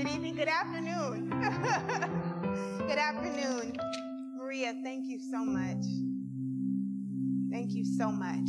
it 0.00 0.08
evening? 0.14 0.34
Good 0.34 0.48
afternoon. 0.48 1.28
Good 2.88 2.98
afternoon. 2.98 3.76
Maria, 4.34 4.74
thank 4.82 5.06
you 5.06 5.18
so 5.18 5.44
much. 5.44 5.84
Thank 7.52 7.72
you 7.72 7.84
so 7.84 8.10
much. 8.10 8.48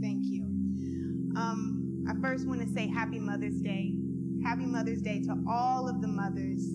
Thank 0.00 0.24
you. 0.24 0.44
Um, 1.36 2.06
I 2.08 2.14
first 2.22 2.46
want 2.46 2.62
to 2.62 2.68
say 2.68 2.88
Happy 2.88 3.18
Mother's 3.18 3.60
Day. 3.60 3.94
Happy 4.42 4.64
Mother's 4.64 5.02
Day 5.02 5.20
to 5.24 5.44
all 5.46 5.88
of 5.88 6.00
the 6.00 6.08
mothers, 6.08 6.66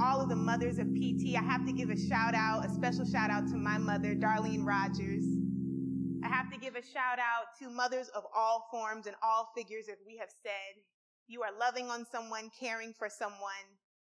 all 0.00 0.22
of 0.22 0.30
the 0.30 0.36
mothers 0.36 0.78
of 0.78 0.86
PT. 0.94 1.36
I 1.36 1.42
have 1.42 1.66
to 1.66 1.72
give 1.72 1.90
a 1.90 1.96
shout 1.96 2.34
out, 2.34 2.64
a 2.64 2.70
special 2.70 3.04
shout 3.04 3.30
out 3.30 3.48
to 3.48 3.56
my 3.56 3.76
mother, 3.76 4.14
Darlene 4.14 4.64
Rogers. 4.64 5.31
Give 6.62 6.78
a 6.78 6.86
shout 6.94 7.18
out 7.18 7.58
to 7.58 7.66
mothers 7.68 8.06
of 8.14 8.22
all 8.30 8.68
forms 8.70 9.10
and 9.10 9.16
all 9.18 9.50
figures, 9.50 9.90
as 9.90 9.98
we 10.06 10.14
have 10.22 10.30
said. 10.30 10.78
You 11.26 11.42
are 11.42 11.50
loving 11.58 11.90
on 11.90 12.06
someone, 12.06 12.54
caring 12.54 12.94
for 12.94 13.10
someone, 13.10 13.66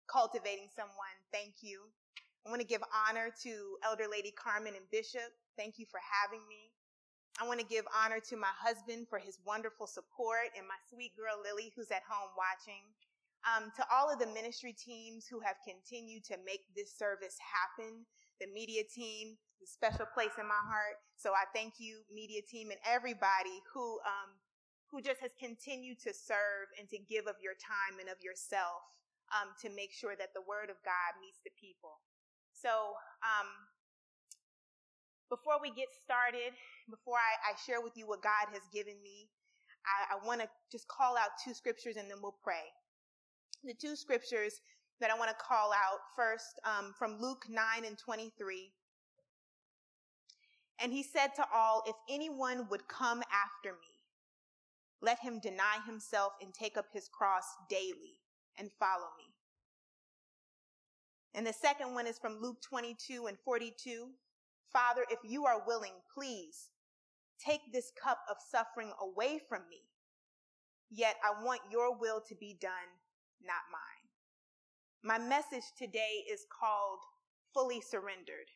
cultivating 0.08 0.72
someone. 0.72 1.12
Thank 1.36 1.60
you. 1.60 1.92
I 2.48 2.50
want 2.50 2.62
to 2.62 2.68
give 2.68 2.80
honor 2.88 3.36
to 3.44 3.52
Elder 3.84 4.08
Lady 4.08 4.32
Carmen 4.32 4.80
and 4.80 4.88
Bishop. 4.96 5.28
Thank 5.60 5.76
you 5.76 5.84
for 5.92 6.00
having 6.00 6.40
me. 6.48 6.72
I 7.36 7.44
want 7.44 7.60
to 7.60 7.68
give 7.68 7.84
honor 7.92 8.24
to 8.32 8.40
my 8.40 8.56
husband 8.56 9.12
for 9.12 9.20
his 9.20 9.44
wonderful 9.44 9.86
support 9.86 10.48
and 10.56 10.64
my 10.64 10.80
sweet 10.88 11.20
girl 11.20 11.36
Lily, 11.44 11.76
who's 11.76 11.92
at 11.92 12.08
home 12.08 12.32
watching. 12.40 12.88
Um, 13.48 13.72
to 13.80 13.84
all 13.88 14.12
of 14.12 14.20
the 14.20 14.28
ministry 14.28 14.76
teams 14.76 15.26
who 15.26 15.40
have 15.40 15.56
continued 15.64 16.26
to 16.28 16.36
make 16.44 16.68
this 16.76 16.92
service 16.92 17.40
happen, 17.40 18.04
the 18.44 18.48
media 18.52 18.84
team, 18.84 19.40
the 19.64 19.68
special 19.68 20.06
place 20.12 20.36
in 20.36 20.46
my 20.46 20.64
heart. 20.68 21.00
So 21.16 21.32
I 21.32 21.48
thank 21.56 21.80
you, 21.80 22.04
media 22.12 22.44
team, 22.44 22.70
and 22.70 22.80
everybody 22.84 23.64
who 23.72 24.04
um, 24.04 24.36
who 24.92 25.02
just 25.02 25.20
has 25.20 25.32
continued 25.40 26.00
to 26.00 26.12
serve 26.16 26.72
and 26.80 26.88
to 26.90 26.98
give 26.98 27.28
of 27.28 27.36
your 27.44 27.56
time 27.60 28.00
and 28.00 28.08
of 28.08 28.20
yourself 28.24 28.88
um, 29.36 29.52
to 29.60 29.68
make 29.76 29.92
sure 29.92 30.16
that 30.16 30.32
the 30.32 30.44
word 30.48 30.72
of 30.72 30.80
God 30.88 31.12
meets 31.20 31.44
the 31.44 31.52
people. 31.60 32.00
So, 32.56 32.96
um, 33.20 33.48
before 35.28 35.60
we 35.60 35.76
get 35.76 35.92
started, 35.92 36.56
before 36.88 37.20
I, 37.20 37.52
I, 37.52 37.60
share 37.60 37.84
with 37.84 38.00
you 38.00 38.08
what 38.08 38.24
God 38.24 38.48
has 38.56 38.64
given 38.72 38.96
me, 39.04 39.28
I, 39.84 40.16
I 40.16 40.26
want 40.26 40.40
to 40.40 40.48
just 40.72 40.88
call 40.88 41.20
out 41.20 41.36
two 41.44 41.54
scriptures 41.54 42.00
and 42.00 42.08
then 42.10 42.24
we'll 42.24 42.40
pray. 42.42 42.64
The 43.64 43.74
two 43.74 43.96
scriptures 43.96 44.62
that 45.00 45.12
I 45.12 45.18
want 45.18 45.30
to 45.30 45.36
call 45.36 45.72
out 45.72 46.00
first 46.16 46.60
um, 46.66 46.94
from 46.98 47.20
Luke 47.20 47.46
9 47.50 47.64
and 47.86 47.98
23. 47.98 48.72
And 50.80 50.92
he 50.92 51.04
said 51.04 51.30
to 51.36 51.46
all, 51.54 51.84
If 51.86 51.96
anyone 52.10 52.68
would 52.70 52.88
come 52.88 53.22
after 53.32 53.74
me, 53.74 53.98
let 55.02 55.20
him 55.20 55.40
deny 55.40 55.78
himself 55.86 56.34
and 56.42 56.54
take 56.54 56.78
up 56.78 56.86
his 56.92 57.08
cross 57.08 57.46
daily 57.70 58.20
and 58.58 58.70
follow 58.80 59.10
me. 59.18 59.26
And 61.34 61.46
the 61.46 61.54
second 61.54 61.94
one 61.94 62.08
is 62.08 62.18
from 62.18 62.42
Luke 62.42 62.62
22 62.62 63.28
and 63.28 63.38
42. 63.46 64.08
Father, 64.74 65.06
if 65.10 65.20
you 65.24 65.46
are 65.46 65.64
willing, 65.66 65.94
please 66.14 66.70
take 67.44 67.62
this 67.72 67.92
cup 68.02 68.20
of 68.30 68.38
suffering 68.52 68.92
away 69.02 69.40
from 69.48 69.62
me. 69.70 69.82
Yet 70.90 71.16
I 71.24 71.44
want 71.44 71.62
your 71.72 71.96
will 71.96 72.22
to 72.28 72.36
be 72.36 72.58
done, 72.60 72.72
not 73.44 73.64
mine. 73.72 74.08
My 75.04 75.18
message 75.18 75.64
today 75.78 76.26
is 76.32 76.46
called 76.60 77.00
Fully 77.54 77.82
Surrendered. 77.82 78.50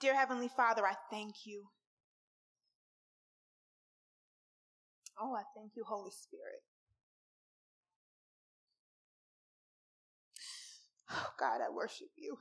Dear 0.00 0.14
Heavenly 0.14 0.48
Father, 0.48 0.86
I 0.86 0.94
thank 1.10 1.46
you. 1.46 1.64
Oh, 5.20 5.34
I 5.34 5.42
thank 5.56 5.72
you, 5.76 5.84
Holy 5.86 6.10
Spirit. 6.10 6.62
Oh, 11.10 11.28
God, 11.38 11.60
I 11.66 11.70
worship 11.74 12.08
you. 12.16 12.36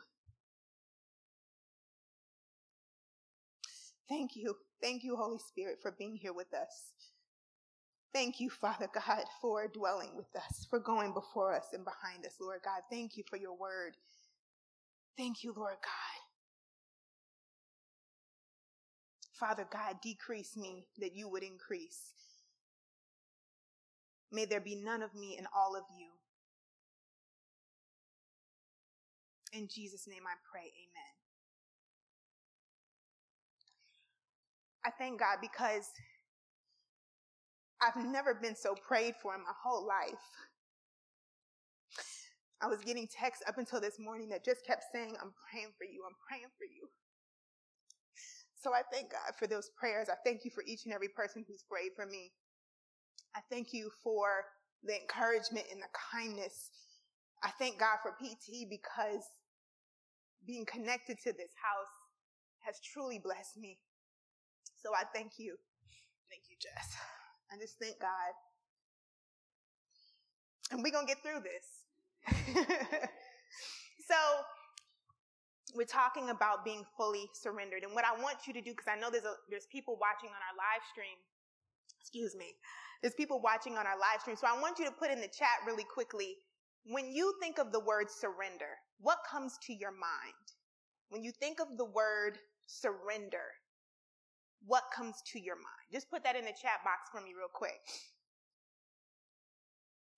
Thank 4.09 4.36
you. 4.36 4.56
Thank 4.82 5.03
you, 5.03 5.16
Holy 5.16 5.40
Spirit, 5.40 5.78
for 5.82 5.92
being 5.97 6.18
here 6.18 6.34
with 6.34 6.53
us. 6.53 6.94
Thank 8.16 8.40
you, 8.40 8.50
Father 8.50 8.88
God, 8.94 9.26
for 9.42 9.68
dwelling 9.68 10.16
with 10.16 10.34
us, 10.38 10.66
for 10.70 10.80
going 10.80 11.14
before 11.14 11.53
us 11.53 11.66
and 11.74 11.84
behind 11.84 12.26
us, 12.26 12.36
Lord 12.40 12.62
God. 12.64 12.84
Thank 12.90 13.18
you 13.18 13.26
for 13.30 13.36
your 13.36 13.58
word. 13.58 13.98
Thank 15.18 15.44
you, 15.44 15.53
Lord 15.53 15.76
God. 15.84 16.22
Father 19.34 19.68
God, 19.70 19.98
decrease 20.02 20.56
me 20.56 20.86
that 21.00 21.14
you 21.14 21.28
would 21.28 21.44
increase. 21.44 22.14
May 24.32 24.46
there 24.46 24.62
be 24.62 24.76
none 24.78 25.03
of 25.03 25.14
me 25.14 25.36
and 25.38 25.47
all 25.53 25.76
of 25.76 25.84
you. 26.00 26.08
In 29.59 29.68
Jesus' 29.68 30.08
name 30.08 30.24
I 30.26 30.36
pray, 30.50 30.72
amen. 30.72 31.16
I 34.86 34.92
thank 34.92 35.20
God 35.20 35.40
because 35.42 35.90
I've 37.85 38.03
never 38.06 38.34
been 38.34 38.56
so 38.56 38.73
prayed 38.73 39.16
for 39.22 39.35
in 39.35 39.41
my 39.41 39.53
whole 39.63 39.85
life. 39.85 40.25
I 42.62 42.68
was 42.68 42.79
getting 42.81 43.07
texts 43.07 43.44
up 43.47 43.57
until 43.57 43.79
this 43.79 44.00
morning 44.00 44.29
that 44.29 44.44
just 44.44 44.66
kept 44.66 44.85
saying, 44.91 45.16
I'm 45.22 45.34
praying 45.51 45.73
for 45.78 45.84
you, 45.84 46.01
I'm 46.07 46.16
praying 46.28 46.50
for 46.57 46.66
you. 46.66 46.90
So 48.56 48.73
I 48.73 48.81
thank 48.91 49.12
God 49.12 49.35
for 49.38 49.46
those 49.46 49.69
prayers. 49.78 50.09
I 50.09 50.16
thank 50.25 50.44
you 50.44 50.51
for 50.51 50.63
each 50.66 50.85
and 50.85 50.94
every 50.94 51.09
person 51.09 51.46
who's 51.47 51.63
prayed 51.69 51.91
for 51.96 52.07
me. 52.07 52.31
I 53.35 53.41
thank 53.51 53.73
you 53.73 53.91
for 54.03 54.46
the 54.84 55.00
encouragement 55.00 55.66
and 55.72 55.81
the 55.81 55.91
kindness. 56.12 56.72
I 57.44 57.52
thank 57.59 57.79
God 57.79 57.97
for 58.02 58.12
PT 58.12 58.67
because 58.69 59.22
being 60.47 60.66
connected 60.66 61.17
to 61.23 61.34
this 61.34 61.53
house 61.62 61.94
has 62.62 62.79
truly 62.81 63.19
blessed 63.19 63.57
me. 63.57 63.78
So 64.81 64.90
I 64.96 65.03
thank 65.13 65.34
you. 65.38 65.57
Thank 66.31 66.44
you, 66.50 66.57
Jess. 66.59 66.96
I 67.55 67.61
just 67.61 67.79
thank 67.79 67.99
God. 67.99 68.33
And 70.71 70.83
we're 70.83 70.91
going 70.91 71.07
to 71.07 71.13
get 71.13 71.23
through 71.23 71.39
this. 71.39 71.66
so, 74.09 74.16
we're 75.75 75.85
talking 75.87 76.29
about 76.31 76.66
being 76.66 76.84
fully 76.97 77.29
surrendered. 77.34 77.84
And 77.84 77.93
what 77.93 78.03
I 78.03 78.19
want 78.22 78.47
you 78.47 78.53
to 78.53 78.61
do, 78.61 78.72
because 78.72 78.87
I 78.91 78.99
know 78.99 79.09
there's, 79.09 79.23
a, 79.23 79.35
there's 79.49 79.67
people 79.72 79.97
watching 80.02 80.29
on 80.29 80.41
our 80.41 80.55
live 80.57 80.84
stream, 80.91 81.16
excuse 82.02 82.35
me, 82.35 82.55
there's 83.02 83.13
people 83.13 83.40
watching 83.40 83.78
on 83.78 83.85
our 83.85 83.99
live 83.99 84.22
stream. 84.22 84.35
So 84.35 84.47
I 84.47 84.59
want 84.59 84.79
you 84.79 84.85
to 84.85 84.91
put 84.91 85.11
in 85.11 85.22
the 85.22 85.31
chat 85.31 85.63
really 85.66 85.84
quickly 85.84 86.35
when 86.85 87.11
you 87.11 87.34
think 87.41 87.58
of 87.58 87.72
the 87.72 87.79
word 87.79 88.11
surrender, 88.11 88.78
what 88.99 89.17
comes 89.29 89.58
to 89.66 89.73
your 89.73 89.91
mind? 89.91 90.46
When 91.09 91.23
you 91.23 91.31
think 91.31 91.59
of 91.59 91.78
the 91.78 91.85
word 91.85 92.37
surrender, 92.67 93.53
what 94.66 94.84
comes 94.96 95.16
to 95.34 95.40
your 95.40 95.56
mind? 95.56 95.88
Just 95.91 96.09
put 96.09 96.23
that 96.23 96.35
in 96.35 96.46
the 96.46 96.52
chat 96.52 96.84
box 96.84 97.09
for 97.12 97.22
me 97.22 97.34
real 97.38 97.52
quick. 97.53 97.79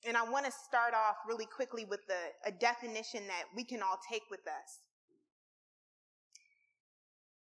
And 0.07 0.15
I 0.15 0.23
want 0.23 0.45
to 0.45 0.51
start 0.51 0.93
off 0.93 1.17
really 1.27 1.45
quickly 1.45 1.85
with 1.85 2.01
the, 2.07 2.49
a 2.49 2.51
definition 2.51 3.27
that 3.27 3.45
we 3.55 3.63
can 3.63 3.81
all 3.81 3.99
take 4.09 4.23
with 4.29 4.47
us. 4.47 4.81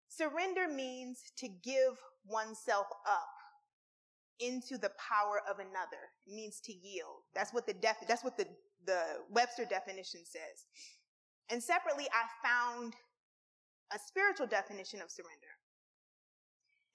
Surrender 0.09 0.69
means 0.69 1.19
to 1.39 1.49
give 1.49 1.99
oneself 2.27 2.87
up 3.07 3.29
into 4.41 4.79
the 4.79 4.91
power 4.99 5.43
of 5.51 5.59
another. 5.59 6.15
It 6.27 6.35
means 6.35 6.61
to 6.65 6.73
yield. 6.73 7.27
That's 7.35 7.53
what 7.53 7.67
the 7.67 7.75
def, 7.75 7.97
that's 8.07 8.25
what 8.25 8.37
the 8.37 8.47
the 8.87 9.03
Webster 9.31 9.65
definition 9.65 10.21
says. 10.25 10.67
And 11.51 11.63
separately, 11.63 12.07
I 12.13 12.47
found 12.47 12.95
a 13.93 13.99
spiritual 13.99 14.47
definition 14.47 15.01
of 15.03 15.11
surrender. 15.11 15.58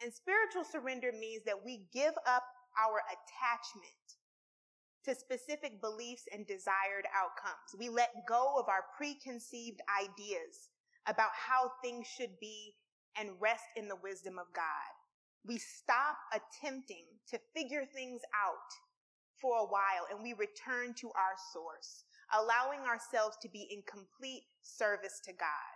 And 0.01 0.13
spiritual 0.13 0.63
surrender 0.63 1.11
means 1.11 1.43
that 1.45 1.63
we 1.63 1.85
give 1.93 2.13
up 2.27 2.43
our 2.79 3.01
attachment 3.07 4.17
to 5.05 5.15
specific 5.15 5.81
beliefs 5.81 6.23
and 6.33 6.47
desired 6.47 7.05
outcomes. 7.13 7.75
We 7.77 7.89
let 7.89 8.25
go 8.27 8.55
of 8.57 8.69
our 8.69 8.85
preconceived 8.97 9.81
ideas 10.01 10.71
about 11.07 11.31
how 11.35 11.71
things 11.83 12.07
should 12.07 12.39
be 12.39 12.75
and 13.17 13.31
rest 13.39 13.65
in 13.75 13.87
the 13.87 13.99
wisdom 14.01 14.39
of 14.39 14.47
God. 14.55 14.91
We 15.45 15.57
stop 15.57 16.15
attempting 16.31 17.05
to 17.29 17.39
figure 17.53 17.83
things 17.93 18.21
out 18.31 18.71
for 19.41 19.59
a 19.59 19.67
while 19.67 20.07
and 20.09 20.23
we 20.23 20.31
return 20.33 20.95
to 20.95 21.07
our 21.07 21.35
source, 21.51 22.05
allowing 22.31 22.87
ourselves 22.87 23.35
to 23.41 23.49
be 23.49 23.67
in 23.69 23.83
complete 23.83 24.47
service 24.61 25.19
to 25.25 25.33
God. 25.33 25.75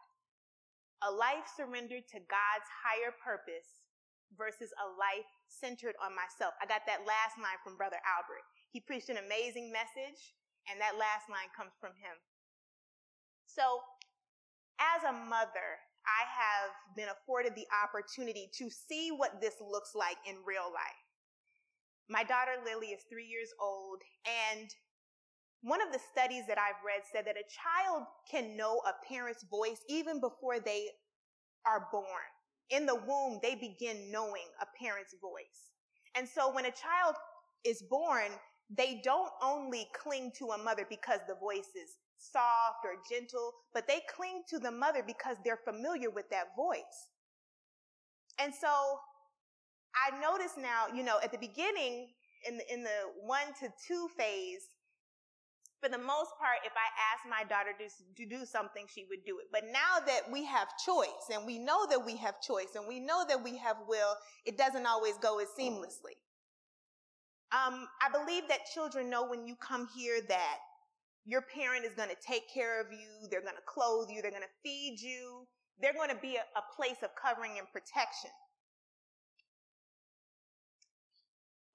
A 1.04 1.12
life 1.12 1.52
surrendered 1.56 2.08
to 2.16 2.20
God's 2.20 2.70
higher 2.82 3.12
purpose 3.24 3.87
versus 4.36 4.74
a 4.76 4.88
life 5.00 5.30
centered 5.48 5.96
on 6.04 6.12
myself. 6.12 6.58
I 6.60 6.68
got 6.68 6.84
that 6.90 7.08
last 7.08 7.40
line 7.40 7.60
from 7.64 7.80
Brother 7.80 8.02
Albert. 8.04 8.44
He 8.74 8.84
preached 8.84 9.08
an 9.08 9.22
amazing 9.22 9.72
message, 9.72 10.36
and 10.68 10.82
that 10.82 11.00
last 11.00 11.32
line 11.32 11.48
comes 11.56 11.74
from 11.80 11.96
him. 11.96 12.16
So, 13.48 13.80
as 14.78 15.08
a 15.08 15.16
mother, 15.16 15.82
I 16.06 16.24
have 16.28 16.72
been 16.96 17.10
afforded 17.10 17.56
the 17.56 17.68
opportunity 17.72 18.52
to 18.60 18.70
see 18.70 19.10
what 19.10 19.42
this 19.42 19.56
looks 19.60 19.96
like 19.96 20.18
in 20.28 20.44
real 20.46 20.70
life. 20.70 21.04
My 22.10 22.24
daughter 22.24 22.56
Lily 22.64 22.96
is 22.96 23.04
three 23.10 23.28
years 23.28 23.52
old, 23.60 24.00
and 24.24 24.70
one 25.62 25.82
of 25.82 25.92
the 25.92 26.00
studies 26.12 26.48
that 26.48 26.58
I've 26.58 26.80
read 26.86 27.04
said 27.12 27.26
that 27.26 27.36
a 27.36 27.44
child 27.50 28.04
can 28.30 28.56
know 28.56 28.80
a 28.88 28.94
parent's 29.08 29.44
voice 29.44 29.82
even 29.90 30.22
before 30.22 30.60
they 30.60 30.88
are 31.66 31.88
born. 31.92 32.32
In 32.70 32.86
the 32.86 32.96
womb, 32.96 33.40
they 33.42 33.56
begin 33.56 34.12
knowing 34.12 34.48
a 34.62 34.66
parent's 34.78 35.16
voice. 35.22 35.72
And 36.16 36.28
so 36.28 36.54
when 36.54 36.66
a 36.66 36.72
child 36.72 37.16
is 37.64 37.82
born, 37.82 38.32
they 38.76 39.02
don't 39.04 39.32
only 39.42 39.88
cling 39.94 40.32
to 40.40 40.48
a 40.48 40.58
mother 40.58 40.86
because 40.90 41.20
the 41.28 41.36
voice 41.36 41.70
is 41.76 41.98
soft 42.18 42.84
or 42.84 42.96
gentle, 43.10 43.54
but 43.74 43.88
they 43.88 44.02
cling 44.14 44.44
to 44.50 44.60
the 44.60 44.72
mother 44.72 45.04
because 45.06 45.38
they're 45.46 45.60
familiar 45.64 46.10
with 46.10 46.30
that 46.32 46.56
voice. 46.56 47.10
And 48.40 48.54
so 48.54 48.68
I 49.96 50.20
notice 50.20 50.54
now, 50.58 50.86
you 50.94 51.04
know, 51.04 51.18
at 51.24 51.32
the 51.32 51.38
beginning, 51.38 52.10
in 52.48 52.58
the, 52.58 52.74
in 52.74 52.84
the 52.84 53.00
one 53.22 53.48
to 53.62 53.70
two 53.88 54.08
phase, 54.18 54.70
for 55.82 55.90
the 55.90 55.98
most 55.98 56.32
part, 56.40 56.66
if 56.66 56.74
I 56.74 56.90
asked 57.14 57.30
my 57.30 57.44
daughter 57.48 57.72
to, 57.78 57.88
to 57.88 58.30
do 58.30 58.46
something, 58.46 58.86
she 58.90 59.06
would 59.10 59.24
do 59.26 59.38
it. 59.40 59.46
But 59.52 59.64
now 59.72 60.04
that 60.06 60.32
we 60.32 60.44
have 60.46 60.68
choice 60.84 61.30
and 61.32 61.46
we 61.46 61.60
know 61.60 61.86
that 61.90 62.04
we 62.04 62.18
have 62.18 62.42
choice 62.42 62.74
and 62.76 62.88
we 62.88 63.00
know 63.00 63.24
that 63.28 63.44
we 63.44 63.58
have 63.58 63.78
will, 63.88 64.16
it 64.46 64.58
doesn't 64.58 64.86
always 64.86 65.18
go 65.22 65.40
as 65.40 65.48
seamlessly. 65.60 66.18
Um, 67.54 67.88
I 68.02 68.10
believe 68.12 68.44
that 68.50 68.66
children 68.74 69.10
know 69.10 69.26
when 69.28 69.46
you 69.46 69.56
come 69.56 69.88
here 69.96 70.20
that 70.28 70.58
your 71.26 71.44
parent 71.54 71.86
is 71.86 71.94
going 71.94 72.10
to 72.10 72.18
take 72.26 72.52
care 72.52 72.82
of 72.82 72.88
you. 72.92 73.28
They're 73.30 73.42
going 73.42 73.56
to 73.56 73.68
clothe 73.68 74.10
you. 74.10 74.22
They're 74.22 74.32
going 74.32 74.44
to 74.44 74.60
feed 74.64 74.98
you. 75.00 75.46
They're 75.80 75.94
going 75.94 76.10
to 76.10 76.20
be 76.22 76.36
a, 76.36 76.46
a 76.58 76.64
place 76.76 77.04
of 77.04 77.12
covering 77.22 77.60
and 77.60 77.68
protection. 77.72 78.32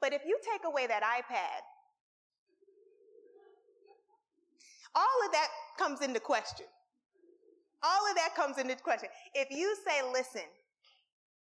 But 0.00 0.12
if 0.12 0.22
you 0.26 0.37
take 0.43 0.62
away 0.66 0.88
that 0.88 1.02
iPad, 1.04 1.62
all 4.94 5.27
of 5.27 5.33
that 5.33 5.49
comes 5.79 6.00
into 6.03 6.21
question. 6.21 6.67
All 7.83 8.09
of 8.11 8.17
that 8.17 8.35
comes 8.37 8.59
into 8.59 8.77
question. 8.77 9.09
If 9.35 9.50
you 9.50 9.77
say, 9.87 10.03
listen, 10.12 10.47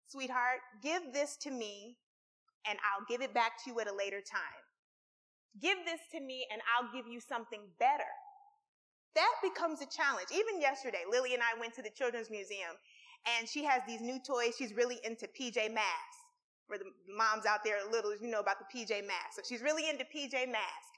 sweetheart, 0.07 0.59
give 0.81 1.01
this 1.12 1.35
to 1.38 1.51
me 1.51 1.97
and 2.68 2.80
I'll 2.80 3.06
give 3.09 3.21
it 3.21 3.33
back 3.33 3.63
to 3.63 3.71
you 3.71 3.80
at 3.81 3.88
a 3.88 3.95
later 3.95 4.21
time. 4.21 4.63
Give 5.62 5.77
this 5.85 6.00
to 6.13 6.21
me 6.21 6.45
and 6.51 6.62
I'll 6.71 6.91
give 6.94 7.12
you 7.12 7.19
something 7.19 7.62
better. 7.77 8.09
That 9.15 9.33
becomes 9.44 9.81
a 9.81 9.86
challenge. 9.86 10.29
Even 10.31 10.62
yesterday, 10.62 11.03
Lily 11.09 11.33
and 11.33 11.44
I 11.44 11.59
went 11.59 11.74
to 11.75 11.83
the 11.83 11.91
Children's 11.91 12.31
Museum 12.31 12.74
and 13.38 13.47
she 13.47 13.63
has 13.63 13.81
these 13.86 14.01
new 14.01 14.19
toys. 14.19 14.56
She's 14.57 14.74
really 14.74 15.00
into 15.03 15.27
PJ 15.27 15.74
Masks. 15.74 16.18
For 16.68 16.77
the 16.77 16.86
moms 17.13 17.45
out 17.45 17.59
there, 17.63 17.75
little, 17.91 18.15
you 18.15 18.27
know 18.27 18.39
about 18.39 18.56
the 18.57 18.65
PJ 18.71 19.06
Masks. 19.06 19.36
So 19.36 19.41
she's 19.47 19.62
really 19.62 19.89
into 19.89 20.06
PJ 20.06 20.47
Masks. 20.47 20.89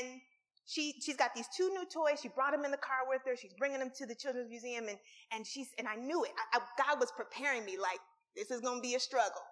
And 0.00 0.20
she, 0.66 0.94
she's 1.04 1.16
got 1.16 1.34
these 1.34 1.48
two 1.56 1.68
new 1.70 1.84
toys. 1.84 2.20
She 2.22 2.28
brought 2.28 2.52
them 2.52 2.64
in 2.64 2.70
the 2.70 2.80
car 2.80 3.04
with 3.08 3.20
her. 3.26 3.36
She's 3.36 3.52
bringing 3.58 3.80
them 3.80 3.90
to 3.98 4.06
the 4.06 4.14
Children's 4.14 4.48
Museum. 4.48 4.88
And, 4.88 4.98
and 5.32 5.46
she's, 5.46 5.68
and 5.78 5.86
I 5.86 5.96
knew 5.96 6.24
it. 6.24 6.30
I, 6.52 6.58
I, 6.58 6.60
God 6.78 7.00
was 7.00 7.12
preparing 7.12 7.64
me 7.64 7.76
like, 7.80 8.00
this 8.36 8.50
is 8.50 8.60
going 8.60 8.78
to 8.78 8.82
be 8.82 8.94
a 8.94 9.00
struggle. 9.00 9.42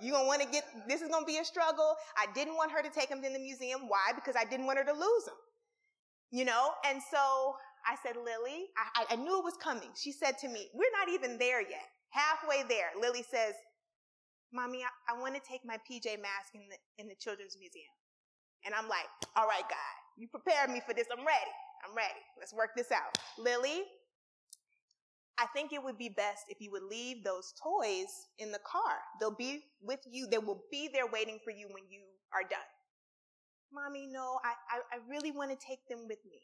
You're 0.00 0.12
going 0.12 0.24
to 0.24 0.28
want 0.28 0.42
to 0.42 0.48
get, 0.48 0.64
this 0.88 1.02
is 1.02 1.08
going 1.08 1.22
to 1.22 1.26
be 1.26 1.38
a 1.38 1.44
struggle. 1.44 1.94
I 2.16 2.26
didn't 2.34 2.54
want 2.54 2.72
her 2.72 2.82
to 2.82 2.90
take 2.90 3.08
them 3.08 3.22
to 3.22 3.30
the 3.30 3.38
museum. 3.38 3.88
Why? 3.88 4.12
Because 4.14 4.34
I 4.36 4.44
didn't 4.44 4.66
want 4.66 4.78
her 4.78 4.84
to 4.84 4.92
lose 4.92 5.24
them. 5.26 5.38
You 6.30 6.44
know? 6.44 6.70
And 6.84 7.00
so 7.10 7.54
I 7.86 7.94
said, 8.02 8.16
Lily, 8.16 8.66
I, 8.76 9.14
I 9.14 9.16
knew 9.16 9.38
it 9.38 9.44
was 9.44 9.56
coming. 9.62 9.90
She 9.94 10.12
said 10.12 10.38
to 10.38 10.48
me, 10.48 10.68
we're 10.74 10.92
not 10.98 11.08
even 11.08 11.38
there 11.38 11.60
yet. 11.60 11.86
Halfway 12.10 12.62
there, 12.68 12.90
Lily 13.00 13.22
says, 13.22 13.54
Mommy, 14.52 14.82
I, 14.82 15.14
I 15.14 15.20
want 15.20 15.34
to 15.34 15.42
take 15.46 15.60
my 15.64 15.76
PJ 15.86 16.18
Mask 16.18 16.54
in 16.54 16.62
the, 16.68 16.78
in 16.98 17.08
the 17.08 17.14
Children's 17.14 17.56
Museum. 17.58 17.94
And 18.64 18.74
I'm 18.74 18.88
like, 18.88 19.06
all 19.36 19.46
right, 19.46 19.62
God, 19.62 19.94
you 20.18 20.28
prepared 20.28 20.70
me 20.70 20.82
for 20.84 20.94
this. 20.94 21.06
I'm 21.12 21.24
ready. 21.24 21.54
I'm 21.86 21.96
ready. 21.96 22.20
Let's 22.38 22.52
work 22.52 22.70
this 22.76 22.90
out. 22.90 23.16
Lily, 23.38 23.84
I 25.38 25.46
think 25.54 25.72
it 25.72 25.82
would 25.82 25.96
be 25.96 26.08
best 26.08 26.46
if 26.48 26.60
you 26.60 26.72
would 26.72 26.82
leave 26.82 27.22
those 27.22 27.54
toys 27.62 28.26
in 28.38 28.50
the 28.50 28.58
car. 28.66 28.98
They'll 29.20 29.36
be 29.36 29.62
with 29.80 30.00
you. 30.10 30.26
They 30.26 30.38
will 30.38 30.64
be 30.70 30.90
there 30.92 31.06
waiting 31.06 31.38
for 31.44 31.52
you 31.52 31.68
when 31.70 31.84
you 31.88 32.00
are 32.34 32.42
done. 32.42 32.66
Mommy, 33.72 34.08
no, 34.10 34.40
I, 34.44 34.54
I, 34.74 34.96
I 34.96 34.98
really 35.08 35.30
want 35.30 35.50
to 35.50 35.56
take 35.64 35.86
them 35.88 36.08
with 36.08 36.18
me. 36.28 36.40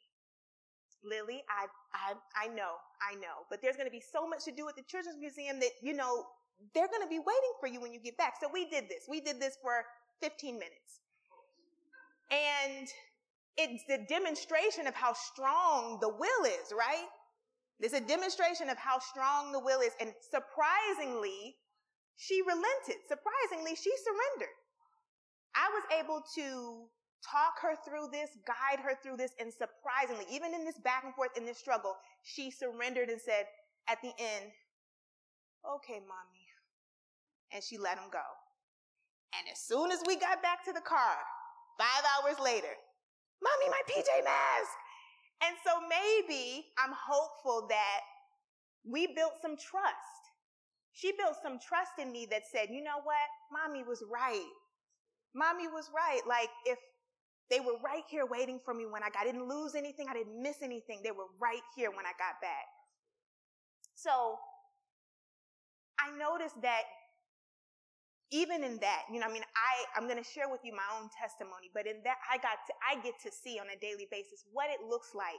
Lily, 1.02 1.42
I, 1.50 1.66
I, 1.92 2.46
I 2.46 2.48
know, 2.48 2.76
I 3.02 3.14
know, 3.16 3.44
but 3.50 3.60
there's 3.60 3.76
going 3.76 3.88
to 3.88 3.92
be 3.92 4.00
so 4.00 4.26
much 4.26 4.44
to 4.44 4.52
do 4.52 4.68
at 4.68 4.76
the 4.76 4.82
Children's 4.82 5.18
Museum 5.18 5.60
that, 5.60 5.72
you 5.82 5.92
know, 5.92 6.24
they're 6.72 6.88
going 6.88 7.02
to 7.02 7.08
be 7.08 7.18
waiting 7.18 7.54
for 7.60 7.66
you 7.66 7.80
when 7.80 7.92
you 7.92 8.00
get 8.00 8.16
back. 8.16 8.34
So 8.40 8.48
we 8.52 8.70
did 8.70 8.84
this. 8.88 9.04
We 9.08 9.20
did 9.20 9.40
this 9.40 9.58
for 9.60 9.84
15 10.22 10.54
minutes. 10.54 11.02
And 12.30 12.88
it's 13.56 13.84
the 13.88 14.04
demonstration 14.08 14.86
of 14.86 14.94
how 14.94 15.12
strong 15.12 15.98
the 16.00 16.08
will 16.08 16.44
is, 16.44 16.72
right? 16.76 17.06
It's 17.80 17.94
a 17.94 18.00
demonstration 18.00 18.68
of 18.68 18.78
how 18.78 18.98
strong 18.98 19.52
the 19.52 19.60
will 19.60 19.80
is. 19.80 19.92
And 20.00 20.12
surprisingly, 20.30 21.56
she 22.16 22.40
relented. 22.42 23.02
Surprisingly, 23.06 23.74
she 23.76 23.92
surrendered. 24.02 24.54
I 25.54 25.70
was 25.70 25.84
able 25.98 26.22
to 26.34 26.86
talk 27.22 27.58
her 27.62 27.74
through 27.86 28.10
this, 28.12 28.30
guide 28.46 28.82
her 28.82 28.98
through 29.02 29.16
this, 29.16 29.32
and 29.38 29.52
surprisingly, 29.52 30.26
even 30.30 30.54
in 30.54 30.64
this 30.64 30.78
back 30.78 31.04
and 31.04 31.14
forth, 31.14 31.30
in 31.36 31.46
this 31.46 31.58
struggle, 31.58 31.94
she 32.22 32.50
surrendered 32.50 33.08
and 33.08 33.20
said 33.20 33.46
at 33.88 33.98
the 34.02 34.12
end, 34.18 34.50
okay, 35.64 36.00
mommy. 36.00 36.42
And 37.52 37.62
she 37.62 37.78
let 37.78 37.98
him 37.98 38.10
go. 38.10 38.24
And 39.38 39.46
as 39.50 39.60
soon 39.60 39.90
as 39.90 40.02
we 40.06 40.16
got 40.16 40.42
back 40.42 40.64
to 40.64 40.72
the 40.72 40.80
car, 40.80 41.16
five 41.78 42.02
hours 42.18 42.38
later, 42.42 42.74
Mommy, 43.44 43.68
my 43.68 43.82
PJ 43.84 44.08
mask. 44.24 44.72
And 45.44 45.54
so 45.60 45.76
maybe 45.84 46.64
I'm 46.78 46.94
hopeful 46.96 47.68
that 47.68 48.00
we 48.88 49.12
built 49.12 49.34
some 49.42 49.56
trust. 49.56 50.22
She 50.92 51.12
built 51.12 51.36
some 51.42 51.58
trust 51.60 52.00
in 52.00 52.12
me 52.12 52.26
that 52.30 52.42
said, 52.50 52.68
you 52.70 52.82
know 52.82 53.04
what? 53.04 53.28
Mommy 53.52 53.84
was 53.84 54.02
right. 54.10 54.48
Mommy 55.34 55.68
was 55.68 55.90
right. 55.94 56.22
Like 56.26 56.48
if 56.64 56.78
they 57.50 57.60
were 57.60 57.76
right 57.84 58.04
here 58.08 58.24
waiting 58.24 58.60
for 58.64 58.72
me 58.72 58.86
when 58.86 59.02
I 59.02 59.10
got, 59.10 59.22
I 59.22 59.24
didn't 59.26 59.48
lose 59.48 59.74
anything. 59.74 60.06
I 60.08 60.14
didn't 60.14 60.40
miss 60.40 60.62
anything. 60.62 61.00
They 61.02 61.10
were 61.10 61.28
right 61.40 61.64
here 61.76 61.90
when 61.90 62.06
I 62.06 62.14
got 62.16 62.40
back. 62.40 62.66
So 63.94 64.38
I 65.98 66.16
noticed 66.16 66.60
that 66.62 66.82
even 68.34 68.66
in 68.66 68.82
that, 68.82 69.06
you 69.06 69.22
know, 69.22 69.30
I 69.30 69.32
mean, 69.32 69.46
I, 69.54 69.74
I'm 69.94 70.10
going 70.10 70.18
to 70.18 70.26
share 70.26 70.50
with 70.50 70.58
you 70.66 70.74
my 70.74 70.90
own 70.98 71.06
testimony, 71.14 71.70
but 71.70 71.86
in 71.86 72.02
that, 72.02 72.18
I 72.26 72.42
got 72.42 72.58
to, 72.66 72.74
I 72.82 72.98
get 72.98 73.14
to 73.22 73.30
see 73.30 73.62
on 73.62 73.70
a 73.70 73.78
daily 73.78 74.10
basis 74.10 74.42
what 74.50 74.66
it 74.74 74.82
looks 74.82 75.14
like 75.14 75.38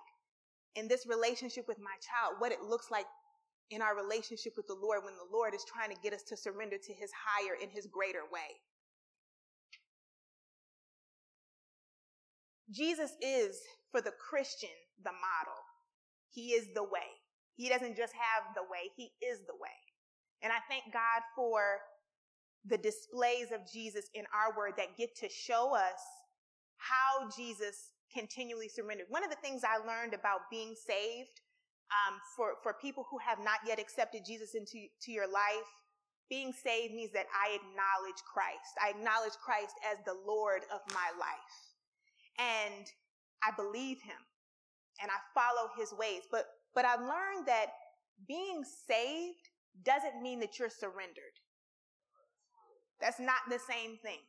in 0.80 0.88
this 0.88 1.04
relationship 1.04 1.68
with 1.68 1.76
my 1.76 2.00
child, 2.00 2.40
what 2.40 2.56
it 2.56 2.64
looks 2.64 2.88
like 2.88 3.04
in 3.68 3.84
our 3.84 4.00
relationship 4.00 4.56
with 4.56 4.72
the 4.72 4.80
Lord 4.80 5.04
when 5.04 5.20
the 5.20 5.28
Lord 5.28 5.52
is 5.52 5.68
trying 5.68 5.92
to 5.92 6.00
get 6.00 6.16
us 6.16 6.24
to 6.32 6.40
surrender 6.40 6.80
to 6.80 6.94
his 6.96 7.12
higher 7.12 7.60
and 7.60 7.68
his 7.68 7.84
greater 7.92 8.24
way. 8.32 8.64
Jesus 12.72 13.12
is, 13.20 13.60
for 13.92 14.00
the 14.00 14.16
Christian, 14.16 14.74
the 15.04 15.12
model. 15.12 15.60
He 16.32 16.56
is 16.56 16.72
the 16.74 16.84
way. 16.84 17.12
He 17.60 17.68
doesn't 17.68 18.00
just 18.00 18.16
have 18.16 18.56
the 18.56 18.64
way, 18.72 18.88
he 18.96 19.12
is 19.20 19.44
the 19.48 19.60
way. 19.60 19.80
And 20.40 20.52
I 20.52 20.64
thank 20.72 20.96
God 20.96 21.24
for 21.36 21.84
the 22.68 22.78
displays 22.78 23.52
of 23.54 23.62
Jesus 23.72 24.06
in 24.14 24.26
our 24.34 24.58
word 24.58 24.74
that 24.78 24.98
get 24.98 25.16
to 25.18 25.30
show 25.30 25.76
us 25.76 26.02
how 26.78 27.30
Jesus 27.36 27.92
continually 28.14 28.68
surrendered. 28.68 29.08
One 29.10 29.24
of 29.24 29.30
the 29.30 29.42
things 29.42 29.64
I 29.64 29.78
learned 29.86 30.14
about 30.14 30.50
being 30.50 30.76
saved 30.76 31.42
um, 31.92 32.18
for, 32.36 32.56
for 32.64 32.74
people 32.82 33.06
who 33.10 33.18
have 33.20 33.40
not 33.40 33.60
yet 33.66 33.80
accepted 33.80 34.26
Jesus 34.26 34.56
into 34.56 34.88
to 35.04 35.12
your 35.12 35.28
life, 35.28 35.70
being 36.30 36.52
saved 36.52 36.94
means 36.94 37.14
that 37.14 37.28
I 37.30 37.54
acknowledge 37.54 38.22
Christ. 38.26 38.74
I 38.82 38.90
acknowledge 38.90 39.38
Christ 39.44 39.76
as 39.86 39.98
the 40.06 40.18
Lord 40.26 40.64
of 40.74 40.82
my 40.90 41.10
life. 41.20 41.56
And 42.40 42.86
I 43.44 43.52
believe 43.56 44.02
him 44.02 44.18
and 45.02 45.12
I 45.12 45.20
follow 45.38 45.70
his 45.78 45.94
ways. 45.94 46.24
But, 46.32 46.46
but 46.74 46.86
I've 46.86 47.02
learned 47.02 47.46
that 47.46 47.68
being 48.28 48.64
saved 48.88 49.50
doesn't 49.84 50.22
mean 50.22 50.40
that 50.40 50.58
you're 50.58 50.70
surrendered. 50.70 51.36
That's 53.02 53.20
not 53.20 53.50
the 53.50 53.60
same 53.60 53.98
thing. 54.02 54.20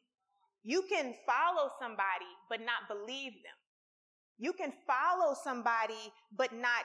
You 0.62 0.82
can 0.90 1.14
follow 1.24 1.70
somebody, 1.80 2.30
but 2.50 2.60
not 2.60 2.88
believe 2.88 3.32
them. 3.32 3.58
You 4.38 4.52
can 4.52 4.72
follow 4.86 5.34
somebody, 5.42 6.12
but 6.36 6.52
not 6.52 6.84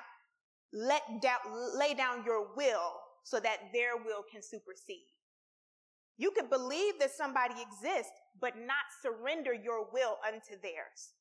let 0.72 1.02
down, 1.22 1.40
lay 1.78 1.94
down 1.94 2.24
your 2.26 2.54
will 2.56 2.94
so 3.24 3.40
that 3.40 3.74
their 3.74 3.98
will 3.98 4.24
can 4.32 4.42
supersede. 4.42 5.10
You 6.18 6.32
could 6.32 6.50
believe 6.50 7.00
that 7.00 7.12
somebody 7.12 7.56
exists, 7.56 8.14
but 8.40 8.54
not 8.56 8.86
surrender 9.02 9.54
your 9.54 9.88
will 9.92 10.18
unto 10.26 10.62
theirs. 10.62 11.16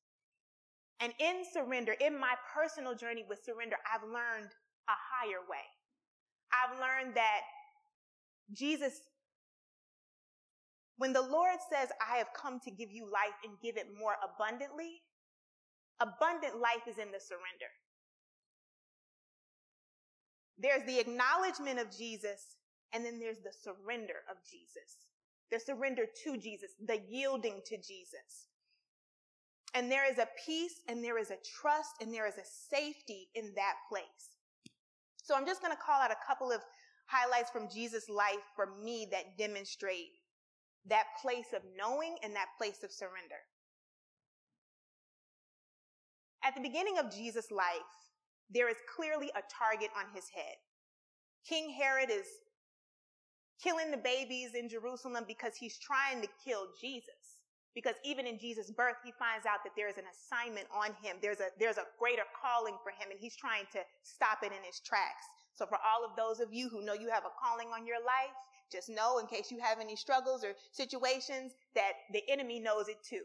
And 0.99 1.13
in 1.19 1.43
surrender, 1.51 1.93
in 1.99 2.17
my 2.17 2.35
personal 2.53 2.93
journey 2.93 3.25
with 3.27 3.43
surrender, 3.43 3.77
I've 3.91 4.07
learned 4.07 4.51
a 4.87 4.93
higher 4.93 5.41
way. 5.49 5.65
I've 6.53 6.77
learned 6.79 7.15
that 7.15 7.41
Jesus, 8.53 9.01
when 11.01 11.13
the 11.13 11.21
Lord 11.23 11.57
says, 11.67 11.89
I 11.99 12.17
have 12.17 12.27
come 12.39 12.59
to 12.59 12.69
give 12.69 12.91
you 12.91 13.05
life 13.11 13.33
and 13.43 13.59
give 13.59 13.75
it 13.75 13.87
more 13.97 14.17
abundantly, 14.21 15.01
abundant 15.99 16.61
life 16.61 16.85
is 16.87 16.99
in 16.99 17.11
the 17.11 17.19
surrender. 17.19 17.73
There's 20.59 20.85
the 20.85 20.99
acknowledgement 20.99 21.79
of 21.79 21.89
Jesus, 21.89 22.53
and 22.93 23.03
then 23.03 23.19
there's 23.19 23.39
the 23.39 23.51
surrender 23.51 24.21
of 24.29 24.37
Jesus. 24.45 25.09
The 25.51 25.59
surrender 25.59 26.03
to 26.23 26.37
Jesus, 26.37 26.69
the 26.85 27.01
yielding 27.09 27.61
to 27.65 27.77
Jesus. 27.77 28.45
And 29.73 29.91
there 29.91 30.07
is 30.07 30.19
a 30.19 30.29
peace 30.45 30.81
and 30.87 31.03
there 31.03 31.17
is 31.17 31.31
a 31.31 31.41
trust 31.59 31.95
and 31.99 32.13
there 32.13 32.27
is 32.27 32.35
a 32.35 32.45
safety 32.45 33.29
in 33.33 33.53
that 33.55 33.73
place. 33.89 34.37
So 35.23 35.33
I'm 35.33 35.47
just 35.47 35.63
going 35.63 35.73
to 35.73 35.81
call 35.81 35.99
out 35.99 36.11
a 36.11 36.27
couple 36.27 36.51
of 36.51 36.61
highlights 37.07 37.49
from 37.49 37.67
Jesus' 37.73 38.07
life 38.07 38.45
for 38.55 38.69
me 38.83 39.07
that 39.09 39.35
demonstrate 39.39 40.20
that 40.87 41.05
place 41.21 41.53
of 41.55 41.61
knowing 41.77 42.15
and 42.23 42.35
that 42.35 42.47
place 42.57 42.83
of 42.83 42.91
surrender. 42.91 43.41
At 46.43 46.55
the 46.55 46.61
beginning 46.61 46.97
of 46.97 47.13
Jesus' 47.13 47.51
life, 47.51 47.93
there 48.49 48.69
is 48.69 48.77
clearly 48.95 49.29
a 49.29 49.45
target 49.47 49.89
on 49.95 50.05
his 50.13 50.25
head. 50.33 50.57
King 51.47 51.69
Herod 51.69 52.09
is 52.09 52.25
killing 53.61 53.91
the 53.91 53.97
babies 53.97 54.55
in 54.55 54.67
Jerusalem 54.67 55.25
because 55.27 55.55
he's 55.55 55.77
trying 55.77 56.21
to 56.21 56.27
kill 56.43 56.67
Jesus. 56.79 57.39
Because 57.73 57.95
even 58.03 58.27
in 58.27 58.37
Jesus' 58.37 58.69
birth, 58.69 58.99
he 59.05 59.13
finds 59.15 59.45
out 59.45 59.63
that 59.63 59.71
there 59.77 59.87
is 59.87 59.95
an 59.95 60.09
assignment 60.11 60.67
on 60.75 60.91
him. 60.99 61.15
There's 61.21 61.39
a, 61.39 61.55
there's 61.55 61.77
a 61.77 61.87
greater 61.95 62.27
calling 62.35 62.75
for 62.83 62.91
him 62.91 63.11
and 63.11 63.19
he's 63.19 63.37
trying 63.37 63.63
to 63.71 63.79
stop 64.03 64.43
it 64.43 64.51
in 64.51 64.59
his 64.65 64.81
tracks. 64.83 65.23
So 65.55 65.63
for 65.65 65.79
all 65.79 66.03
of 66.03 66.17
those 66.17 66.41
of 66.43 66.51
you 66.51 66.67
who 66.67 66.83
know 66.83 66.93
you 66.97 67.07
have 67.07 67.23
a 67.23 67.31
calling 67.39 67.69
on 67.71 67.87
your 67.87 68.01
life, 68.03 68.35
just 68.71 68.89
know 68.89 69.19
in 69.19 69.27
case 69.27 69.51
you 69.51 69.59
have 69.59 69.79
any 69.79 69.95
struggles 69.95 70.43
or 70.43 70.53
situations 70.71 71.53
that 71.75 71.93
the 72.13 72.21
enemy 72.29 72.59
knows 72.59 72.87
it 72.87 72.97
too. 73.03 73.23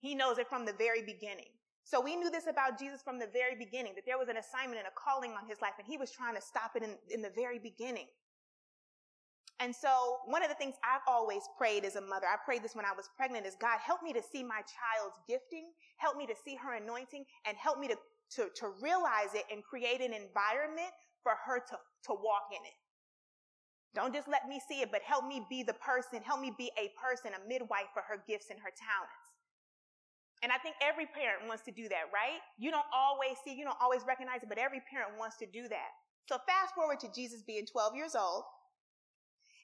He 0.00 0.14
knows 0.14 0.38
it 0.38 0.48
from 0.48 0.64
the 0.64 0.72
very 0.72 1.02
beginning. 1.02 1.52
So 1.84 2.00
we 2.00 2.16
knew 2.16 2.30
this 2.30 2.46
about 2.46 2.78
Jesus 2.78 3.02
from 3.02 3.18
the 3.18 3.26
very 3.32 3.56
beginning, 3.56 3.94
that 3.96 4.06
there 4.06 4.18
was 4.18 4.28
an 4.28 4.36
assignment 4.36 4.78
and 4.78 4.86
a 4.86 4.94
calling 4.94 5.32
on 5.32 5.48
his 5.48 5.60
life, 5.60 5.74
and 5.78 5.86
he 5.86 5.96
was 5.96 6.10
trying 6.10 6.34
to 6.36 6.40
stop 6.40 6.72
it 6.76 6.82
in, 6.82 6.96
in 7.10 7.22
the 7.22 7.32
very 7.34 7.58
beginning. 7.58 8.06
And 9.60 9.76
so 9.76 10.24
one 10.24 10.42
of 10.42 10.48
the 10.48 10.54
things 10.54 10.76
I've 10.82 11.04
always 11.06 11.42
prayed 11.58 11.84
as 11.84 11.96
a 11.96 12.00
mother, 12.00 12.26
I 12.26 12.36
prayed 12.44 12.62
this 12.62 12.74
when 12.74 12.86
I 12.86 12.96
was 12.96 13.10
pregnant, 13.16 13.44
is 13.44 13.56
God, 13.60 13.78
help 13.84 14.02
me 14.02 14.12
to 14.14 14.22
see 14.22 14.42
my 14.42 14.62
child's 14.64 15.18
gifting, 15.28 15.72
help 15.98 16.16
me 16.16 16.26
to 16.26 16.34
see 16.44 16.56
her 16.56 16.76
anointing, 16.76 17.24
and 17.44 17.56
help 17.58 17.78
me 17.78 17.88
to, 17.88 17.96
to, 18.36 18.48
to 18.56 18.72
realize 18.80 19.34
it 19.34 19.44
and 19.52 19.62
create 19.62 20.00
an 20.00 20.14
environment 20.14 20.88
for 21.22 21.32
her 21.44 21.60
to, 21.60 21.76
to 22.06 22.12
walk 22.12 22.48
in 22.52 22.64
it. 22.64 22.72
Don't 23.94 24.14
just 24.14 24.28
let 24.28 24.46
me 24.46 24.60
see 24.62 24.82
it, 24.82 24.90
but 24.92 25.02
help 25.02 25.26
me 25.26 25.42
be 25.50 25.62
the 25.62 25.74
person, 25.74 26.22
help 26.22 26.40
me 26.40 26.52
be 26.56 26.70
a 26.78 26.94
person, 26.94 27.32
a 27.34 27.42
midwife 27.48 27.90
for 27.92 28.02
her 28.06 28.22
gifts 28.26 28.50
and 28.50 28.58
her 28.60 28.70
talents. 28.70 29.30
And 30.42 30.52
I 30.52 30.56
think 30.56 30.76
every 30.80 31.04
parent 31.04 31.44
wants 31.48 31.64
to 31.68 31.72
do 31.72 31.88
that, 31.90 32.08
right? 32.14 32.40
You 32.56 32.70
don't 32.70 32.86
always 32.94 33.36
see, 33.44 33.52
you 33.52 33.64
don't 33.64 33.76
always 33.80 34.06
recognize 34.06 34.42
it, 34.42 34.48
but 34.48 34.58
every 34.58 34.80
parent 34.88 35.18
wants 35.18 35.36
to 35.42 35.46
do 35.46 35.68
that. 35.68 35.90
So 36.30 36.38
fast 36.46 36.74
forward 36.74 37.00
to 37.00 37.10
Jesus 37.12 37.42
being 37.42 37.66
12 37.66 37.96
years 37.96 38.14
old. 38.14 38.44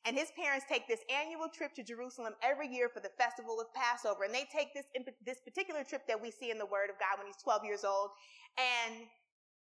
And 0.05 0.15
his 0.15 0.31
parents 0.39 0.67
take 0.69 0.87
this 0.87 1.01
annual 1.11 1.49
trip 1.51 1.75
to 1.75 1.83
Jerusalem 1.83 2.35
every 2.43 2.69
year 2.69 2.89
for 2.89 3.01
the 3.01 3.11
festival 3.19 3.59
of 3.59 3.67
Passover. 3.75 4.23
And 4.23 4.35
they 4.35 4.47
take 4.55 4.71
this, 4.75 4.87
this 5.25 5.39
particular 5.43 5.83
trip 5.83 6.07
that 6.07 6.21
we 6.21 6.31
see 6.31 6.51
in 6.51 6.59
the 6.59 6.67
Word 6.67 6.91
of 6.91 6.99
God 7.03 7.19
when 7.19 7.27
he's 7.27 7.43
12 7.43 7.65
years 7.65 7.83
old. 7.83 8.11
And 8.55 9.03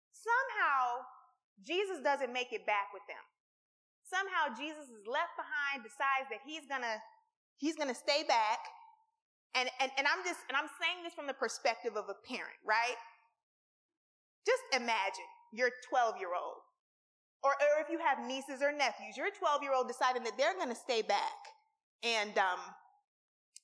somehow 0.10 1.06
Jesus 1.62 2.02
doesn't 2.02 2.34
make 2.34 2.54
it 2.54 2.66
back 2.66 2.90
with 2.90 3.06
them. 3.06 3.22
Somehow 4.12 4.52
Jesus 4.60 4.92
is 4.92 5.08
left 5.08 5.40
behind, 5.40 5.88
decides 5.88 6.28
that 6.28 6.44
he's 6.44 6.68
gonna, 6.68 7.00
he's 7.56 7.80
gonna 7.80 7.96
stay 7.96 8.28
back. 8.28 8.60
And, 9.56 9.72
and, 9.80 9.92
and 9.96 10.04
I'm 10.08 10.24
just, 10.28 10.44
and 10.52 10.56
I'm 10.60 10.68
saying 10.80 11.08
this 11.08 11.16
from 11.16 11.28
the 11.28 11.36
perspective 11.36 11.96
of 11.96 12.12
a 12.12 12.18
parent, 12.28 12.60
right? 12.68 13.00
Just 14.44 14.64
imagine 14.76 15.28
your 15.52 15.72
12 15.88 16.20
year 16.20 16.36
old 16.36 16.64
or, 17.44 17.52
or 17.58 17.82
if 17.82 17.90
you 17.90 17.98
have 17.98 18.22
nieces 18.22 18.62
or 18.62 18.72
nephews, 18.72 19.18
your 19.18 19.30
12 19.34 19.64
year 19.64 19.74
old 19.74 19.88
deciding 19.88 20.24
that 20.24 20.38
they're 20.38 20.54
to 20.54 20.76
stay 20.76 21.02
back 21.02 21.42
and, 22.04 22.38
um, 22.38 22.62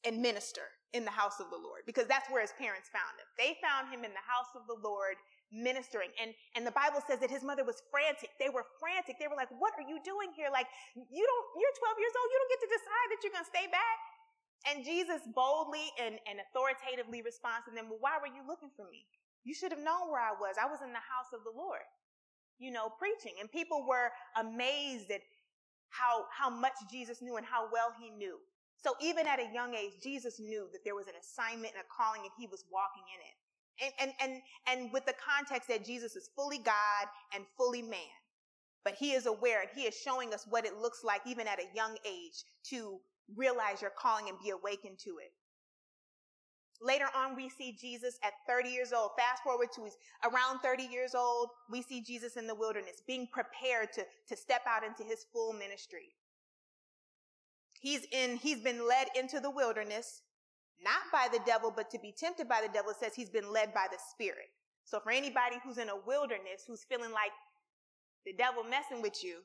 and 0.05 0.21
minister 0.21 0.73
in 0.93 1.05
the 1.05 1.13
house 1.13 1.39
of 1.39 1.49
the 1.53 1.57
Lord 1.57 1.85
because 1.85 2.07
that's 2.07 2.29
where 2.29 2.41
his 2.41 2.53
parents 2.57 2.89
found 2.89 3.13
him. 3.21 3.29
They 3.37 3.57
found 3.61 3.93
him 3.93 4.01
in 4.01 4.11
the 4.11 4.25
house 4.25 4.49
of 4.57 4.65
the 4.65 4.77
Lord 4.81 5.21
ministering. 5.51 6.11
And, 6.19 6.35
and 6.55 6.67
the 6.67 6.75
Bible 6.75 6.99
says 7.05 7.19
that 7.23 7.31
his 7.31 7.43
mother 7.43 7.63
was 7.63 7.83
frantic. 7.89 8.35
They 8.39 8.51
were 8.51 8.67
frantic. 8.79 9.19
They 9.19 9.27
were 9.31 9.39
like, 9.39 9.51
what 9.57 9.73
are 9.79 9.87
you 9.87 9.99
doing 10.03 10.35
here? 10.35 10.51
Like, 10.51 10.67
you 10.95 11.23
don't, 11.23 11.45
you're 11.55 11.75
12 11.77 12.03
years 12.03 12.15
old. 12.15 12.27
You 12.27 12.37
don't 12.39 12.51
get 12.51 12.61
to 12.67 12.71
decide 12.71 13.07
that 13.11 13.19
you're 13.23 13.35
going 13.35 13.47
to 13.47 13.53
stay 13.53 13.67
back. 13.71 13.99
And 14.67 14.75
Jesus 14.83 15.23
boldly 15.31 15.87
and, 16.01 16.19
and 16.27 16.43
authoritatively 16.43 17.23
responds 17.23 17.69
to 17.69 17.71
them, 17.71 17.87
well, 17.87 18.01
why 18.03 18.19
were 18.19 18.31
you 18.31 18.43
looking 18.43 18.73
for 18.75 18.89
me? 18.89 19.07
You 19.47 19.55
should 19.55 19.71
have 19.71 19.79
known 19.79 20.11
where 20.11 20.19
I 20.19 20.35
was. 20.35 20.59
I 20.59 20.67
was 20.67 20.83
in 20.83 20.91
the 20.91 21.03
house 21.03 21.31
of 21.31 21.47
the 21.47 21.53
Lord 21.55 21.87
you 22.59 22.71
know, 22.71 22.89
preaching. 22.97 23.37
And 23.39 23.51
people 23.51 23.85
were 23.87 24.09
amazed 24.35 25.11
at 25.11 25.21
how, 25.89 26.25
how 26.33 26.49
much 26.49 26.73
Jesus 26.91 27.21
knew 27.21 27.37
and 27.37 27.45
how 27.45 27.69
well 27.71 27.93
he 27.99 28.09
knew. 28.09 28.37
So 28.77 28.93
even 29.01 29.25
at 29.25 29.39
a 29.39 29.49
young 29.53 29.73
age, 29.73 29.93
Jesus 30.03 30.39
knew 30.39 30.67
that 30.71 30.83
there 30.85 30.95
was 30.95 31.07
an 31.07 31.17
assignment 31.19 31.73
and 31.73 31.81
a 31.81 31.89
calling 31.89 32.21
and 32.21 32.31
he 32.37 32.45
was 32.47 32.65
walking 32.71 33.05
in 33.09 33.19
it. 33.21 33.37
And, 33.81 33.93
and, 33.99 34.11
and, 34.21 34.41
and 34.67 34.93
with 34.93 35.05
the 35.05 35.13
context 35.13 35.67
that 35.69 35.85
Jesus 35.85 36.15
is 36.15 36.29
fully 36.35 36.57
God 36.57 37.07
and 37.33 37.45
fully 37.57 37.81
man. 37.81 37.99
But 38.83 38.95
he 38.95 39.11
is 39.11 39.25
aware 39.25 39.61
and 39.61 39.69
he 39.75 39.83
is 39.83 39.95
showing 39.95 40.33
us 40.33 40.45
what 40.49 40.65
it 40.65 40.77
looks 40.77 41.03
like 41.03 41.21
even 41.25 41.47
at 41.47 41.59
a 41.59 41.75
young 41.75 41.97
age 42.05 42.43
to 42.69 42.99
realize 43.35 43.81
your 43.81 43.91
calling 43.91 44.29
and 44.29 44.39
be 44.39 44.51
awakened 44.51 44.97
to 44.99 45.17
it. 45.21 45.31
Later 46.81 47.07
on, 47.15 47.35
we 47.35 47.49
see 47.49 47.75
Jesus 47.79 48.19
at 48.23 48.33
30 48.47 48.69
years 48.69 48.93
old. 48.93 49.11
Fast 49.17 49.43
forward 49.43 49.69
to 49.73 49.83
he's 49.83 49.97
around 50.23 50.59
30 50.59 50.83
years 50.83 51.15
old, 51.15 51.49
we 51.71 51.81
see 51.81 52.01
Jesus 52.01 52.37
in 52.37 52.45
the 52.45 52.53
wilderness, 52.53 53.01
being 53.07 53.27
prepared 53.31 53.91
to, 53.93 54.03
to 54.29 54.37
step 54.37 54.61
out 54.67 54.83
into 54.83 55.03
his 55.03 55.25
full 55.33 55.53
ministry. 55.53 56.13
He's 57.79 58.05
in, 58.11 58.37
he's 58.37 58.61
been 58.61 58.87
led 58.87 59.07
into 59.15 59.39
the 59.39 59.49
wilderness, 59.49 60.21
not 60.83 61.09
by 61.11 61.27
the 61.31 61.43
devil, 61.45 61.73
but 61.75 61.89
to 61.91 61.99
be 61.99 62.13
tempted 62.13 62.47
by 62.47 62.61
the 62.61 62.71
devil. 62.71 62.93
Says 62.93 63.15
he's 63.15 63.29
been 63.29 63.51
led 63.51 63.73
by 63.73 63.87
the 63.91 63.97
Spirit. 64.11 64.49
So 64.85 64.99
for 64.99 65.11
anybody 65.11 65.57
who's 65.63 65.77
in 65.77 65.89
a 65.89 65.99
wilderness, 66.05 66.63
who's 66.65 66.85
feeling 66.87 67.11
like 67.11 67.31
the 68.25 68.33
devil 68.33 68.63
messing 68.63 69.01
with 69.01 69.23
you, 69.23 69.39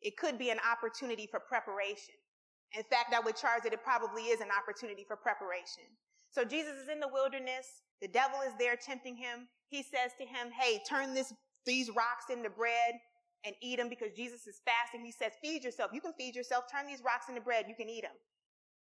it 0.00 0.16
could 0.16 0.38
be 0.38 0.50
an 0.50 0.58
opportunity 0.64 1.28
for 1.30 1.40
preparation. 1.40 2.14
In 2.76 2.82
fact, 2.84 3.14
I 3.14 3.20
would 3.20 3.36
charge 3.36 3.62
that 3.64 3.72
it 3.72 3.84
probably 3.84 4.22
is 4.32 4.40
an 4.40 4.48
opportunity 4.50 5.04
for 5.06 5.16
preparation. 5.16 5.84
So 6.30 6.44
Jesus 6.44 6.74
is 6.80 6.88
in 6.88 7.00
the 7.00 7.08
wilderness. 7.08 7.84
The 8.00 8.08
devil 8.08 8.40
is 8.40 8.52
there 8.58 8.76
tempting 8.76 9.16
him. 9.16 9.46
He 9.68 9.82
says 9.82 10.12
to 10.18 10.24
him, 10.24 10.50
Hey, 10.50 10.80
turn 10.88 11.12
this, 11.12 11.32
these 11.66 11.90
rocks 11.90 12.32
into 12.32 12.48
bread 12.48 12.94
and 13.44 13.54
eat 13.60 13.76
them 13.78 13.88
because 13.88 14.12
Jesus 14.16 14.46
is 14.46 14.60
fasting. 14.64 15.04
He 15.04 15.12
says, 15.12 15.32
feed 15.42 15.64
yourself. 15.64 15.90
You 15.92 16.00
can 16.00 16.12
feed 16.16 16.36
yourself. 16.36 16.64
Turn 16.70 16.86
these 16.86 17.02
rocks 17.04 17.28
into 17.28 17.40
bread. 17.40 17.66
You 17.68 17.74
can 17.74 17.88
eat 17.88 18.02
them. 18.02 18.16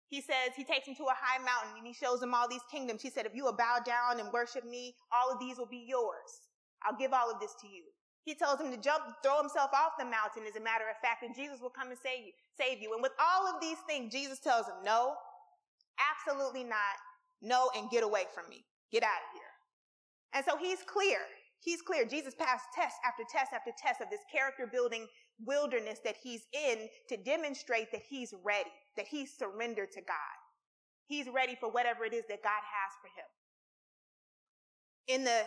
He 0.08 0.20
says, 0.20 0.56
he 0.56 0.64
takes 0.64 0.88
him 0.88 0.94
to 0.96 1.04
a 1.04 1.16
high 1.16 1.38
mountain 1.38 1.76
and 1.76 1.86
he 1.86 1.92
shows 1.92 2.22
him 2.22 2.32
all 2.32 2.48
these 2.48 2.64
kingdoms. 2.70 3.02
He 3.02 3.10
said, 3.10 3.26
if 3.26 3.34
you 3.34 3.44
will 3.44 3.56
bow 3.56 3.78
down 3.84 4.20
and 4.20 4.32
worship 4.32 4.64
me, 4.64 4.94
all 5.12 5.30
of 5.30 5.38
these 5.38 5.58
will 5.58 5.68
be 5.68 5.84
yours. 5.86 6.48
I'll 6.82 6.96
give 6.96 7.12
all 7.12 7.30
of 7.30 7.40
this 7.40 7.54
to 7.60 7.68
you. 7.68 7.84
He 8.24 8.34
tells 8.34 8.60
him 8.60 8.70
to 8.70 8.76
jump, 8.76 9.04
throw 9.22 9.40
himself 9.40 9.70
off 9.72 9.96
the 9.98 10.04
mountain, 10.04 10.44
as 10.48 10.56
a 10.56 10.60
matter 10.60 10.84
of 10.88 11.00
fact, 11.00 11.24
and 11.24 11.34
Jesus 11.34 11.60
will 11.60 11.72
come 11.72 11.88
and 11.88 11.96
save 11.96 12.24
you, 12.24 12.32
save 12.60 12.80
you. 12.80 12.92
And 12.92 13.02
with 13.02 13.12
all 13.16 13.48
of 13.48 13.60
these 13.60 13.78
things, 13.88 14.12
Jesus 14.12 14.38
tells 14.38 14.66
him, 14.66 14.84
no, 14.84 15.14
absolutely 15.96 16.64
not. 16.64 16.96
No, 17.40 17.70
and 17.76 17.88
get 17.88 18.04
away 18.04 18.24
from 18.34 18.48
me. 18.50 18.64
Get 18.92 19.02
out 19.02 19.24
of 19.24 19.32
here. 19.32 19.52
And 20.34 20.44
so 20.44 20.56
he's 20.56 20.84
clear. 20.84 21.20
He's 21.60 21.80
clear. 21.80 22.04
Jesus 22.04 22.34
passed 22.34 22.66
test 22.74 22.96
after 23.06 23.24
test 23.32 23.52
after 23.52 23.72
test 23.76 24.00
of 24.00 24.10
this 24.10 24.20
character 24.30 24.68
building 24.70 25.06
wilderness 25.44 26.00
that 26.04 26.16
he's 26.22 26.42
in 26.52 26.88
to 27.08 27.16
demonstrate 27.16 27.90
that 27.92 28.02
he's 28.08 28.34
ready, 28.44 28.70
that 28.96 29.06
he's 29.06 29.36
surrendered 29.36 29.92
to 29.92 30.00
God. 30.00 30.36
He's 31.06 31.28
ready 31.28 31.56
for 31.58 31.70
whatever 31.70 32.04
it 32.04 32.12
is 32.12 32.24
that 32.28 32.42
God 32.42 32.62
has 32.62 32.92
for 33.00 33.08
him. 33.08 33.26
In 35.18 35.24
the 35.24 35.42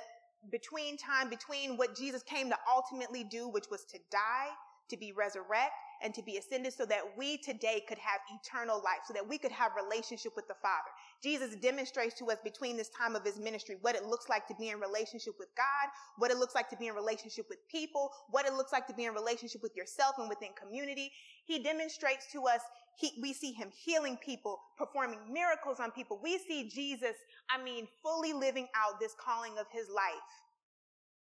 between 0.49 0.97
time 0.97 1.29
between 1.29 1.77
what 1.77 1.95
Jesus 1.95 2.23
came 2.23 2.49
to 2.49 2.57
ultimately 2.73 3.23
do, 3.23 3.47
which 3.47 3.67
was 3.69 3.85
to 3.85 3.99
die, 4.09 4.47
to 4.89 4.97
be 4.97 5.11
resurrected, 5.11 5.71
and 6.03 6.13
to 6.15 6.23
be 6.23 6.37
ascended 6.37 6.73
so 6.73 6.85
that 6.85 7.01
we 7.15 7.37
today 7.37 7.83
could 7.87 7.99
have 7.99 8.19
eternal 8.41 8.77
life, 8.83 9.01
so 9.05 9.13
that 9.13 9.27
we 9.27 9.37
could 9.37 9.51
have 9.51 9.71
relationship 9.75 10.33
with 10.35 10.47
the 10.47 10.55
Father. 10.61 10.89
Jesus 11.23 11.55
demonstrates 11.55 12.17
to 12.19 12.25
us 12.31 12.37
between 12.43 12.77
this 12.77 12.89
time 12.89 13.15
of 13.15 13.23
his 13.23 13.39
ministry 13.39 13.77
what 13.81 13.95
it 13.95 14.05
looks 14.05 14.27
like 14.27 14.47
to 14.47 14.55
be 14.55 14.69
in 14.69 14.79
relationship 14.79 15.35
with 15.39 15.49
God, 15.55 15.89
what 16.17 16.31
it 16.31 16.37
looks 16.37 16.55
like 16.55 16.69
to 16.71 16.77
be 16.77 16.87
in 16.87 16.95
relationship 16.95 17.45
with 17.49 17.59
people, 17.69 18.11
what 18.29 18.45
it 18.45 18.53
looks 18.53 18.71
like 18.71 18.87
to 18.87 18.93
be 18.93 19.05
in 19.05 19.13
relationship 19.13 19.61
with 19.61 19.75
yourself 19.75 20.15
and 20.17 20.29
within 20.29 20.49
community. 20.59 21.11
He 21.45 21.61
demonstrates 21.61 22.31
to 22.33 22.47
us, 22.47 22.61
he, 22.97 23.11
we 23.21 23.33
see 23.33 23.51
him 23.51 23.69
healing 23.85 24.17
people, 24.17 24.59
performing 24.77 25.19
miracles 25.31 25.79
on 25.79 25.91
people. 25.91 26.19
We 26.21 26.39
see 26.39 26.69
Jesus, 26.69 27.15
I 27.49 27.63
mean, 27.63 27.87
fully 28.01 28.33
living 28.33 28.67
out 28.75 28.99
this 28.99 29.15
calling 29.19 29.57
of 29.59 29.67
his 29.71 29.87
life. 29.89 30.31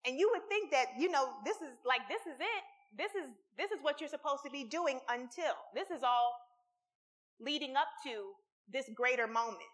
And 0.05 0.19
you 0.19 0.29
would 0.33 0.47
think 0.49 0.71
that, 0.71 0.87
you 0.97 1.09
know, 1.11 1.29
this 1.45 1.57
is 1.57 1.75
like, 1.85 2.01
this 2.07 2.21
is 2.21 2.39
it. 2.39 2.63
this 2.97 3.11
is 3.13 3.29
this 3.57 3.71
is 3.71 3.79
what 3.81 3.99
you're 3.99 4.09
supposed 4.09 4.43
to 4.45 4.51
be 4.51 4.63
doing 4.63 4.99
until. 5.09 5.53
This 5.75 5.89
is 5.91 6.03
all 6.03 6.33
leading 7.39 7.75
up 7.75 7.87
to 8.05 8.31
this 8.71 8.89
greater 8.95 9.27
moment. 9.27 9.69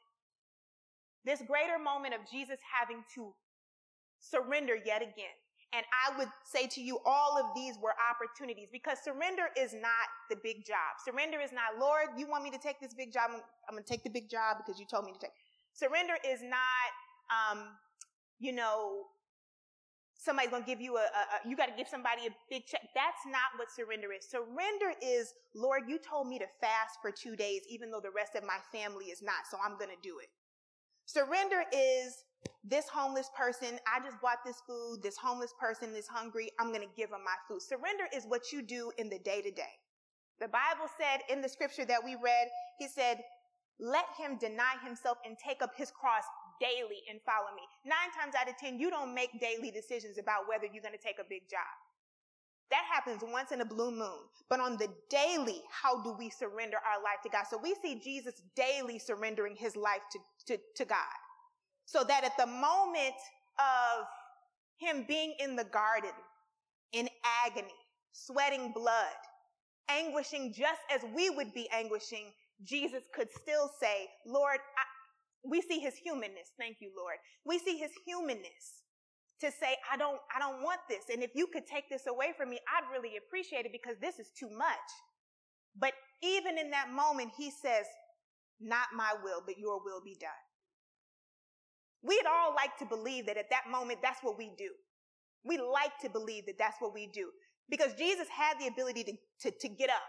This 1.26 1.42
greater 1.48 1.80
moment 1.80 2.14
of 2.14 2.22
Jesus 2.30 2.60
having 2.62 3.04
to 3.16 3.34
surrender 4.20 4.78
yet 4.86 5.02
again. 5.02 5.36
And 5.74 5.84
I 5.92 6.18
would 6.18 6.30
say 6.46 6.68
to 6.68 6.82
you, 6.82 7.00
all 7.06 7.38
of 7.38 7.48
these 7.56 7.76
were 7.82 7.94
opportunities 8.00 8.70
because 8.72 9.00
surrender 9.04 9.50
is 9.58 9.74
not 9.74 10.08
the 10.30 10.38
big 10.42 10.64
job. 10.66 11.02
Surrender 11.04 11.42
is 11.42 11.52
not, 11.52 11.82
Lord, 11.82 12.16
you 12.18 12.28
want 12.30 12.44
me 12.44 12.52
to 12.52 12.58
take 12.58 12.80
this 12.80 12.94
big 12.94 13.12
job? 13.12 13.32
I'm, 13.34 13.42
going 13.74 13.84
to 13.84 13.90
take 13.90 14.04
the 14.04 14.10
big 14.10 14.30
job 14.30 14.58
because 14.64 14.80
you 14.80 14.86
told 14.86 15.06
me 15.06 15.12
to 15.12 15.20
take. 15.20 15.36
Surrender 15.74 16.14
is 16.24 16.42
not, 16.42 16.90
um, 17.28 17.76
you 18.40 18.54
know, 18.54 19.12
somebody's 20.16 20.50
going 20.50 20.64
to 20.64 20.68
give 20.68 20.80
you 20.80 20.96
a, 20.96 21.02
a, 21.02 21.04
a 21.04 21.50
you 21.50 21.58
got 21.58 21.68
to 21.68 21.76
give 21.76 21.90
somebody 21.90 22.28
a 22.28 22.34
big 22.50 22.66
check. 22.68 22.82
That's 22.96 23.26
not 23.28 23.58
what 23.58 23.68
surrender 23.70 24.14
is. 24.14 24.24
Surrender 24.30 24.96
is, 25.02 25.34
Lord, 25.54 25.84
you 25.90 26.00
told 26.00 26.28
me 26.30 26.40
to 26.40 26.48
fast 26.62 27.02
for 27.02 27.12
two 27.12 27.36
days, 27.36 27.62
even 27.70 27.92
though 27.92 28.02
the 28.02 28.16
rest 28.16 28.36
of 28.36 28.44
my 28.44 28.64
family 28.72 29.06
is 29.06 29.22
not, 29.22 29.44
so 29.52 29.58
I'm 29.60 29.78
going 29.78 29.92
to 29.92 30.02
do 30.02 30.20
it. 30.20 30.30
Surrender 31.06 31.64
is 31.72 32.24
this 32.64 32.90
homeless 32.90 33.30
person, 33.38 33.80
I 33.86 34.04
just 34.04 34.20
bought 34.22 34.40
this 34.44 34.62
food, 34.68 35.02
this 35.04 35.18
homeless 35.18 35.54
person 35.60 35.96
is 35.96 36.08
hungry, 36.08 36.50
I'm 36.60 36.70
going 36.70 36.82
to 36.82 36.96
give 36.98 37.12
them 37.12 37.24
my 37.24 37.36
food. 37.48 37.62
Surrender 37.62 38.06
is 38.14 38.26
what 38.26 38.52
you 38.52 38.62
do 38.62 38.92
in 38.98 39.10
the 39.10 39.20
day 39.20 39.42
to 39.42 39.52
day. 39.52 39.78
The 40.40 40.48
Bible 40.48 40.90
said 40.98 41.22
in 41.32 41.42
the 41.42 41.50
scripture 41.50 41.86
that 41.86 42.04
we 42.04 42.16
read, 42.16 42.48
he 42.80 42.88
said, 42.88 43.22
let 43.80 44.06
him 44.18 44.38
deny 44.38 44.76
himself 44.84 45.18
and 45.26 45.38
take 45.38 45.62
up 45.62 45.76
his 45.76 45.92
cross 45.92 46.24
daily 46.60 47.04
and 47.10 47.20
follow 47.26 47.54
me. 47.56 47.64
Nine 47.86 48.12
times 48.18 48.34
out 48.40 48.50
of 48.50 48.58
ten, 48.58 48.80
you 48.80 48.90
don't 48.90 49.14
make 49.14 49.40
daily 49.40 49.70
decisions 49.70 50.18
about 50.18 50.48
whether 50.48 50.66
you're 50.66 50.84
going 50.84 50.96
to 50.96 51.04
take 51.04 51.20
a 51.20 51.28
big 51.28 51.50
job. 51.50 51.70
That 52.72 52.84
happens 52.92 53.22
once 53.24 53.52
in 53.52 53.62
a 53.62 53.66
blue 53.66 53.92
moon. 53.92 54.20
But 54.50 54.60
on 54.60 54.78
the 54.78 54.90
daily, 55.10 55.62
how 55.70 56.02
do 56.02 56.16
we 56.18 56.30
surrender 56.30 56.78
our 56.78 57.02
life 57.04 57.22
to 57.24 57.30
God? 57.30 57.46
So 57.50 57.60
we 57.62 57.76
see 57.82 58.00
Jesus 58.00 58.42
daily 58.56 59.00
surrendering 59.00 59.56
his 59.56 59.76
life 59.76 60.02
to, 60.12 60.20
to, 60.48 60.62
to 60.78 60.86
God. 60.86 60.98
So 61.86 62.04
that 62.04 62.24
at 62.24 62.38
the 62.38 62.48
moment 62.48 63.16
of 63.60 64.06
him 64.78 65.06
being 65.08 65.36
in 65.40 65.56
the 65.56 65.64
garden, 65.66 66.12
in 66.92 67.08
agony, 67.46 67.68
sweating 68.12 68.72
blood, 68.74 69.16
anguishing 69.90 70.54
just 70.54 70.82
as 70.94 71.02
we 71.16 71.30
would 71.30 71.54
be 71.54 71.70
anguishing, 71.72 72.32
Jesus 72.64 73.04
could 73.14 73.30
still 73.32 73.70
say, 73.80 74.08
Lord, 74.26 74.58
I, 74.58 75.50
we 75.50 75.62
see 75.62 75.80
his 75.80 75.96
humanness. 75.96 76.52
Thank 76.58 76.78
you, 76.80 76.92
Lord. 76.98 77.18
We 77.46 77.60
see 77.60 77.78
his 77.78 77.92
humanness 78.06 78.85
to 79.42 79.52
say, 79.52 79.76
I 79.92 79.98
don't, 79.98 80.20
I 80.36 80.40
don't 80.40 80.64
want 80.64 80.80
this. 80.90 81.06
And 81.12 81.22
if 81.22 81.32
you 81.36 81.48
could 81.48 81.68
take 81.68 81.90
this 81.90 82.08
away 82.08 82.34
from 82.38 82.50
me, 82.50 82.60
I'd 82.72 82.92
really 82.92 83.18
appreciate 83.18 83.66
it 83.66 83.72
because 83.72 83.98
this 84.00 84.20
is 84.20 84.32
too 84.38 84.50
much. 84.50 84.90
But 85.78 85.94
even 86.24 86.58
in 86.58 86.72
that 86.72 86.90
moment, 86.90 87.32
he 87.38 87.52
says, 87.52 87.86
not 88.60 88.88
my 88.96 89.14
will, 89.24 89.42
but 89.46 89.60
your 89.60 89.84
will 89.84 90.02
be 90.04 90.16
done. 90.20 90.32
We'd 92.02 92.26
all 92.30 92.54
like 92.56 92.78
to 92.78 92.86
believe 92.86 93.26
that 93.26 93.38
at 93.38 93.50
that 93.50 93.70
moment, 93.70 94.00
that's 94.02 94.22
what 94.22 94.38
we 94.38 94.52
do. 94.58 94.70
We 95.44 95.58
like 95.58 95.98
to 96.02 96.10
believe 96.10 96.46
that 96.46 96.58
that's 96.58 96.78
what 96.80 96.94
we 96.94 97.08
do 97.08 97.30
because 97.70 97.94
Jesus 97.94 98.28
had 98.30 98.60
the 98.60 98.68
ability 98.68 99.04
to, 99.04 99.14
to, 99.42 99.58
to 99.60 99.68
get 99.70 99.90
up, 99.90 100.06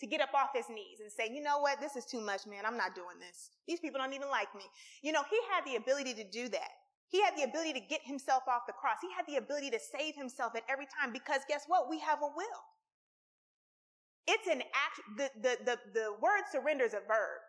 to 0.00 0.06
get 0.06 0.20
up 0.20 0.34
off 0.34 0.50
his 0.54 0.68
knees 0.68 1.00
and 1.00 1.10
say, 1.10 1.32
you 1.32 1.42
know 1.42 1.58
what? 1.58 1.80
This 1.80 1.96
is 1.96 2.04
too 2.04 2.20
much, 2.20 2.46
man. 2.46 2.66
I'm 2.66 2.76
not 2.76 2.94
doing 2.94 3.18
this. 3.20 3.50
These 3.66 3.80
people 3.80 3.98
don't 3.98 4.12
even 4.12 4.28
like 4.28 4.52
me. 4.54 4.64
You 5.02 5.12
know, 5.12 5.22
he 5.30 5.38
had 5.50 5.64
the 5.64 5.76
ability 5.76 6.14
to 6.14 6.24
do 6.30 6.48
that. 6.50 6.70
He 7.08 7.22
had 7.22 7.36
the 7.36 7.44
ability 7.44 7.72
to 7.74 7.80
get 7.80 8.00
himself 8.02 8.42
off 8.48 8.66
the 8.66 8.72
cross. 8.72 8.98
He 9.00 9.08
had 9.16 9.26
the 9.26 9.36
ability 9.36 9.70
to 9.70 9.78
save 9.78 10.16
himself 10.16 10.56
at 10.56 10.62
every 10.68 10.86
time 10.86 11.12
because 11.12 11.42
guess 11.48 11.64
what? 11.66 11.88
We 11.88 12.00
have 12.00 12.18
a 12.20 12.26
will. 12.26 12.62
It's 14.26 14.48
an 14.48 14.62
act, 14.74 14.98
the, 15.16 15.30
the, 15.40 15.56
the, 15.64 15.78
the 15.94 16.06
word 16.20 16.42
surrender 16.50 16.84
is 16.84 16.94
a 16.94 17.04
verb. 17.06 17.42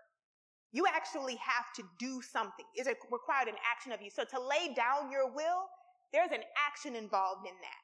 You 0.72 0.86
actually 0.86 1.38
have 1.42 1.74
to 1.78 1.84
do 1.98 2.22
something. 2.22 2.66
It's 2.76 2.88
required 3.10 3.48
an 3.48 3.58
action 3.66 3.92
of 3.92 4.02
you. 4.02 4.12
So 4.12 4.24
to 4.24 4.40
lay 4.40 4.76
down 4.76 5.12
your 5.12 5.26
will, 5.34 5.66
there's 6.14 6.32
an 6.32 6.46
action 6.54 6.96
involved 6.96 7.48
in 7.48 7.56
that. 7.62 7.84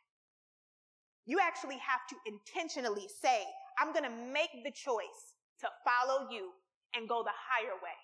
You 1.25 1.39
actually 1.41 1.79
have 1.81 2.05
to 2.09 2.15
intentionally 2.27 3.07
say, 3.07 3.41
I'm 3.79 3.93
going 3.93 4.05
to 4.05 4.13
make 4.31 4.51
the 4.63 4.71
choice 4.71 5.33
to 5.61 5.69
follow 5.81 6.29
you 6.29 6.51
and 6.93 7.09
go 7.09 7.23
the 7.23 7.33
higher 7.33 7.73
way. 7.81 7.97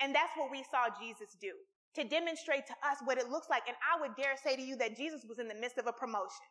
And 0.00 0.14
that's 0.14 0.32
what 0.36 0.50
we 0.50 0.64
saw 0.64 0.88
Jesus 0.98 1.36
do 1.40 1.52
to 1.94 2.04
demonstrate 2.04 2.66
to 2.66 2.74
us 2.82 2.98
what 3.04 3.18
it 3.18 3.30
looks 3.30 3.48
like. 3.48 3.62
And 3.66 3.76
I 3.82 4.00
would 4.00 4.16
dare 4.16 4.36
say 4.42 4.56
to 4.56 4.62
you 4.62 4.76
that 4.76 4.96
Jesus 4.96 5.24
was 5.28 5.38
in 5.38 5.48
the 5.48 5.54
midst 5.54 5.78
of 5.78 5.86
a 5.86 5.92
promotion. 5.92 6.46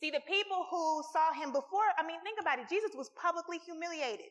See, 0.00 0.10
the 0.10 0.22
people 0.28 0.66
who 0.70 1.02
saw 1.12 1.32
him 1.32 1.50
before, 1.50 1.90
I 1.98 2.06
mean, 2.06 2.20
think 2.22 2.38
about 2.40 2.58
it. 2.60 2.68
Jesus 2.70 2.92
was 2.94 3.10
publicly 3.18 3.58
humiliated 3.58 4.30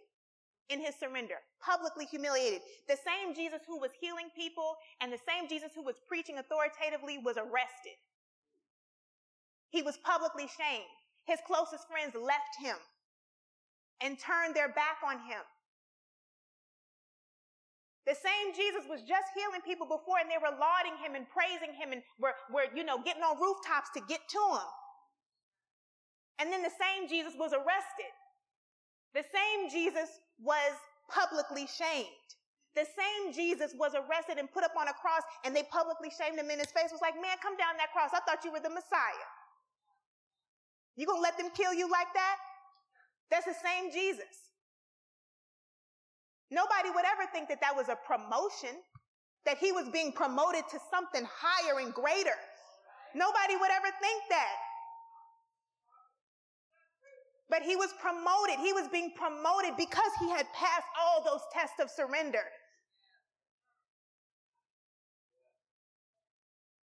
in 0.69 0.79
his 0.79 0.95
surrender, 0.95 1.43
publicly 1.59 2.05
humiliated. 2.05 2.61
The 2.87 2.95
same 2.95 3.35
Jesus 3.35 3.61
who 3.67 3.79
was 3.79 3.91
healing 3.99 4.29
people 4.35 4.75
and 5.01 5.11
the 5.11 5.19
same 5.27 5.49
Jesus 5.49 5.71
who 5.75 5.83
was 5.83 5.95
preaching 6.07 6.39
authoritatively 6.39 7.19
was 7.19 7.37
arrested. 7.37 7.99
He 9.69 9.81
was 9.81 9.97
publicly 9.97 10.47
shamed. 10.47 10.87
His 11.25 11.39
closest 11.45 11.87
friends 11.87 12.15
left 12.15 12.55
him 12.63 12.77
and 13.99 14.17
turned 14.19 14.55
their 14.55 14.69
back 14.69 15.03
on 15.03 15.19
him. 15.27 15.43
The 18.07 18.15
same 18.15 18.55
Jesus 18.55 18.87
was 18.87 19.03
just 19.03 19.35
healing 19.35 19.59
people 19.67 19.83
before 19.83 20.23
and 20.23 20.31
they 20.31 20.39
were 20.39 20.55
lauding 20.55 20.95
him 21.03 21.19
and 21.19 21.27
praising 21.27 21.75
him 21.75 21.91
and 21.91 21.99
were, 22.15 22.31
were, 22.47 22.71
you 22.71 22.87
know, 22.87 23.03
getting 23.03 23.21
on 23.21 23.35
rooftops 23.35 23.91
to 23.99 24.01
get 24.07 24.23
to 24.31 24.43
him. 24.55 24.69
And 26.39 26.47
then 26.47 26.63
the 26.63 26.71
same 26.71 27.11
Jesus 27.11 27.35
was 27.35 27.51
arrested. 27.51 28.13
The 29.11 29.27
same 29.27 29.67
Jesus 29.67 30.07
was 30.39 30.71
publicly 31.11 31.67
shamed. 31.67 32.27
The 32.79 32.87
same 32.87 33.35
Jesus 33.35 33.75
was 33.75 33.91
arrested 33.91 34.39
and 34.39 34.47
put 34.55 34.63
up 34.63 34.79
on 34.79 34.87
a 34.87 34.95
cross 34.95 35.27
and 35.43 35.51
they 35.51 35.67
publicly 35.67 36.07
shamed 36.07 36.39
him 36.39 36.47
in 36.47 36.63
his 36.63 36.71
face. 36.71 36.95
Was 36.95 37.03
like, 37.03 37.19
man, 37.19 37.35
come 37.43 37.59
down 37.59 37.75
that 37.75 37.91
cross. 37.91 38.15
I 38.15 38.23
thought 38.23 38.45
you 38.47 38.55
were 38.55 38.63
the 38.63 38.71
Messiah. 38.71 39.27
You 40.95 41.05
gonna 41.07 41.19
let 41.19 41.37
them 41.37 41.51
kill 41.51 41.73
you 41.73 41.91
like 41.91 42.07
that? 42.15 42.37
That's 43.29 43.45
the 43.45 43.57
same 43.59 43.91
Jesus. 43.91 44.46
Nobody 46.49 46.89
would 46.89 47.05
ever 47.05 47.29
think 47.31 47.49
that 47.49 47.59
that 47.61 47.75
was 47.75 47.89
a 47.89 47.97
promotion, 48.07 48.75
that 49.45 49.57
he 49.57 49.71
was 49.71 49.89
being 49.89 50.11
promoted 50.11 50.63
to 50.71 50.79
something 50.91 51.27
higher 51.27 51.79
and 51.79 51.93
greater. 51.93 52.37
Nobody 53.15 53.55
would 53.55 53.71
ever 53.71 53.91
think 53.99 54.23
that. 54.29 54.55
But 57.49 57.61
he 57.61 57.75
was 57.75 57.93
promoted. 58.01 58.59
He 58.59 58.73
was 58.73 58.87
being 58.89 59.11
promoted 59.15 59.77
because 59.77 60.11
he 60.19 60.29
had 60.29 60.45
passed 60.53 60.87
all 60.99 61.23
those 61.23 61.41
tests 61.53 61.79
of 61.79 61.89
surrender. 61.89 62.43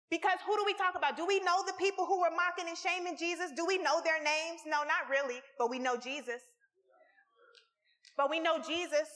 Because 0.09 0.39
who 0.45 0.55
do 0.55 0.63
we 0.65 0.73
talk 0.73 0.95
about? 0.95 1.17
Do 1.17 1.25
we 1.25 1.39
know 1.41 1.63
the 1.65 1.73
people 1.73 2.05
who 2.05 2.21
were 2.21 2.31
mocking 2.31 2.69
and 2.69 2.77
shaming 2.77 3.17
Jesus? 3.17 3.51
Do 3.55 3.65
we 3.65 3.77
know 3.77 4.01
their 4.03 4.23
names? 4.23 4.61
No, 4.65 4.83
not 4.83 5.09
really, 5.11 5.41
but 5.59 5.69
we 5.69 5.79
know 5.79 5.97
Jesus. 5.97 6.41
But 8.15 8.29
we 8.29 8.39
know 8.39 8.57
Jesus. 8.65 9.07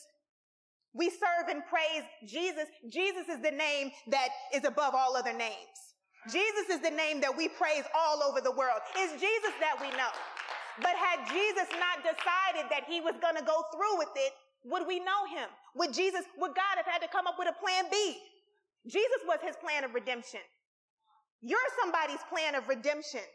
We 0.94 1.10
serve 1.10 1.48
and 1.50 1.64
praise 1.66 2.04
Jesus. 2.28 2.68
Jesus 2.90 3.30
is 3.30 3.42
the 3.42 3.52
name 3.52 3.92
that 4.08 4.30
is 4.54 4.66
above 4.66 4.94
all 4.94 5.16
other 5.16 5.34
names. 5.34 5.96
Jesus 6.30 6.70
is 6.70 6.82
the 6.82 6.92
name 6.92 7.22
that 7.22 7.36
we 7.36 7.48
praise 7.48 7.84
all 7.98 8.22
over 8.22 8.42
the 8.42 8.52
world. 8.52 8.80
It's 8.96 9.14
Jesus 9.14 9.56
that 9.60 9.80
we 9.80 9.90
know. 9.98 10.12
But 10.78 10.94
had 10.96 11.26
Jesus 11.32 11.68
not 11.80 12.04
decided 12.04 12.70
that 12.70 12.86
he 12.88 13.02
was 13.02 13.16
going 13.22 13.36
to 13.36 13.44
go 13.44 13.64
through 13.74 13.98
with 13.98 14.14
it, 14.16 14.34
would 14.64 14.86
we 14.86 15.00
know 15.00 15.26
him? 15.26 15.50
Would 15.76 15.94
Jesus, 15.94 16.22
would 16.38 16.54
God 16.54 16.76
have 16.78 16.86
had 16.86 17.02
to 17.02 17.08
come 17.08 17.26
up 17.26 17.36
with 17.40 17.50
a 17.50 17.58
plan 17.58 17.86
B? 17.92 18.18
Jesus 18.86 19.26
was 19.26 19.40
his 19.42 19.56
plan 19.58 19.84
of 19.84 19.94
redemption. 19.94 20.42
You're 21.42 21.72
somebody's 21.82 22.22
plan 22.30 22.54
of 22.54 22.68
redemption. 22.68 23.26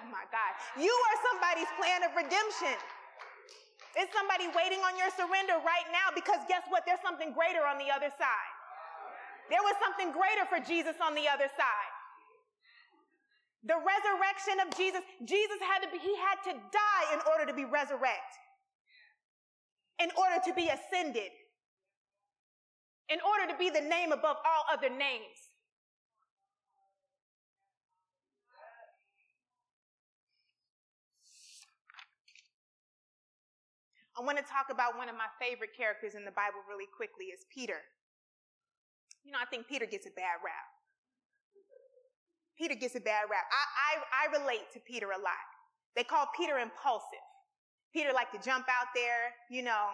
Oh 0.00 0.08
my 0.08 0.24
God. 0.32 0.52
You 0.80 0.90
are 0.90 1.16
somebody's 1.28 1.68
plan 1.76 2.02
of 2.04 2.16
redemption. 2.16 2.76
Is 3.92 4.08
somebody 4.08 4.48
waiting 4.56 4.80
on 4.80 4.96
your 4.96 5.12
surrender 5.12 5.60
right 5.60 5.84
now 5.92 6.08
because 6.16 6.40
guess 6.48 6.64
what? 6.72 6.88
There's 6.88 7.02
something 7.04 7.36
greater 7.36 7.68
on 7.68 7.76
the 7.76 7.92
other 7.92 8.08
side. 8.16 8.54
There 9.52 9.60
was 9.60 9.76
something 9.84 10.16
greater 10.16 10.48
for 10.48 10.64
Jesus 10.64 10.96
on 11.04 11.12
the 11.12 11.28
other 11.28 11.50
side. 11.52 11.92
The 13.68 13.76
resurrection 13.76 14.64
of 14.64 14.72
Jesus, 14.74 15.04
Jesus 15.28 15.60
had 15.60 15.84
to 15.84 15.88
be, 15.92 16.00
he 16.00 16.16
had 16.16 16.40
to 16.48 16.52
die 16.56 17.04
in 17.12 17.20
order 17.28 17.44
to 17.46 17.54
be 17.54 17.68
resurrected. 17.68 18.40
In 20.00 20.08
order 20.16 20.40
to 20.40 20.52
be 20.56 20.72
ascended. 20.72 21.30
In 23.12 23.20
order 23.20 23.52
to 23.52 23.56
be 23.58 23.68
the 23.68 23.84
name 23.84 24.10
above 24.10 24.40
all 24.40 24.64
other 24.72 24.88
names. 24.88 25.51
I 34.22 34.24
want 34.24 34.38
to 34.38 34.46
talk 34.46 34.70
about 34.70 34.94
one 34.94 35.10
of 35.10 35.18
my 35.18 35.26
favorite 35.42 35.74
characters 35.74 36.14
in 36.14 36.22
the 36.22 36.30
Bible 36.30 36.62
really 36.70 36.86
quickly 36.86 37.34
is 37.34 37.42
Peter. 37.50 37.82
You 39.26 39.34
know, 39.34 39.42
I 39.42 39.50
think 39.50 39.66
Peter 39.66 39.82
gets 39.82 40.06
a 40.06 40.14
bad 40.14 40.38
rap. 40.46 40.70
Peter 42.54 42.78
gets 42.78 42.94
a 42.94 43.02
bad 43.02 43.26
rap. 43.26 43.42
I, 43.50 43.66
I, 43.66 43.90
I 43.98 44.24
relate 44.38 44.70
to 44.74 44.78
Peter 44.78 45.10
a 45.10 45.18
lot. 45.18 45.46
They 45.98 46.06
call 46.06 46.30
Peter 46.38 46.62
impulsive. 46.62 47.26
Peter 47.90 48.14
like 48.14 48.30
to 48.30 48.38
jump 48.38 48.70
out 48.70 48.94
there, 48.94 49.34
you 49.50 49.66
know. 49.66 49.90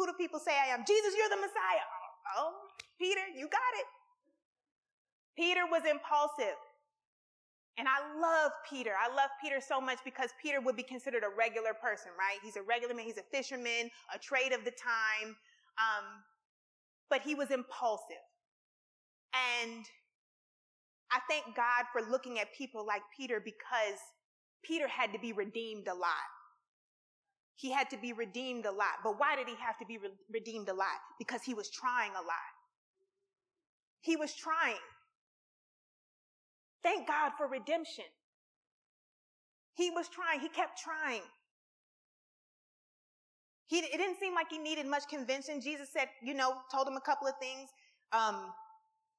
Who 0.00 0.08
do 0.08 0.16
people 0.16 0.40
say 0.40 0.56
I 0.56 0.72
am? 0.72 0.88
Jesus, 0.88 1.12
you're 1.12 1.28
the 1.28 1.36
Messiah. 1.36 1.84
Oh, 1.84 2.08
oh 2.40 2.52
Peter, 2.96 3.28
you 3.36 3.44
got 3.52 3.72
it. 3.76 3.88
Peter 5.36 5.68
was 5.68 5.84
impulsive. 5.84 6.56
And 7.78 7.86
I 7.86 8.20
love 8.20 8.50
Peter. 8.68 8.90
I 8.98 9.08
love 9.14 9.30
Peter 9.40 9.60
so 9.60 9.80
much 9.80 9.98
because 10.04 10.30
Peter 10.42 10.60
would 10.60 10.74
be 10.74 10.82
considered 10.82 11.22
a 11.22 11.28
regular 11.36 11.72
person, 11.80 12.10
right? 12.18 12.38
He's 12.42 12.56
a 12.56 12.62
regular 12.62 12.92
man. 12.92 13.06
He's 13.06 13.18
a 13.18 13.28
fisherman, 13.30 13.88
a 14.12 14.18
trade 14.18 14.52
of 14.52 14.64
the 14.64 14.72
time. 14.72 15.36
Um, 15.78 16.04
but 17.08 17.22
he 17.22 17.36
was 17.36 17.52
impulsive. 17.52 18.16
And 19.62 19.84
I 21.12 21.20
thank 21.30 21.54
God 21.56 21.84
for 21.92 22.02
looking 22.02 22.40
at 22.40 22.52
people 22.52 22.84
like 22.84 23.02
Peter 23.16 23.40
because 23.42 23.98
Peter 24.64 24.88
had 24.88 25.12
to 25.12 25.18
be 25.18 25.32
redeemed 25.32 25.86
a 25.86 25.94
lot. 25.94 26.28
He 27.54 27.70
had 27.70 27.90
to 27.90 27.96
be 27.96 28.12
redeemed 28.12 28.66
a 28.66 28.72
lot. 28.72 29.02
But 29.04 29.18
why 29.18 29.36
did 29.36 29.48
he 29.48 29.54
have 29.56 29.78
to 29.78 29.86
be 29.86 29.98
re- 29.98 30.10
redeemed 30.32 30.68
a 30.68 30.74
lot? 30.74 30.98
Because 31.18 31.42
he 31.42 31.54
was 31.54 31.70
trying 31.70 32.10
a 32.10 32.22
lot. 32.22 32.52
He 34.00 34.16
was 34.16 34.34
trying. 34.34 34.76
Thank 36.88 37.06
God 37.06 37.32
for 37.36 37.46
redemption. 37.46 38.08
He 39.74 39.90
was 39.90 40.08
trying. 40.08 40.40
He 40.40 40.48
kept 40.48 40.80
trying. 40.80 41.20
He, 43.66 43.80
it 43.80 43.98
didn't 43.98 44.18
seem 44.18 44.34
like 44.34 44.46
he 44.48 44.56
needed 44.56 44.86
much 44.86 45.02
convincing. 45.10 45.60
Jesus 45.60 45.90
said, 45.92 46.08
you 46.22 46.32
know, 46.32 46.54
told 46.72 46.88
him 46.88 46.96
a 46.96 47.02
couple 47.02 47.28
of 47.28 47.34
things, 47.38 47.68
um, 48.14 48.54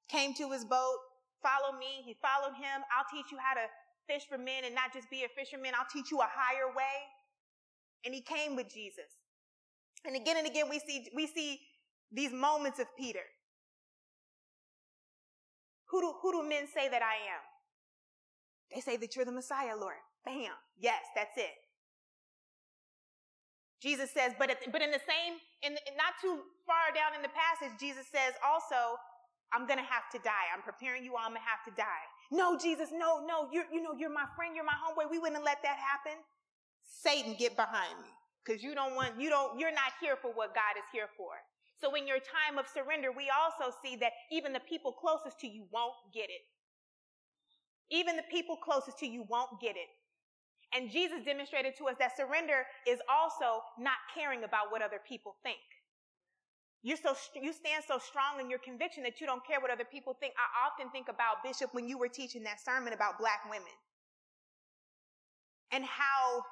came 0.10 0.34
to 0.34 0.50
his 0.50 0.66
boat, 0.66 0.98
follow 1.44 1.78
me. 1.78 2.02
He 2.04 2.16
followed 2.20 2.56
him. 2.56 2.82
I'll 2.90 3.06
teach 3.14 3.32
you 3.32 3.38
how 3.38 3.54
to 3.54 3.68
fish 4.08 4.26
for 4.28 4.40
men 4.40 4.66
and 4.66 4.74
not 4.74 4.92
just 4.92 5.08
be 5.12 5.24
a 5.24 5.30
fisherman. 5.38 5.74
I'll 5.78 5.94
teach 5.94 6.10
you 6.10 6.18
a 6.22 6.28
higher 6.28 6.74
way. 6.76 7.06
And 8.04 8.16
he 8.16 8.22
came 8.22 8.56
with 8.56 8.74
Jesus. 8.74 9.14
And 10.08 10.16
again 10.16 10.38
and 10.38 10.48
again, 10.48 10.66
we 10.72 10.80
see, 10.80 11.06
we 11.16 11.28
see 11.28 11.60
these 12.12 12.34
moments 12.34 12.80
of 12.80 12.88
Peter. 12.98 13.30
Who 15.92 16.02
do, 16.02 16.14
who 16.20 16.32
do 16.32 16.50
men 16.50 16.66
say 16.74 16.90
that 16.90 17.04
I 17.04 17.14
am? 17.30 17.49
They 18.74 18.82
say 18.82 18.98
that 18.98 19.16
you're 19.16 19.26
the 19.26 19.32
Messiah, 19.32 19.76
Lord. 19.76 19.98
Bam. 20.26 20.54
Yes, 20.78 21.02
that's 21.16 21.38
it. 21.38 21.58
Jesus 23.82 24.12
says, 24.12 24.34
but, 24.38 24.52
at, 24.52 24.60
but 24.72 24.82
in 24.82 24.92
the 24.92 25.00
same, 25.08 25.40
in, 25.64 25.74
not 25.96 26.20
too 26.20 26.44
far 26.68 26.92
down 26.94 27.16
in 27.16 27.24
the 27.24 27.32
passage, 27.32 27.80
Jesus 27.80 28.06
says 28.12 28.36
also, 28.44 29.00
I'm 29.56 29.66
going 29.66 29.80
to 29.80 29.88
have 29.88 30.12
to 30.14 30.20
die. 30.20 30.52
I'm 30.54 30.62
preparing 30.62 31.02
you 31.02 31.16
all. 31.16 31.26
I'm 31.26 31.32
going 31.32 31.42
to 31.42 31.50
have 31.50 31.66
to 31.66 31.74
die. 31.74 32.06
No, 32.30 32.60
Jesus, 32.60 32.90
no, 32.94 33.26
no. 33.26 33.50
You're, 33.50 33.66
you 33.74 33.82
know, 33.82 33.96
you're 33.98 34.14
my 34.14 34.30
friend. 34.36 34.54
You're 34.54 34.68
my 34.68 34.78
homeboy. 34.78 35.10
We 35.10 35.18
wouldn't 35.18 35.42
let 35.42 35.64
that 35.64 35.80
happen. 35.80 36.20
Satan, 36.86 37.34
get 37.40 37.56
behind 37.56 37.98
me. 38.04 38.12
Cause 38.48 38.64
you 38.64 38.74
don't 38.74 38.96
want, 38.96 39.20
you 39.20 39.30
don't, 39.30 39.60
you're 39.60 39.74
not 39.74 39.94
here 40.02 40.16
for 40.16 40.32
what 40.34 40.56
God 40.56 40.74
is 40.78 40.88
here 40.92 41.10
for. 41.18 41.38
So 41.78 41.94
in 41.96 42.08
your 42.08 42.18
time 42.18 42.58
of 42.58 42.66
surrender, 42.68 43.12
we 43.12 43.30
also 43.30 43.72
see 43.84 43.96
that 43.98 44.12
even 44.32 44.54
the 44.54 44.60
people 44.60 44.92
closest 44.92 45.40
to 45.42 45.48
you 45.48 45.66
won't 45.72 45.94
get 46.14 46.30
it. 46.34 46.44
Even 47.91 48.15
the 48.15 48.23
people 48.30 48.56
closest 48.56 48.99
to 48.99 49.08
you 49.08 49.25
won't 49.28 49.60
get 49.62 49.75
it. 49.75 49.89
And 50.75 50.91
Jesus 50.91 51.25
demonstrated 51.25 51.73
to 51.78 51.88
us 51.88 51.95
that 51.97 52.15
surrender 52.15 52.65
is 52.88 52.99
also 53.10 53.62
not 53.80 53.97
caring 54.13 54.43
about 54.43 54.71
what 54.71 54.82
other 54.82 54.99
people 55.08 55.36
think. 55.41 55.58
You're 56.82 56.97
so, 56.97 57.15
you 57.36 57.52
stand 57.52 57.84
so 57.86 57.97
strong 57.97 58.39
in 58.39 58.49
your 58.49 58.60
conviction 58.60 59.04
that 59.04 59.19
you 59.19 59.28
don't 59.28 59.45
care 59.45 59.60
what 59.60 59.71
other 59.71 59.84
people 59.84 60.15
think. 60.19 60.34
I 60.38 60.69
often 60.69 60.91
think 60.91 61.10
about 61.10 61.43
Bishop 61.43 61.73
when 61.73 61.89
you 61.89 61.97
were 61.97 62.08
teaching 62.08 62.43
that 62.43 62.62
sermon 62.63 62.93
about 62.93 63.19
black 63.19 63.43
women 63.49 63.73
and 65.71 65.84
how 65.84 66.43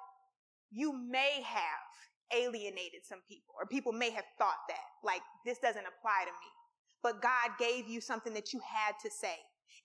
you 0.71 0.91
may 0.91 1.41
have 1.45 1.88
alienated 2.34 3.08
some 3.08 3.19
people 3.30 3.56
or 3.58 3.65
people 3.65 3.93
may 3.93 4.10
have 4.10 4.26
thought 4.38 4.60
that 4.67 4.84
like 5.02 5.21
this 5.45 5.60
doesn't 5.60 5.86
apply 5.86 6.26
to 6.26 6.32
me. 6.32 6.50
But 7.04 7.21
God 7.21 7.56
gave 7.58 7.88
you 7.88 8.02
something 8.02 8.34
that 8.34 8.52
you 8.52 8.60
had 8.60 8.95
to 9.04 9.10
say 9.10 9.38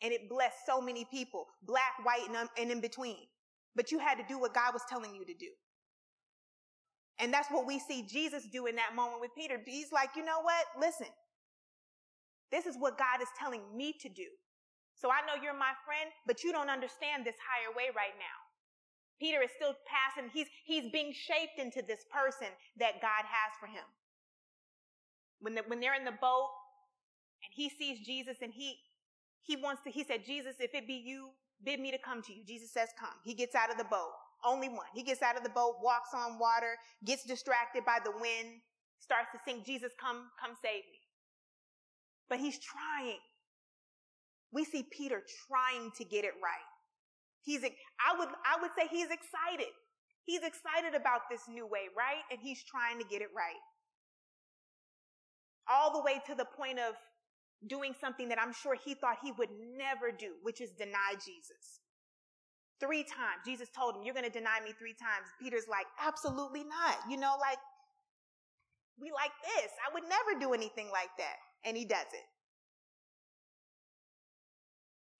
and 0.02 0.12
it 0.12 0.28
blessed 0.28 0.66
so 0.66 0.80
many 0.80 1.04
people, 1.04 1.46
black, 1.62 1.94
white, 2.04 2.26
and, 2.28 2.48
and 2.58 2.70
in 2.70 2.80
between. 2.80 3.26
But 3.74 3.90
you 3.90 3.98
had 3.98 4.16
to 4.16 4.24
do 4.28 4.38
what 4.38 4.54
God 4.54 4.72
was 4.72 4.82
telling 4.88 5.14
you 5.14 5.24
to 5.24 5.34
do. 5.34 5.48
And 7.18 7.32
that's 7.32 7.48
what 7.48 7.66
we 7.66 7.78
see 7.78 8.02
Jesus 8.02 8.44
do 8.52 8.66
in 8.66 8.76
that 8.76 8.94
moment 8.96 9.20
with 9.20 9.30
Peter. 9.36 9.58
He's 9.64 9.92
like, 9.92 10.10
you 10.16 10.24
know 10.24 10.40
what? 10.42 10.66
Listen, 10.80 11.06
this 12.50 12.66
is 12.66 12.76
what 12.78 12.98
God 12.98 13.22
is 13.22 13.28
telling 13.38 13.62
me 13.74 13.94
to 14.00 14.08
do. 14.08 14.26
So 14.94 15.10
I 15.10 15.24
know 15.26 15.40
you're 15.42 15.56
my 15.56 15.72
friend, 15.86 16.10
but 16.26 16.44
you 16.44 16.52
don't 16.52 16.68
understand 16.68 17.24
this 17.24 17.36
higher 17.40 17.74
way 17.74 17.90
right 17.96 18.14
now. 18.18 18.38
Peter 19.18 19.42
is 19.42 19.50
still 19.54 19.74
passing. 19.86 20.30
He's, 20.34 20.48
he's 20.64 20.90
being 20.90 21.12
shaped 21.14 21.58
into 21.58 21.80
this 21.86 22.04
person 22.10 22.48
that 22.78 23.00
God 23.00 23.22
has 23.22 23.54
for 23.58 23.66
him. 23.66 23.86
When, 25.40 25.54
the, 25.54 25.62
when 25.66 25.80
they're 25.80 25.94
in 25.94 26.04
the 26.04 26.18
boat 26.20 26.50
and 27.42 27.50
he 27.54 27.70
sees 27.70 28.04
Jesus 28.04 28.38
and 28.42 28.52
he, 28.52 28.78
he 29.42 29.56
wants 29.56 29.82
to, 29.82 29.90
he 29.90 30.04
said, 30.04 30.24
Jesus, 30.24 30.56
if 30.60 30.74
it 30.74 30.86
be 30.86 31.02
you, 31.04 31.30
bid 31.64 31.80
me 31.80 31.90
to 31.90 31.98
come 31.98 32.22
to 32.22 32.32
you. 32.32 32.42
Jesus 32.46 32.72
says, 32.72 32.88
come. 32.98 33.14
He 33.24 33.34
gets 33.34 33.54
out 33.54 33.70
of 33.70 33.78
the 33.78 33.84
boat. 33.84 34.12
Only 34.44 34.68
one. 34.68 34.86
He 34.94 35.02
gets 35.02 35.22
out 35.22 35.36
of 35.36 35.44
the 35.44 35.50
boat, 35.50 35.76
walks 35.82 36.10
on 36.14 36.38
water, 36.38 36.74
gets 37.04 37.24
distracted 37.24 37.84
by 37.84 37.98
the 38.04 38.10
wind, 38.10 38.60
starts 38.98 39.28
to 39.32 39.38
sing, 39.46 39.62
Jesus, 39.64 39.92
come, 40.00 40.30
come 40.40 40.56
save 40.62 40.82
me. 40.90 40.98
But 42.28 42.40
he's 42.40 42.58
trying. 42.58 43.18
We 44.52 44.64
see 44.64 44.84
Peter 44.90 45.22
trying 45.48 45.90
to 45.98 46.04
get 46.04 46.24
it 46.24 46.34
right. 46.42 46.68
He's, 47.42 47.62
I 47.62 48.18
would, 48.18 48.28
I 48.28 48.60
would 48.60 48.70
say 48.78 48.86
he's 48.90 49.10
excited. 49.10 49.72
He's 50.24 50.42
excited 50.42 50.94
about 50.94 51.22
this 51.30 51.42
new 51.48 51.66
way, 51.66 51.90
right? 51.96 52.22
And 52.30 52.38
he's 52.40 52.62
trying 52.62 52.98
to 52.98 53.04
get 53.04 53.22
it 53.22 53.28
right. 53.36 53.58
All 55.68 55.92
the 55.92 56.02
way 56.02 56.22
to 56.26 56.34
the 56.34 56.46
point 56.56 56.78
of 56.78 56.94
doing 57.68 57.94
something 58.00 58.28
that 58.28 58.40
I'm 58.40 58.52
sure 58.52 58.74
he 58.74 58.94
thought 58.94 59.18
he 59.22 59.32
would 59.32 59.50
never 59.76 60.10
do, 60.10 60.34
which 60.42 60.60
is 60.60 60.70
deny 60.70 61.14
Jesus. 61.14 61.80
Three 62.80 63.04
times. 63.04 63.46
Jesus 63.46 63.68
told 63.70 63.96
him, 63.96 64.02
You're 64.02 64.14
going 64.14 64.26
to 64.26 64.32
deny 64.32 64.58
me 64.64 64.72
three 64.78 64.94
times. 64.94 65.28
Peter's 65.40 65.68
like, 65.68 65.86
Absolutely 66.00 66.64
not. 66.64 66.98
You 67.08 67.16
know, 67.16 67.36
like, 67.40 67.58
we 69.00 69.10
like 69.12 69.32
this. 69.56 69.70
I 69.86 69.92
would 69.94 70.04
never 70.08 70.38
do 70.38 70.52
anything 70.52 70.90
like 70.92 71.10
that. 71.18 71.36
And 71.64 71.76
he 71.76 71.84
does 71.84 72.10
it. 72.12 72.26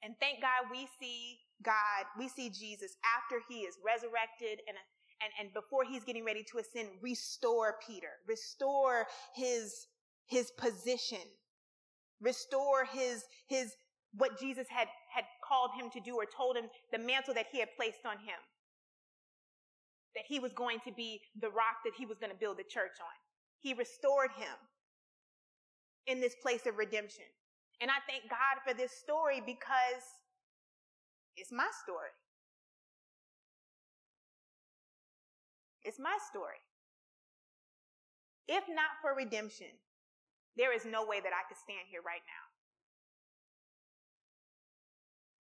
And 0.03 0.15
thank 0.19 0.43
God 0.43 0.67
we 0.71 0.89
see 0.99 1.39
God, 1.63 2.07
we 2.19 2.29
see 2.29 2.51
Jesus 2.51 2.97
after 3.17 3.41
he 3.49 3.61
is 3.61 3.77
resurrected 3.87 4.61
and, 4.67 4.77
and, 5.23 5.33
and 5.39 5.55
before 5.55 5.85
he's 5.85 6.05
getting 6.05 6.25
ready 6.25 6.45
to 6.51 6.59
ascend, 6.59 6.89
restore 7.01 7.77
Peter, 7.87 8.19
restore 8.27 9.07
his, 9.35 9.87
his 10.27 10.51
position, 10.59 11.23
restore 12.23 12.85
his, 12.85 13.25
his, 13.49 13.75
what 14.17 14.39
Jesus 14.39 14.67
had, 14.71 14.89
had 15.13 15.25
called 15.47 15.71
him 15.79 15.91
to 15.91 16.01
do 16.01 16.15
or 16.15 16.25
told 16.25 16.57
him 16.57 16.65
the 16.93 16.99
mantle 16.99 17.35
that 17.35 17.47
he 17.51 17.59
had 17.59 17.69
placed 17.77 18.07
on 18.07 18.17
him. 18.19 18.39
That 20.15 20.25
he 20.27 20.39
was 20.39 20.53
going 20.53 20.79
to 20.87 20.93
be 20.93 21.21
the 21.41 21.49
rock 21.49 21.83
that 21.85 21.95
he 21.99 22.07
was 22.07 22.19
going 22.19 22.33
to 22.33 22.39
build 22.39 22.59
the 22.59 22.65
church 22.65 22.97
on. 23.01 23.17
He 23.61 23.75
restored 23.75 24.31
him 24.37 24.57
in 26.07 26.21
this 26.21 26.35
place 26.43 26.67
of 26.67 26.79
redemption. 26.79 27.25
And 27.81 27.91
I 27.91 27.99
thank 28.09 28.31
God 28.31 28.63
for 28.67 28.75
this 28.75 28.93
story 28.93 29.43
because 29.45 30.05
it's 31.37 31.51
my 31.51 31.67
story. 31.83 32.15
It's 35.85 35.99
my 35.99 36.17
story. 36.31 36.61
If 38.49 38.65
not 38.69 39.01
for 39.01 39.17
redemption, 39.17 39.69
there 40.57 40.75
is 40.75 40.85
no 40.85 41.05
way 41.05 41.21
that 41.21 41.33
I 41.33 41.45
could 41.49 41.61
stand 41.61 41.89
here 41.89 42.05
right 42.05 42.25
now. 42.29 42.47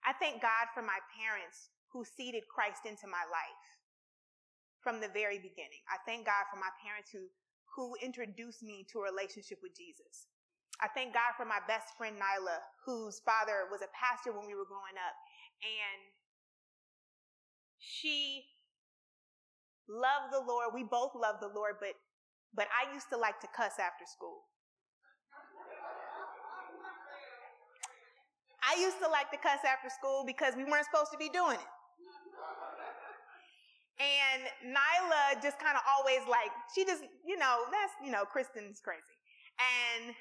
I 0.03 0.13
thank 0.19 0.43
God 0.43 0.73
for 0.75 0.83
my 0.83 0.99
parents 1.15 1.71
who 1.93 2.03
seeded 2.03 2.49
Christ 2.51 2.89
into 2.89 3.07
my 3.07 3.23
life 3.29 3.67
from 4.83 4.99
the 4.99 5.13
very 5.13 5.39
beginning. 5.39 5.85
I 5.87 6.01
thank 6.03 6.27
God 6.27 6.51
for 6.51 6.59
my 6.59 6.73
parents 6.83 7.13
who, 7.13 7.31
who 7.77 7.95
introduced 8.03 8.65
me 8.65 8.83
to 8.91 8.99
a 8.99 9.07
relationship 9.07 9.63
with 9.63 9.77
Jesus. 9.79 10.27
I 10.83 10.91
thank 10.91 11.15
God 11.15 11.39
for 11.39 11.47
my 11.47 11.63
best 11.71 11.95
friend 11.95 12.19
Nyla, 12.19 12.59
whose 12.83 13.23
father 13.23 13.71
was 13.71 13.87
a 13.87 13.95
pastor 13.95 14.35
when 14.35 14.51
we 14.51 14.59
were 14.59 14.67
growing 14.67 14.99
up. 14.99 15.15
And 15.63 16.01
she 17.79 18.43
loved 19.87 20.35
the 20.35 20.43
Lord. 20.43 20.75
We 20.75 20.83
both 20.83 21.15
loved 21.15 21.39
the 21.43 21.53
Lord, 21.55 21.79
but 21.79 21.95
but 22.55 22.69
I 22.69 22.93
used 22.93 23.09
to 23.09 23.17
like 23.17 23.41
to 23.41 23.49
cuss 23.57 23.81
after 23.81 24.05
school. 24.05 24.45
I 28.63 28.79
used 28.81 28.99
to 29.03 29.09
like 29.11 29.31
to 29.31 29.39
cuss 29.39 29.61
after 29.67 29.91
school 29.91 30.25
because 30.27 30.55
we 30.57 30.65
weren't 30.65 30.87
supposed 30.87 31.11
to 31.13 31.19
be 31.19 31.29
doing 31.29 31.59
it. 31.59 31.73
And 34.01 34.43
Nyla 34.67 35.43
just 35.43 35.59
kind 35.59 35.77
of 35.77 35.83
always 35.87 36.27
like, 36.27 36.51
she 36.75 36.85
just, 36.85 37.05
you 37.27 37.37
know, 37.37 37.67
that's, 37.71 37.93
you 38.03 38.11
know, 38.11 38.25
Kristen's 38.25 38.81
crazy. 38.81 39.19
And, 39.61 40.15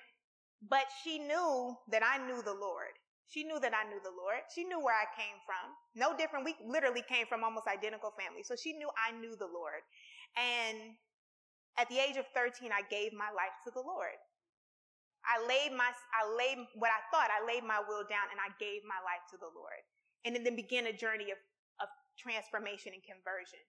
but 0.69 0.85
she 1.03 1.17
knew 1.17 1.77
that 1.89 2.03
I 2.03 2.21
knew 2.27 2.41
the 2.43 2.53
Lord. 2.53 2.93
She 3.31 3.43
knew 3.47 3.59
that 3.63 3.71
I 3.71 3.87
knew 3.87 4.01
the 4.03 4.11
Lord. 4.11 4.43
She 4.53 4.65
knew 4.67 4.83
where 4.83 4.93
I 4.93 5.07
came 5.15 5.39
from. 5.47 5.71
No 5.95 6.11
different. 6.17 6.43
We 6.43 6.53
literally 6.67 7.01
came 7.07 7.25
from 7.25 7.45
almost 7.47 7.65
identical 7.65 8.11
families. 8.19 8.45
So 8.45 8.59
she 8.59 8.73
knew 8.73 8.91
I 8.99 9.15
knew 9.15 9.39
the 9.39 9.47
Lord. 9.47 9.81
And 10.35 10.99
at 11.79 11.87
the 11.87 11.97
age 11.97 12.17
of 12.17 12.27
13, 12.35 12.75
I 12.75 12.83
gave 12.91 13.13
my 13.15 13.31
life 13.31 13.55
to 13.63 13.71
the 13.71 13.79
Lord. 13.79 14.19
I 15.25 15.37
laid 15.45 15.71
my, 15.77 15.89
I 15.89 16.25
laid 16.25 16.65
what 16.75 16.89
I 16.89 17.01
thought, 17.13 17.29
I 17.29 17.45
laid 17.45 17.63
my 17.63 17.79
will 17.81 18.03
down 18.09 18.29
and 18.33 18.41
I 18.41 18.49
gave 18.57 18.81
my 18.83 18.97
life 19.05 19.21
to 19.31 19.37
the 19.37 19.49
Lord. 19.53 19.81
And 20.25 20.33
then 20.33 20.55
began 20.55 20.85
a 20.85 20.93
journey 20.93 21.29
of, 21.33 21.39
of 21.81 21.89
transformation 22.17 22.93
and 22.93 23.01
conversion. 23.01 23.61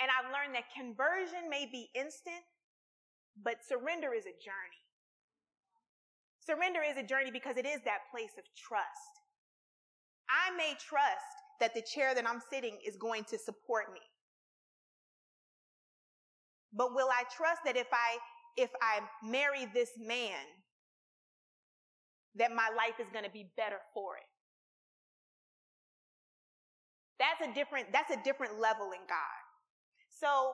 And 0.00 0.08
I've 0.12 0.32
learned 0.32 0.54
that 0.56 0.68
conversion 0.72 1.48
may 1.48 1.68
be 1.70 1.88
instant, 1.94 2.44
but 3.40 3.64
surrender 3.64 4.12
is 4.12 4.26
a 4.26 4.36
journey. 4.36 4.84
Surrender 6.44 6.80
is 6.84 6.96
a 6.96 7.02
journey 7.02 7.30
because 7.30 7.56
it 7.56 7.64
is 7.64 7.80
that 7.84 8.10
place 8.12 8.36
of 8.36 8.44
trust. 8.52 9.14
I 10.28 10.54
may 10.56 10.76
trust 10.76 11.34
that 11.60 11.74
the 11.74 11.82
chair 11.82 12.14
that 12.14 12.28
I'm 12.28 12.40
sitting 12.50 12.76
is 12.86 12.96
going 12.96 13.24
to 13.24 13.38
support 13.38 13.92
me. 13.92 14.00
But 16.72 16.94
will 16.94 17.08
I 17.08 17.22
trust 17.34 17.60
that 17.64 17.76
if 17.76 17.86
I 17.92 18.18
if 18.56 18.70
I 18.80 19.00
marry 19.26 19.66
this 19.72 19.90
man, 19.98 20.44
that 22.36 22.50
my 22.50 22.68
life 22.76 22.98
is 23.00 23.06
going 23.12 23.24
to 23.24 23.30
be 23.30 23.46
better 23.56 23.78
for 23.92 24.16
it. 24.16 24.26
That's 27.18 27.40
a 27.48 27.54
different, 27.54 27.92
that's 27.92 28.10
a 28.10 28.18
different 28.24 28.58
level 28.58 28.90
in 28.90 29.02
God. 29.08 29.42
So, 30.10 30.52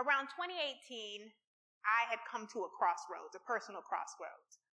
around 0.00 0.28
2018, 0.32 1.28
I 1.84 2.10
had 2.10 2.18
come 2.24 2.48
to 2.52 2.64
a 2.64 2.70
crossroads, 2.72 3.36
a 3.36 3.42
personal 3.44 3.80
crossroads. 3.84 4.65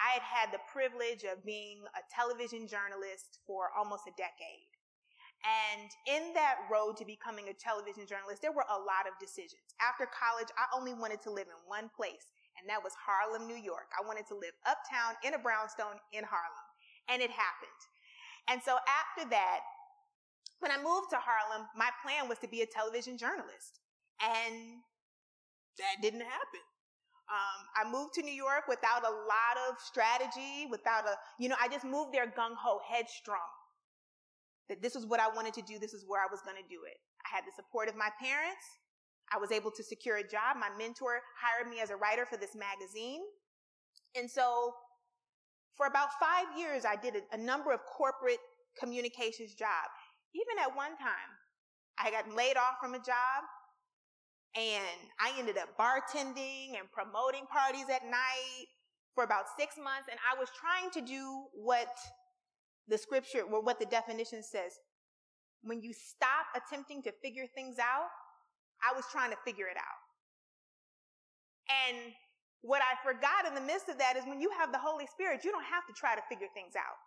I 0.00 0.18
had 0.18 0.24
had 0.24 0.48
the 0.52 0.64
privilege 0.72 1.24
of 1.24 1.44
being 1.44 1.84
a 1.96 2.02
television 2.12 2.66
journalist 2.66 3.40
for 3.46 3.70
almost 3.76 4.08
a 4.08 4.14
decade. 4.16 4.72
And 5.42 5.90
in 6.06 6.34
that 6.38 6.70
road 6.70 6.96
to 7.02 7.04
becoming 7.04 7.50
a 7.50 7.56
television 7.56 8.06
journalist, 8.06 8.42
there 8.42 8.54
were 8.54 8.66
a 8.70 8.78
lot 8.78 9.10
of 9.10 9.18
decisions. 9.18 9.74
After 9.82 10.06
college, 10.06 10.50
I 10.54 10.70
only 10.70 10.94
wanted 10.94 11.18
to 11.26 11.34
live 11.34 11.50
in 11.50 11.58
one 11.66 11.90
place, 11.90 12.30
and 12.54 12.70
that 12.70 12.78
was 12.78 12.94
Harlem, 12.94 13.50
New 13.50 13.58
York. 13.58 13.90
I 13.98 14.06
wanted 14.06 14.26
to 14.30 14.38
live 14.38 14.54
uptown 14.62 15.18
in 15.26 15.34
a 15.34 15.42
brownstone 15.42 15.98
in 16.14 16.22
Harlem. 16.22 16.66
And 17.10 17.18
it 17.18 17.34
happened. 17.34 17.82
And 18.46 18.62
so 18.62 18.78
after 18.86 19.26
that, 19.30 19.66
when 20.62 20.70
I 20.70 20.78
moved 20.78 21.10
to 21.10 21.18
Harlem, 21.18 21.66
my 21.74 21.90
plan 22.06 22.30
was 22.30 22.38
to 22.38 22.48
be 22.48 22.62
a 22.62 22.66
television 22.66 23.18
journalist. 23.18 23.82
And 24.22 24.86
that 25.78 25.98
didn't 25.98 26.22
happen. 26.22 26.62
Um, 27.30 27.60
I 27.78 27.90
moved 27.90 28.14
to 28.14 28.22
New 28.22 28.34
York 28.34 28.68
without 28.68 29.04
a 29.06 29.10
lot 29.10 29.56
of 29.68 29.80
strategy, 29.80 30.66
without 30.70 31.06
a, 31.06 31.14
you 31.38 31.48
know, 31.48 31.56
I 31.60 31.68
just 31.68 31.84
moved 31.84 32.12
there 32.12 32.26
gung 32.26 32.58
ho, 32.58 32.80
headstrong. 32.86 33.52
That 34.68 34.82
this 34.82 34.94
was 34.94 35.06
what 35.06 35.20
I 35.20 35.28
wanted 35.28 35.54
to 35.54 35.62
do, 35.62 35.78
this 35.78 35.92
is 35.94 36.04
where 36.06 36.20
I 36.20 36.28
was 36.30 36.40
going 36.42 36.56
to 36.56 36.68
do 36.68 36.82
it. 36.86 36.98
I 37.24 37.34
had 37.34 37.44
the 37.44 37.54
support 37.54 37.88
of 37.88 37.96
my 37.96 38.10
parents. 38.20 38.64
I 39.32 39.38
was 39.38 39.50
able 39.50 39.70
to 39.70 39.82
secure 39.82 40.18
a 40.18 40.26
job. 40.26 40.58
My 40.58 40.68
mentor 40.76 41.22
hired 41.40 41.70
me 41.70 41.80
as 41.80 41.90
a 41.90 41.96
writer 41.96 42.26
for 42.26 42.36
this 42.36 42.54
magazine. 42.54 43.22
And 44.14 44.30
so 44.30 44.74
for 45.76 45.86
about 45.86 46.08
five 46.20 46.46
years, 46.58 46.84
I 46.84 46.96
did 46.96 47.16
a, 47.16 47.22
a 47.34 47.38
number 47.38 47.72
of 47.72 47.80
corporate 47.86 48.40
communications 48.78 49.54
jobs. 49.54 49.96
Even 50.34 50.60
at 50.60 50.76
one 50.76 50.96
time, 50.98 51.32
I 51.98 52.10
got 52.10 52.28
laid 52.34 52.56
off 52.56 52.76
from 52.80 52.94
a 52.94 52.98
job 52.98 53.40
and 54.54 55.00
I 55.18 55.32
ended 55.38 55.56
up 55.56 55.76
bartending 55.78 56.78
and 56.78 56.90
promoting 56.92 57.46
parties 57.46 57.86
at 57.88 58.04
night 58.04 58.68
for 59.14 59.24
about 59.24 59.44
six 59.58 59.76
months. 59.76 60.08
And 60.10 60.18
I 60.20 60.38
was 60.38 60.48
trying 60.52 60.90
to 60.92 61.00
do 61.00 61.44
what 61.54 61.88
the 62.88 62.98
scripture, 62.98 63.42
or 63.42 63.62
what 63.62 63.78
the 63.78 63.86
definition 63.86 64.42
says. 64.42 64.72
When 65.62 65.80
you 65.80 65.92
stop 65.92 66.46
attempting 66.56 67.02
to 67.04 67.12
figure 67.22 67.46
things 67.54 67.78
out, 67.78 68.10
I 68.82 68.94
was 68.94 69.04
trying 69.10 69.30
to 69.30 69.38
figure 69.44 69.66
it 69.66 69.76
out. 69.76 70.02
And 71.88 72.12
what 72.60 72.82
I 72.82 72.98
forgot 73.06 73.46
in 73.46 73.54
the 73.54 73.60
midst 73.60 73.88
of 73.88 73.98
that 73.98 74.16
is 74.16 74.24
when 74.26 74.40
you 74.40 74.50
have 74.58 74.72
the 74.72 74.78
Holy 74.78 75.06
Spirit, 75.06 75.44
you 75.44 75.52
don't 75.52 75.64
have 75.64 75.86
to 75.86 75.94
try 75.94 76.14
to 76.14 76.22
figure 76.28 76.48
things 76.52 76.74
out. 76.76 76.98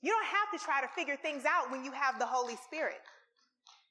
You 0.00 0.12
don't 0.12 0.26
have 0.26 0.58
to 0.58 0.64
try 0.64 0.80
to 0.80 0.88
figure 0.94 1.16
things 1.16 1.44
out 1.44 1.70
when 1.70 1.84
you 1.84 1.90
have 1.90 2.18
the 2.18 2.26
Holy 2.26 2.56
Spirit. 2.64 3.02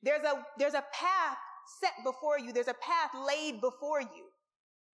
There's 0.04 0.24
a, 0.24 0.44
there's 0.58 0.74
a 0.74 0.84
path 0.94 1.38
set 1.82 1.94
before 2.04 2.40
you. 2.40 2.54
There's 2.54 2.68
a 2.68 2.76
path 2.76 3.12
laid 3.28 3.62
before 3.62 4.02
you 4.02 4.30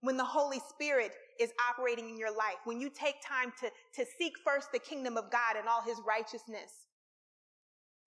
when 0.01 0.17
the 0.17 0.25
Holy 0.25 0.59
Spirit 0.69 1.11
is 1.39 1.51
operating 1.71 2.09
in 2.09 2.17
your 2.17 2.31
life, 2.31 2.59
when 2.65 2.79
you 2.79 2.89
take 2.89 3.15
time 3.25 3.53
to, 3.59 3.69
to 3.95 4.09
seek 4.19 4.33
first 4.43 4.71
the 4.71 4.79
kingdom 4.79 5.17
of 5.17 5.31
God 5.31 5.55
and 5.57 5.67
all 5.67 5.81
his 5.81 5.97
righteousness. 6.05 6.87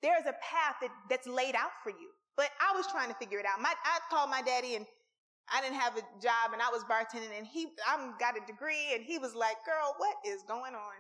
There's 0.03 0.27
a 0.27 0.37
path 0.45 0.77
that, 0.83 0.91
that's 1.09 1.27
laid 1.27 1.55
out 1.55 1.73
for 1.83 1.91
you. 1.91 2.13
But 2.37 2.51
I 2.61 2.77
was 2.77 2.87
trying 2.87 3.09
to 3.09 3.15
figure 3.15 3.39
it 3.41 3.47
out. 3.47 3.63
My, 3.63 3.73
I 3.85 3.99
called 4.11 4.29
my 4.29 4.43
daddy 4.43 4.77
and 4.77 4.85
I 5.49 5.63
didn't 5.63 5.81
have 5.81 5.97
a 5.97 6.05
job 6.21 6.53
and 6.53 6.61
I 6.61 6.69
was 6.69 6.85
bartending 6.85 7.33
and 7.37 7.47
he, 7.47 7.69
I 7.89 7.97
got 8.21 8.37
a 8.37 8.45
degree 8.47 8.93
and 8.93 9.03
he 9.03 9.17
was 9.17 9.35
like, 9.35 9.57
girl, 9.65 9.95
what 9.97 10.17
is 10.27 10.43
going 10.47 10.75
on? 10.75 10.97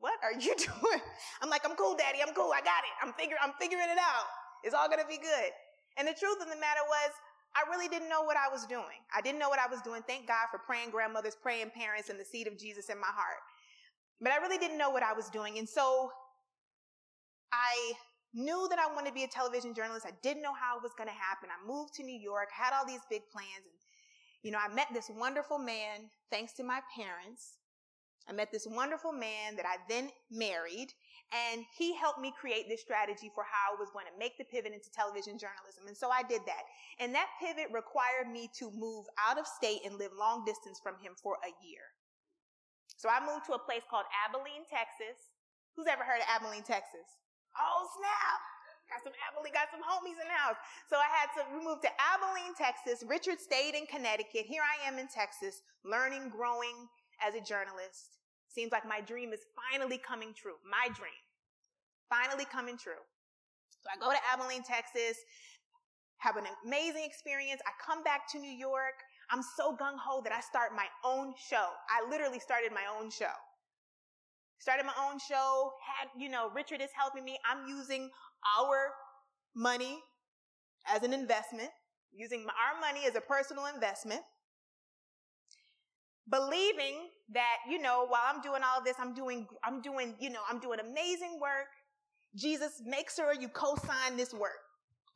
What 0.00 0.14
are 0.22 0.32
you 0.32 0.56
doing? 0.56 1.00
I'm 1.42 1.50
like, 1.50 1.68
I'm 1.68 1.76
cool, 1.76 1.96
daddy. 1.96 2.18
I'm 2.26 2.34
cool. 2.34 2.50
I 2.52 2.60
got 2.60 2.80
it. 2.88 2.94
I'm 3.02 3.12
figuring, 3.12 3.40
I'm 3.44 3.52
figuring 3.60 3.90
it 3.90 3.98
out. 3.98 4.26
It's 4.64 4.74
all 4.74 4.88
going 4.88 5.00
to 5.00 5.06
be 5.06 5.18
good. 5.18 5.50
And 5.96 6.08
the 6.08 6.16
truth 6.16 6.40
of 6.40 6.48
the 6.48 6.58
matter 6.58 6.82
was, 6.88 7.12
I 7.54 7.68
really 7.70 7.86
didn't 7.86 8.08
know 8.08 8.22
what 8.22 8.36
I 8.36 8.50
was 8.50 8.66
doing. 8.66 8.98
I 9.14 9.20
didn't 9.20 9.38
know 9.38 9.48
what 9.48 9.60
I 9.60 9.70
was 9.70 9.80
doing. 9.82 10.02
Thank 10.08 10.26
God 10.26 10.50
for 10.50 10.58
praying 10.58 10.90
grandmothers, 10.90 11.36
praying 11.40 11.70
parents, 11.70 12.10
and 12.10 12.18
the 12.18 12.24
seed 12.24 12.48
of 12.48 12.58
Jesus 12.58 12.88
in 12.88 12.98
my 12.98 13.12
heart. 13.14 13.38
But 14.20 14.32
I 14.32 14.38
really 14.38 14.58
didn't 14.58 14.78
know 14.78 14.90
what 14.90 15.04
I 15.04 15.12
was 15.12 15.30
doing. 15.30 15.58
And 15.58 15.68
so 15.68 16.10
I 17.52 17.92
knew 18.34 18.66
that 18.70 18.80
I 18.80 18.92
wanted 18.92 19.10
to 19.10 19.14
be 19.14 19.22
a 19.22 19.28
television 19.28 19.74
journalist. 19.74 20.06
I 20.06 20.16
didn't 20.22 20.42
know 20.42 20.54
how 20.54 20.76
it 20.76 20.82
was 20.82 20.92
going 20.98 21.08
to 21.08 21.14
happen. 21.14 21.48
I 21.50 21.66
moved 21.66 21.94
to 21.94 22.02
New 22.02 22.18
York, 22.18 22.48
had 22.50 22.74
all 22.74 22.84
these 22.84 23.06
big 23.08 23.22
plans. 23.30 23.62
And, 23.62 23.78
you 24.42 24.50
know, 24.50 24.58
I 24.58 24.72
met 24.74 24.88
this 24.92 25.08
wonderful 25.14 25.58
man 25.58 26.10
thanks 26.30 26.52
to 26.54 26.64
my 26.64 26.80
parents. 26.96 27.58
I 28.28 28.32
met 28.32 28.50
this 28.50 28.66
wonderful 28.66 29.12
man 29.12 29.54
that 29.56 29.66
I 29.66 29.76
then 29.88 30.10
married. 30.30 30.88
And 31.34 31.66
he 31.74 31.98
helped 31.98 32.22
me 32.22 32.30
create 32.30 32.70
this 32.70 32.78
strategy 32.78 33.26
for 33.34 33.42
how 33.42 33.74
I 33.74 33.80
was 33.82 33.90
going 33.90 34.06
to 34.06 34.14
make 34.14 34.38
the 34.38 34.46
pivot 34.46 34.70
into 34.70 34.86
television 34.94 35.34
journalism. 35.34 35.90
And 35.90 35.98
so 35.98 36.06
I 36.06 36.22
did 36.22 36.46
that. 36.46 36.62
And 37.02 37.10
that 37.18 37.26
pivot 37.42 37.74
required 37.74 38.30
me 38.30 38.46
to 38.62 38.70
move 38.70 39.10
out 39.18 39.34
of 39.34 39.50
state 39.50 39.82
and 39.82 39.98
live 39.98 40.14
long 40.14 40.46
distance 40.46 40.78
from 40.78 40.94
him 41.02 41.18
for 41.18 41.42
a 41.42 41.50
year. 41.66 41.90
So 42.94 43.10
I 43.10 43.18
moved 43.18 43.50
to 43.50 43.58
a 43.58 43.66
place 43.66 43.82
called 43.90 44.06
Abilene, 44.22 44.62
Texas. 44.70 45.18
Who's 45.74 45.90
ever 45.90 46.06
heard 46.06 46.22
of 46.22 46.30
Abilene, 46.30 46.62
Texas? 46.62 47.18
Oh, 47.58 47.82
snap. 47.98 48.40
Got 48.86 49.02
some 49.02 49.16
Abilene, 49.26 49.50
got 49.50 49.74
some 49.74 49.82
homies 49.82 50.22
in 50.22 50.28
the 50.30 50.38
house. 50.38 50.60
So 50.86 51.02
I 51.02 51.10
had 51.10 51.34
to 51.34 51.42
move 51.50 51.82
to 51.82 51.90
Abilene, 51.98 52.54
Texas. 52.54 53.02
Richard 53.02 53.42
stayed 53.42 53.74
in 53.74 53.90
Connecticut. 53.90 54.46
Here 54.46 54.62
I 54.62 54.86
am 54.86 55.02
in 55.02 55.10
Texas, 55.10 55.66
learning, 55.82 56.30
growing 56.30 56.86
as 57.18 57.34
a 57.34 57.42
journalist. 57.42 58.22
Seems 58.46 58.70
like 58.70 58.86
my 58.86 59.00
dream 59.00 59.32
is 59.32 59.42
finally 59.58 59.98
coming 59.98 60.30
true. 60.30 60.62
My 60.62 60.86
dream. 60.94 61.23
Finally 62.08 62.46
coming 62.50 62.76
true. 62.76 63.00
So 63.82 63.88
I 63.92 64.00
go 64.00 64.10
to 64.12 64.18
Abilene, 64.32 64.62
Texas, 64.62 65.18
have 66.18 66.36
an 66.36 66.44
amazing 66.64 67.04
experience. 67.04 67.60
I 67.66 67.72
come 67.84 68.02
back 68.02 68.30
to 68.32 68.38
New 68.38 68.50
York. 68.52 69.04
I'm 69.30 69.42
so 69.56 69.76
gung 69.76 69.96
ho 69.98 70.20
that 70.24 70.32
I 70.32 70.40
start 70.40 70.70
my 70.74 70.86
own 71.04 71.34
show. 71.36 71.68
I 71.88 72.08
literally 72.08 72.38
started 72.38 72.72
my 72.72 72.84
own 72.98 73.10
show. 73.10 73.34
Started 74.58 74.86
my 74.86 74.94
own 74.96 75.18
show, 75.18 75.72
had, 75.84 76.08
you 76.18 76.30
know, 76.30 76.50
Richard 76.54 76.80
is 76.80 76.88
helping 76.96 77.24
me. 77.24 77.38
I'm 77.44 77.68
using 77.68 78.08
our 78.58 78.92
money 79.54 79.98
as 80.86 81.02
an 81.02 81.12
investment, 81.12 81.68
using 82.14 82.46
our 82.46 82.80
money 82.80 83.06
as 83.06 83.14
a 83.16 83.20
personal 83.20 83.66
investment 83.66 84.22
believing 86.30 87.10
that, 87.32 87.58
you 87.68 87.80
know, 87.80 88.06
while 88.08 88.22
I'm 88.26 88.40
doing 88.40 88.62
all 88.62 88.78
of 88.78 88.84
this, 88.84 88.96
I'm 88.98 89.14
doing, 89.14 89.46
I'm 89.62 89.82
doing, 89.82 90.14
you 90.20 90.30
know, 90.30 90.40
I'm 90.48 90.60
doing 90.60 90.80
amazing 90.80 91.38
work. 91.40 91.68
Jesus, 92.36 92.82
make 92.84 93.10
sure 93.10 93.32
you 93.32 93.48
co-sign 93.48 94.16
this 94.16 94.32
work. 94.34 94.60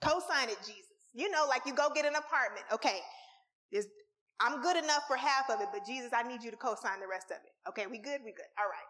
Co-sign 0.01 0.49
it, 0.49 0.59
Jesus. 0.61 0.85
You 1.15 1.31
know, 1.31 1.47
like 1.49 1.63
you 1.67 1.75
go 1.75 1.89
get 1.95 2.05
an 2.05 2.15
apartment. 2.15 2.65
Okay. 2.73 3.01
There's, 3.73 3.87
I'm 4.41 4.63
good 4.63 4.77
enough 4.77 5.03
for 5.09 5.17
half 5.17 5.51
of 5.51 5.61
it, 5.61 5.69
but 5.73 5.85
Jesus, 5.85 6.11
I 6.15 6.23
need 6.23 6.43
you 6.43 6.51
to 6.51 6.57
co-sign 6.57 7.01
the 7.01 7.09
rest 7.09 7.27
of 7.31 7.39
it. 7.45 7.69
Okay. 7.69 7.87
We 7.87 7.99
good? 7.99 8.21
We 8.25 8.33
good. 8.33 8.49
All 8.59 8.71
right. 8.71 8.89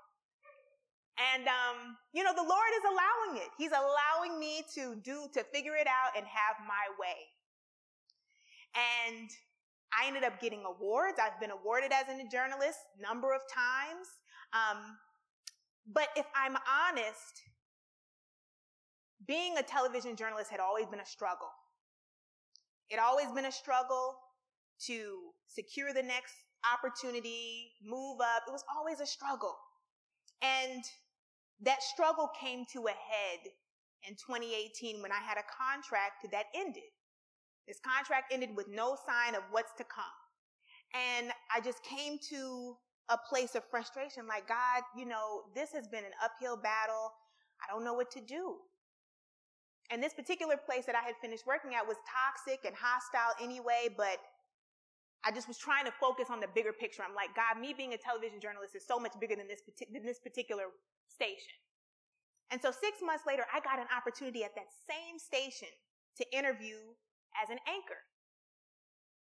And, 1.34 1.48
um, 1.48 1.96
you 2.12 2.22
know, 2.22 2.32
the 2.32 2.42
Lord 2.42 2.70
is 2.76 2.84
allowing 2.84 3.42
it. 3.42 3.50
He's 3.58 3.72
allowing 3.72 4.38
me 4.38 4.62
to 4.74 4.94
do, 5.02 5.26
to 5.34 5.42
figure 5.52 5.74
it 5.74 5.88
out 5.88 6.16
and 6.16 6.24
have 6.26 6.56
my 6.62 6.86
way. 7.00 7.26
And 9.10 9.28
I 9.90 10.06
ended 10.06 10.22
up 10.22 10.40
getting 10.40 10.62
awards. 10.64 11.18
I've 11.18 11.40
been 11.40 11.50
awarded 11.50 11.90
as 11.92 12.06
a 12.06 12.28
journalist 12.30 12.78
number 13.00 13.32
of 13.32 13.40
times. 13.52 14.06
Um, 14.52 14.96
but 15.92 16.08
if 16.14 16.26
I'm 16.36 16.56
honest, 16.68 17.42
being 19.28 19.58
a 19.58 19.62
television 19.62 20.16
journalist 20.16 20.50
had 20.50 20.58
always 20.58 20.86
been 20.86 21.00
a 21.00 21.06
struggle. 21.06 21.50
It 22.90 22.98
always 22.98 23.30
been 23.32 23.44
a 23.44 23.52
struggle 23.52 24.16
to 24.86 25.18
secure 25.46 25.92
the 25.92 26.02
next 26.02 26.34
opportunity, 26.72 27.72
move 27.84 28.20
up. 28.20 28.42
It 28.48 28.52
was 28.52 28.64
always 28.74 29.00
a 29.00 29.06
struggle. 29.06 29.54
And 30.42 30.82
that 31.60 31.82
struggle 31.82 32.30
came 32.40 32.64
to 32.72 32.86
a 32.86 32.90
head 32.90 33.52
in 34.08 34.14
2018 34.14 35.02
when 35.02 35.12
I 35.12 35.20
had 35.20 35.36
a 35.36 35.44
contract 35.52 36.26
that 36.32 36.46
ended. 36.54 36.90
This 37.66 37.78
contract 37.84 38.32
ended 38.32 38.56
with 38.56 38.68
no 38.68 38.96
sign 39.06 39.34
of 39.34 39.42
what's 39.50 39.74
to 39.76 39.84
come. 39.84 40.04
And 40.94 41.30
I 41.54 41.60
just 41.60 41.82
came 41.84 42.18
to 42.30 42.76
a 43.10 43.18
place 43.28 43.54
of 43.54 43.62
frustration 43.70 44.26
like, 44.26 44.48
God, 44.48 44.82
you 44.96 45.04
know, 45.04 45.42
this 45.54 45.72
has 45.72 45.86
been 45.88 46.04
an 46.04 46.16
uphill 46.24 46.56
battle. 46.56 47.12
I 47.62 47.70
don't 47.70 47.84
know 47.84 47.94
what 47.94 48.10
to 48.12 48.20
do. 48.20 48.56
And 49.90 50.02
this 50.02 50.12
particular 50.12 50.56
place 50.56 50.84
that 50.84 50.94
I 50.94 51.00
had 51.00 51.16
finished 51.20 51.46
working 51.46 51.74
at 51.74 51.86
was 51.86 51.96
toxic 52.04 52.64
and 52.66 52.76
hostile 52.76 53.32
anyway, 53.40 53.88
but 53.96 54.20
I 55.24 55.32
just 55.32 55.48
was 55.48 55.56
trying 55.56 55.86
to 55.86 55.92
focus 55.98 56.28
on 56.30 56.40
the 56.40 56.46
bigger 56.54 56.72
picture. 56.72 57.02
I'm 57.02 57.14
like, 57.14 57.34
God, 57.34 57.60
me 57.60 57.72
being 57.72 57.94
a 57.94 57.96
television 57.96 58.38
journalist 58.40 58.76
is 58.76 58.86
so 58.86 59.00
much 59.00 59.12
bigger 59.18 59.34
than 59.34 59.48
this, 59.48 59.62
than 59.90 60.04
this 60.04 60.20
particular 60.20 60.64
station. 61.08 61.56
And 62.50 62.60
so 62.60 62.70
six 62.70 63.00
months 63.04 63.24
later, 63.26 63.44
I 63.52 63.60
got 63.60 63.78
an 63.78 63.88
opportunity 63.94 64.44
at 64.44 64.54
that 64.54 64.68
same 64.88 65.18
station 65.18 65.68
to 66.16 66.24
interview 66.36 66.76
as 67.42 67.50
an 67.50 67.58
anchor, 67.68 68.00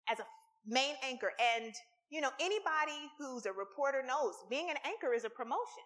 as 0.09 0.19
a 0.19 0.27
main 0.67 0.95
anchor. 1.03 1.33
And, 1.57 1.73
you 2.11 2.21
know, 2.21 2.31
anybody 2.41 3.09
who's 3.19 3.47
a 3.47 3.53
reporter 3.53 4.03
knows 4.07 4.35
being 4.51 4.71
an 4.71 4.77
anchor 4.85 5.15
is 5.15 5.25
a 5.25 5.31
promotion. 5.31 5.85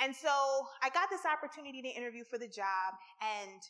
And 0.00 0.14
so 0.14 0.30
I 0.82 0.90
got 0.90 1.10
this 1.10 1.26
opportunity 1.26 1.82
to 1.82 1.88
interview 1.88 2.22
for 2.24 2.38
the 2.38 2.46
job 2.46 2.94
and 3.20 3.60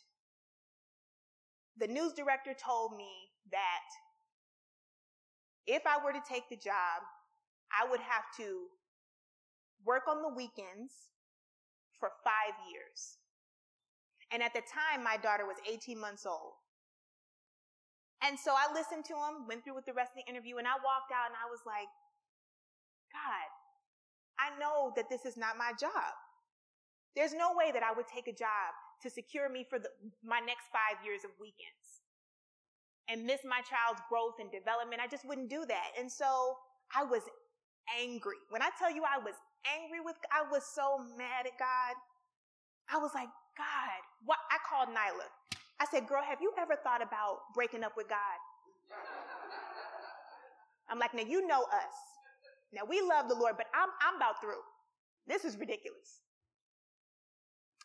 the 1.77 1.87
news 1.87 2.13
director 2.13 2.53
told 2.53 2.95
me 2.95 3.31
that 3.51 3.87
if 5.65 5.83
I 5.87 6.03
were 6.03 6.11
to 6.11 6.21
take 6.27 6.49
the 6.49 6.57
job, 6.57 7.01
I 7.71 7.89
would 7.89 8.01
have 8.01 8.25
to 8.37 8.67
work 9.85 10.03
on 10.09 10.21
the 10.21 10.29
weekends 10.29 10.93
for 11.97 12.09
five 12.23 12.53
years. 12.69 13.17
And 14.31 14.43
at 14.43 14.53
the 14.53 14.61
time, 14.61 15.03
my 15.03 15.17
daughter 15.17 15.45
was 15.45 15.57
18 15.65 15.97
months 15.97 16.25
old. 16.25 16.53
And 18.21 18.37
so 18.37 18.51
I 18.51 18.67
listened 18.73 19.05
to 19.05 19.15
him, 19.15 19.47
went 19.47 19.63
through 19.63 19.75
with 19.75 19.85
the 19.85 19.95
rest 19.95 20.11
of 20.11 20.21
the 20.21 20.29
interview, 20.29 20.59
and 20.59 20.67
I 20.67 20.75
walked 20.83 21.15
out 21.15 21.31
and 21.31 21.39
I 21.39 21.47
was 21.47 21.63
like, 21.65 21.87
God, 23.15 23.47
I 24.39 24.57
know 24.59 24.93
that 24.95 25.09
this 25.09 25.25
is 25.25 25.35
not 25.35 25.57
my 25.57 25.71
job. 25.79 26.15
There's 27.15 27.33
no 27.33 27.51
way 27.53 27.71
that 27.73 27.83
I 27.83 27.91
would 27.91 28.07
take 28.07 28.27
a 28.27 28.35
job 28.35 28.71
to 29.03 29.09
secure 29.09 29.49
me 29.49 29.65
for 29.69 29.79
the, 29.79 29.89
my 30.23 30.39
next 30.39 30.71
five 30.71 31.03
years 31.03 31.23
of 31.23 31.31
weekends 31.39 32.07
and 33.09 33.25
miss 33.25 33.41
my 33.43 33.59
child's 33.67 33.99
growth 34.07 34.39
and 34.39 34.51
development. 34.51 35.01
I 35.01 35.07
just 35.07 35.27
wouldn't 35.27 35.49
do 35.49 35.65
that. 35.67 35.91
And 35.99 36.11
so 36.11 36.55
I 36.95 37.03
was 37.03 37.23
angry. 37.99 38.39
When 38.49 38.61
I 38.61 38.69
tell 38.77 38.93
you 38.93 39.03
I 39.03 39.17
was 39.17 39.35
angry 39.67 39.99
with, 39.99 40.15
I 40.31 40.47
was 40.47 40.63
so 40.63 41.03
mad 41.17 41.43
at 41.49 41.57
God. 41.57 41.97
I 42.87 42.97
was 42.97 43.11
like, 43.13 43.29
God, 43.57 43.99
what? 44.25 44.37
I 44.51 44.57
called 44.63 44.89
Nyla. 44.95 45.27
I 45.79 45.85
said, 45.89 46.07
girl, 46.07 46.23
have 46.23 46.39
you 46.41 46.53
ever 46.59 46.75
thought 46.75 47.01
about 47.01 47.51
breaking 47.55 47.83
up 47.83 47.93
with 47.97 48.07
God? 48.07 48.37
I'm 50.89 50.99
like, 50.99 51.13
now 51.13 51.23
you 51.23 51.47
know 51.47 51.63
us. 51.63 51.97
Now 52.73 52.81
we 52.87 53.01
love 53.01 53.27
the 53.29 53.35
Lord, 53.35 53.55
but 53.57 53.67
I'm, 53.73 53.89
I'm 54.01 54.17
about 54.17 54.41
through. 54.41 54.61
This 55.27 55.45
is 55.45 55.57
ridiculous. 55.57 56.21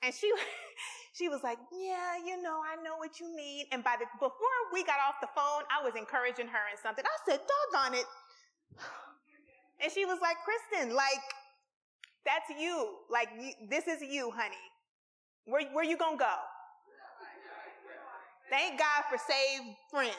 And 0.02 0.12
she, 0.12 0.32
she 1.14 1.28
was 1.28 1.42
like, 1.42 1.58
yeah, 1.72 2.16
you 2.20 2.40
know, 2.42 2.60
I 2.60 2.76
know 2.82 2.96
what 2.98 3.20
you 3.20 3.34
mean. 3.34 3.66
And 3.72 3.82
by 3.82 3.96
the, 3.98 4.06
before 4.20 4.60
we 4.72 4.84
got 4.84 4.96
off 5.00 5.16
the 5.20 5.32
phone, 5.34 5.64
I 5.72 5.84
was 5.84 5.94
encouraging 5.96 6.48
her 6.48 6.64
and 6.70 6.78
something. 6.82 7.04
I 7.04 7.16
said, 7.30 7.40
doggone 7.72 7.98
it. 7.98 8.06
And 9.82 9.90
she 9.90 10.06
was 10.06 10.18
like, 10.22 10.36
Kristen, 10.46 10.94
like, 10.94 11.20
that's 12.24 12.48
you. 12.56 12.94
Like, 13.10 13.28
you, 13.36 13.50
this 13.68 13.88
is 13.88 14.00
you, 14.00 14.30
honey. 14.30 14.54
Where, 15.46 15.66
where 15.72 15.84
you 15.84 15.98
gonna 15.98 16.16
go? 16.16 16.36
Thank 18.48 18.78
God 18.78 19.02
for 19.10 19.18
saved 19.18 19.76
friends. 19.90 20.14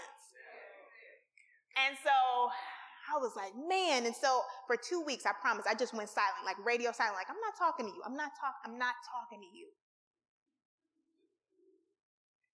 And 1.87 1.95
so 2.03 2.51
I 3.05 3.17
was 3.17 3.35
like, 3.35 3.53
man. 3.55 4.05
And 4.05 4.15
so 4.15 4.41
for 4.67 4.75
two 4.75 5.01
weeks, 5.01 5.25
I 5.25 5.31
promise, 5.39 5.65
I 5.69 5.75
just 5.75 5.93
went 5.93 6.09
silent, 6.09 6.45
like 6.45 6.57
radio 6.65 6.91
silent, 6.91 7.15
like, 7.15 7.29
I'm 7.29 7.41
not 7.41 7.57
talking 7.57 7.85
to 7.85 7.91
you. 7.91 8.01
I'm 8.05 8.15
not 8.15 8.31
talking, 8.39 8.61
I'm 8.65 8.77
not 8.77 8.95
talking 9.05 9.39
to 9.39 9.49
you. 9.57 9.67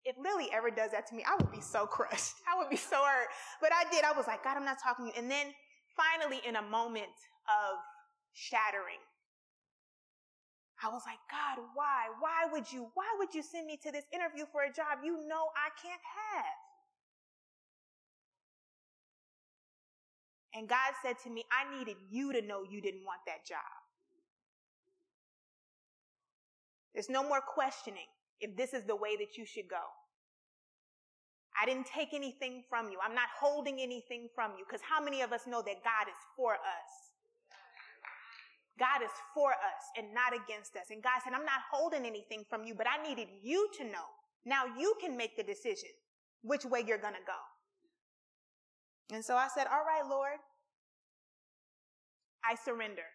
If 0.06 0.16
Lily 0.18 0.50
ever 0.52 0.72
does 0.72 0.92
that 0.92 1.08
to 1.08 1.16
me, 1.16 1.24
I 1.28 1.36
would 1.36 1.52
be 1.52 1.62
so 1.62 1.86
crushed. 1.90 2.34
I 2.50 2.58
would 2.58 2.70
be 2.70 2.78
so 2.78 2.98
hurt. 2.98 3.30
But 3.62 3.72
I 3.74 3.90
did. 3.92 4.04
I 4.04 4.14
was 4.14 4.28
like, 4.28 4.44
God, 4.44 4.58
I'm 4.58 4.66
not 4.66 4.78
talking 4.82 5.06
to 5.06 5.12
you. 5.12 5.18
And 5.22 5.30
then 5.30 5.54
finally, 5.94 6.42
in 6.48 6.56
a 6.56 6.64
moment 6.64 7.14
of 7.46 7.78
shattering, 8.34 9.02
I 10.82 10.88
was 10.88 11.04
like, 11.06 11.20
God, 11.28 11.62
why? 11.76 12.08
Why 12.24 12.48
would 12.52 12.72
you, 12.72 12.88
why 12.96 13.12
would 13.20 13.36
you 13.36 13.44
send 13.44 13.68
me 13.68 13.78
to 13.84 13.92
this 13.92 14.06
interview 14.14 14.46
for 14.52 14.64
a 14.64 14.72
job 14.72 15.04
you 15.04 15.28
know 15.28 15.52
I 15.60 15.70
can't 15.76 16.00
have? 16.00 16.69
And 20.60 20.68
God 20.68 20.92
said 21.02 21.16
to 21.24 21.30
me, 21.30 21.46
I 21.48 21.64
needed 21.80 21.96
you 22.12 22.34
to 22.34 22.42
know 22.42 22.68
you 22.70 22.82
didn't 22.82 23.06
want 23.06 23.22
that 23.26 23.48
job. 23.48 23.80
There's 26.94 27.08
no 27.08 27.24
more 27.24 27.40
questioning 27.40 28.12
if 28.42 28.58
this 28.58 28.74
is 28.74 28.84
the 28.84 28.96
way 28.96 29.16
that 29.16 29.38
you 29.38 29.46
should 29.46 29.70
go. 29.70 29.80
I 31.56 31.66
didn't 31.66 31.88
take 31.88 32.14
anything 32.14 32.64
from 32.70 32.92
you. 32.92 32.98
I'm 33.02 33.16
not 33.16 33.30
holding 33.40 33.80
anything 33.80 34.28
from 34.36 34.52
you 34.60 34.66
because 34.68 34.82
how 34.84 35.02
many 35.02 35.22
of 35.22 35.32
us 35.32 35.48
know 35.48 35.62
that 35.62 35.82
God 35.82 36.12
is 36.12 36.20
for 36.36 36.56
us? 36.56 36.92
God 38.78 39.02
is 39.02 39.16
for 39.34 39.52
us 39.52 39.84
and 39.98 40.14
not 40.14 40.34
against 40.36 40.76
us. 40.76 40.92
And 40.92 41.02
God 41.02 41.24
said, 41.24 41.32
I'm 41.32 41.46
not 41.46 41.64
holding 41.72 42.06
anything 42.06 42.44
from 42.50 42.66
you, 42.66 42.76
but 42.76 42.86
I 42.86 43.02
needed 43.08 43.30
you 43.42 43.70
to 43.78 43.86
know. 43.86 44.12
Now 44.46 44.66
you 44.78 44.94
can 45.00 45.16
make 45.16 45.38
the 45.38 45.44
decision 45.44 45.90
which 46.42 46.66
way 46.66 46.84
you're 46.86 46.98
going 47.00 47.16
to 47.16 47.26
go. 47.26 47.40
And 49.16 49.24
so 49.24 49.36
I 49.36 49.48
said, 49.54 49.68
All 49.72 49.86
right, 49.86 50.08
Lord, 50.08 50.38
I 52.44 52.56
surrender. 52.56 53.08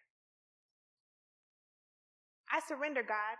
I 2.51 2.59
surrender, 2.67 3.01
God. 3.01 3.37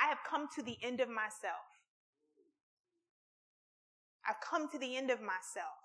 I 0.00 0.08
have 0.08 0.18
come 0.28 0.46
to 0.54 0.62
the 0.62 0.78
end 0.82 1.00
of 1.00 1.08
myself. 1.08 1.66
I've 4.28 4.40
come 4.40 4.68
to 4.70 4.78
the 4.78 4.96
end 4.96 5.10
of 5.10 5.20
myself. 5.20 5.80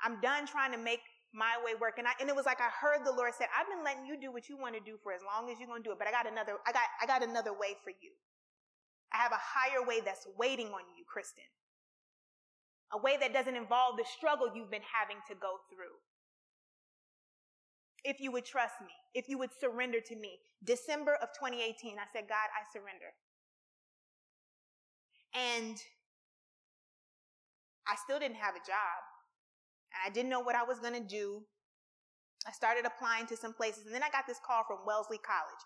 I'm 0.00 0.20
done 0.20 0.46
trying 0.46 0.72
to 0.72 0.78
make 0.78 1.00
my 1.34 1.58
way 1.64 1.76
work. 1.76 1.98
And 1.98 2.06
I, 2.08 2.12
and 2.20 2.30
it 2.30 2.36
was 2.36 2.46
like 2.46 2.60
I 2.60 2.72
heard 2.72 3.04
the 3.04 3.12
Lord 3.12 3.34
said, 3.36 3.52
I've 3.52 3.68
been 3.68 3.84
letting 3.84 4.06
you 4.06 4.16
do 4.16 4.32
what 4.32 4.48
you 4.48 4.56
want 4.56 4.74
to 4.74 4.80
do 4.80 4.96
for 5.02 5.12
as 5.12 5.20
long 5.20 5.50
as 5.50 5.58
you're 5.58 5.68
going 5.68 5.82
to 5.82 5.86
do 5.86 5.92
it, 5.92 5.98
but 5.98 6.08
I 6.08 6.12
got 6.14 6.24
another, 6.24 6.56
I 6.64 6.72
got, 6.72 6.88
I 7.02 7.04
got 7.04 7.26
another 7.26 7.52
way 7.52 7.76
for 7.84 7.90
you. 7.90 8.16
I 9.12 9.18
have 9.18 9.32
a 9.32 9.40
higher 9.40 9.84
way 9.84 10.00
that's 10.00 10.26
waiting 10.38 10.72
on 10.72 10.84
you, 10.96 11.04
Kristen. 11.04 11.46
A 12.94 12.98
way 12.98 13.18
that 13.20 13.34
doesn't 13.34 13.56
involve 13.56 13.98
the 13.98 14.06
struggle 14.06 14.48
you've 14.54 14.70
been 14.70 14.86
having 14.86 15.18
to 15.28 15.34
go 15.34 15.58
through. 15.68 15.98
If 18.06 18.20
you 18.20 18.30
would 18.30 18.44
trust 18.44 18.74
me, 18.80 18.94
if 19.14 19.28
you 19.28 19.36
would 19.38 19.50
surrender 19.58 19.98
to 20.00 20.14
me. 20.14 20.38
December 20.62 21.18
of 21.20 21.30
2018, 21.34 21.98
I 21.98 22.06
said, 22.12 22.28
God, 22.28 22.46
I 22.54 22.62
surrender. 22.72 23.10
And 25.34 25.76
I 27.88 27.96
still 27.96 28.20
didn't 28.20 28.36
have 28.36 28.54
a 28.54 28.62
job. 28.62 29.02
And 29.90 30.00
I 30.06 30.14
didn't 30.14 30.30
know 30.30 30.38
what 30.38 30.54
I 30.54 30.62
was 30.62 30.78
going 30.78 30.94
to 30.94 31.02
do. 31.02 31.42
I 32.46 32.52
started 32.52 32.86
applying 32.86 33.26
to 33.26 33.36
some 33.36 33.52
places, 33.52 33.86
and 33.86 33.94
then 33.94 34.04
I 34.04 34.10
got 34.10 34.22
this 34.28 34.38
call 34.38 34.62
from 34.68 34.86
Wellesley 34.86 35.18
College. 35.18 35.62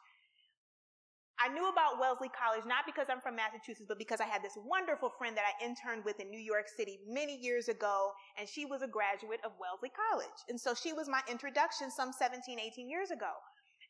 I 1.40 1.48
knew 1.48 1.64
about 1.72 1.96
Wellesley 1.96 2.28
College 2.28 2.68
not 2.68 2.84
because 2.84 3.08
I'm 3.08 3.24
from 3.24 3.32
Massachusetts, 3.32 3.88
but 3.88 3.96
because 3.96 4.20
I 4.20 4.28
had 4.28 4.44
this 4.44 4.60
wonderful 4.60 5.08
friend 5.16 5.32
that 5.40 5.48
I 5.48 5.56
interned 5.64 6.04
with 6.04 6.20
in 6.20 6.28
New 6.28 6.40
York 6.40 6.68
City 6.68 7.00
many 7.08 7.32
years 7.32 7.72
ago, 7.72 8.12
and 8.36 8.44
she 8.44 8.68
was 8.68 8.84
a 8.84 8.90
graduate 8.90 9.40
of 9.40 9.56
Wellesley 9.56 9.88
College. 9.88 10.36
And 10.52 10.60
so 10.60 10.76
she 10.76 10.92
was 10.92 11.08
my 11.08 11.24
introduction 11.32 11.88
some 11.88 12.12
17, 12.12 12.60
18 12.60 12.92
years 12.92 13.08
ago. 13.08 13.32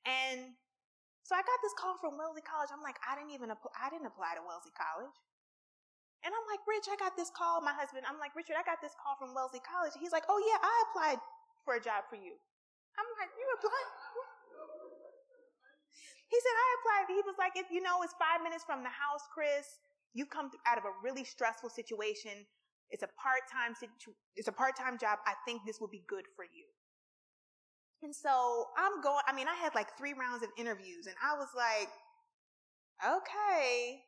And 0.06 0.54
so 1.26 1.34
I 1.34 1.42
got 1.42 1.58
this 1.58 1.74
call 1.74 1.98
from 1.98 2.14
Wellesley 2.14 2.46
College. 2.46 2.70
I'm 2.70 2.86
like, 2.86 3.02
I 3.02 3.18
didn't 3.18 3.34
even, 3.34 3.50
I 3.50 3.90
didn't 3.90 4.06
apply 4.06 4.38
to 4.38 4.42
Wellesley 4.46 4.72
College. 4.78 5.16
And 6.22 6.30
I'm 6.30 6.46
like, 6.46 6.62
Rich, 6.70 6.86
I 6.86 6.96
got 7.02 7.18
this 7.18 7.34
call. 7.34 7.64
My 7.66 7.74
husband, 7.74 8.06
I'm 8.06 8.22
like, 8.22 8.36
Richard, 8.38 8.54
I 8.54 8.62
got 8.62 8.78
this 8.78 8.94
call 8.94 9.18
from 9.18 9.34
Wellesley 9.34 9.64
College. 9.66 9.96
He's 9.98 10.14
like, 10.14 10.28
oh 10.30 10.38
yeah, 10.38 10.60
I 10.62 10.74
applied 10.86 11.18
for 11.66 11.74
a 11.74 11.82
job 11.82 12.06
for 12.06 12.20
you. 12.20 12.36
I'm 12.94 13.08
like, 13.18 13.32
you 13.34 13.46
applied? 13.58 13.90
He 16.30 16.38
said, 16.38 16.54
I 16.54 16.68
applied. 16.78 17.04
He 17.10 17.22
was 17.26 17.34
like, 17.42 17.58
if 17.58 17.66
you 17.74 17.82
know, 17.82 18.06
it's 18.06 18.14
five 18.14 18.42
minutes 18.42 18.62
from 18.62 18.86
the 18.86 18.94
house, 18.94 19.26
Chris. 19.34 19.82
You 20.14 20.26
come 20.26 20.50
out 20.66 20.78
of 20.78 20.86
a 20.86 20.94
really 21.02 21.26
stressful 21.26 21.70
situation. 21.70 22.46
It's 22.90 23.02
a 23.02 23.10
part-time, 23.18 23.74
situ- 23.74 24.18
it's 24.34 24.48
a 24.48 24.54
part-time 24.54 24.98
job. 24.98 25.18
I 25.26 25.34
think 25.46 25.62
this 25.66 25.78
will 25.80 25.90
be 25.90 26.02
good 26.06 26.26
for 26.34 26.44
you. 26.44 26.66
And 28.02 28.14
so 28.14 28.66
I'm 28.78 29.02
going, 29.02 29.22
I 29.26 29.34
mean, 29.34 29.46
I 29.46 29.54
had 29.54 29.74
like 29.74 29.96
three 29.98 30.14
rounds 30.14 30.42
of 30.42 30.48
interviews 30.56 31.06
and 31.06 31.14
I 31.22 31.36
was 31.36 31.48
like, 31.54 31.90
okay, 33.04 34.00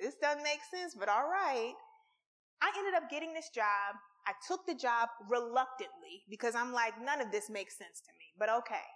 this 0.00 0.14
doesn't 0.20 0.42
make 0.42 0.60
sense, 0.70 0.96
but 0.98 1.08
all 1.08 1.28
right. 1.28 1.74
I 2.60 2.72
ended 2.76 2.94
up 2.94 3.08
getting 3.08 3.32
this 3.32 3.48
job. 3.54 3.94
I 4.26 4.32
took 4.46 4.66
the 4.66 4.74
job 4.74 5.08
reluctantly 5.30 6.26
because 6.28 6.54
I'm 6.54 6.72
like, 6.72 7.00
none 7.00 7.20
of 7.20 7.30
this 7.30 7.48
makes 7.48 7.78
sense 7.78 8.00
to 8.04 8.12
me, 8.18 8.34
but 8.38 8.50
okay. 8.50 8.86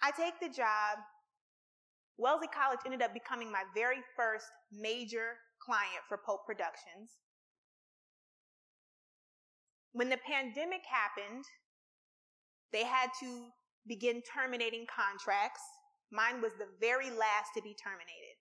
I 0.00 0.12
take 0.12 0.38
the 0.40 0.48
job. 0.48 1.02
Wellesley 2.18 2.48
College 2.48 2.80
ended 2.84 3.00
up 3.00 3.14
becoming 3.14 3.50
my 3.50 3.62
very 3.74 4.02
first 4.16 4.46
major 4.72 5.38
client 5.62 6.02
for 6.08 6.18
Pope 6.18 6.44
Productions. 6.46 7.14
When 9.92 10.10
the 10.10 10.18
pandemic 10.26 10.82
happened, 10.90 11.44
they 12.72 12.84
had 12.84 13.10
to 13.20 13.46
begin 13.86 14.22
terminating 14.22 14.86
contracts. 14.86 15.62
Mine 16.10 16.42
was 16.42 16.52
the 16.58 16.68
very 16.80 17.10
last 17.10 17.54
to 17.56 17.62
be 17.62 17.74
terminated. 17.74 18.36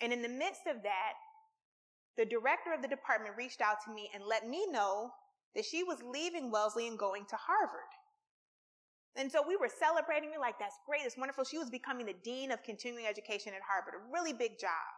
And 0.00 0.12
in 0.12 0.22
the 0.22 0.28
midst 0.28 0.62
of 0.66 0.82
that, 0.82 1.14
the 2.16 2.24
director 2.24 2.72
of 2.72 2.80
the 2.80 2.88
department 2.88 3.36
reached 3.36 3.60
out 3.60 3.78
to 3.84 3.92
me 3.92 4.08
and 4.14 4.24
let 4.24 4.46
me 4.48 4.66
know 4.70 5.10
that 5.54 5.64
she 5.64 5.82
was 5.82 5.98
leaving 6.02 6.50
Wellesley 6.50 6.86
and 6.86 6.98
going 6.98 7.26
to 7.28 7.36
Harvard. 7.36 7.90
And 9.16 9.30
so 9.30 9.44
we 9.46 9.56
were 9.56 9.70
celebrating. 9.70 10.30
We 10.30 10.36
were 10.36 10.42
like, 10.42 10.58
that's 10.58 10.78
great. 10.86 11.02
It's 11.04 11.16
wonderful. 11.16 11.44
She 11.44 11.58
was 11.58 11.70
becoming 11.70 12.06
the 12.06 12.18
dean 12.24 12.50
of 12.50 12.62
continuing 12.62 13.06
education 13.06 13.52
at 13.54 13.62
Harvard, 13.62 13.94
a 13.94 14.12
really 14.12 14.32
big 14.32 14.58
job. 14.58 14.90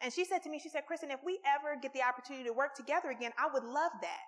And 0.00 0.12
she 0.12 0.24
said 0.24 0.42
to 0.44 0.50
me, 0.50 0.60
she 0.62 0.68
said, 0.68 0.86
Kristen, 0.86 1.10
if 1.10 1.18
we 1.26 1.40
ever 1.42 1.74
get 1.80 1.92
the 1.92 2.02
opportunity 2.02 2.44
to 2.46 2.54
work 2.54 2.74
together 2.74 3.10
again, 3.10 3.32
I 3.34 3.50
would 3.52 3.64
love 3.64 3.90
that. 4.00 4.26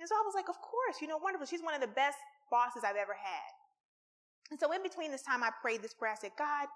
And 0.00 0.08
so 0.08 0.14
I 0.14 0.22
was 0.26 0.34
like, 0.34 0.50
of 0.50 0.60
course, 0.60 1.00
you 1.00 1.08
know, 1.08 1.16
wonderful. 1.16 1.46
She's 1.46 1.62
one 1.62 1.74
of 1.74 1.80
the 1.80 1.94
best 1.96 2.18
bosses 2.50 2.82
I've 2.84 3.00
ever 3.00 3.16
had. 3.16 3.52
And 4.50 4.60
so 4.60 4.70
in 4.72 4.82
between 4.82 5.10
this 5.10 5.22
time, 5.22 5.42
I 5.42 5.48
prayed 5.62 5.80
this 5.80 5.94
prayer. 5.94 6.12
I 6.12 6.20
said, 6.20 6.36
God, 6.36 6.68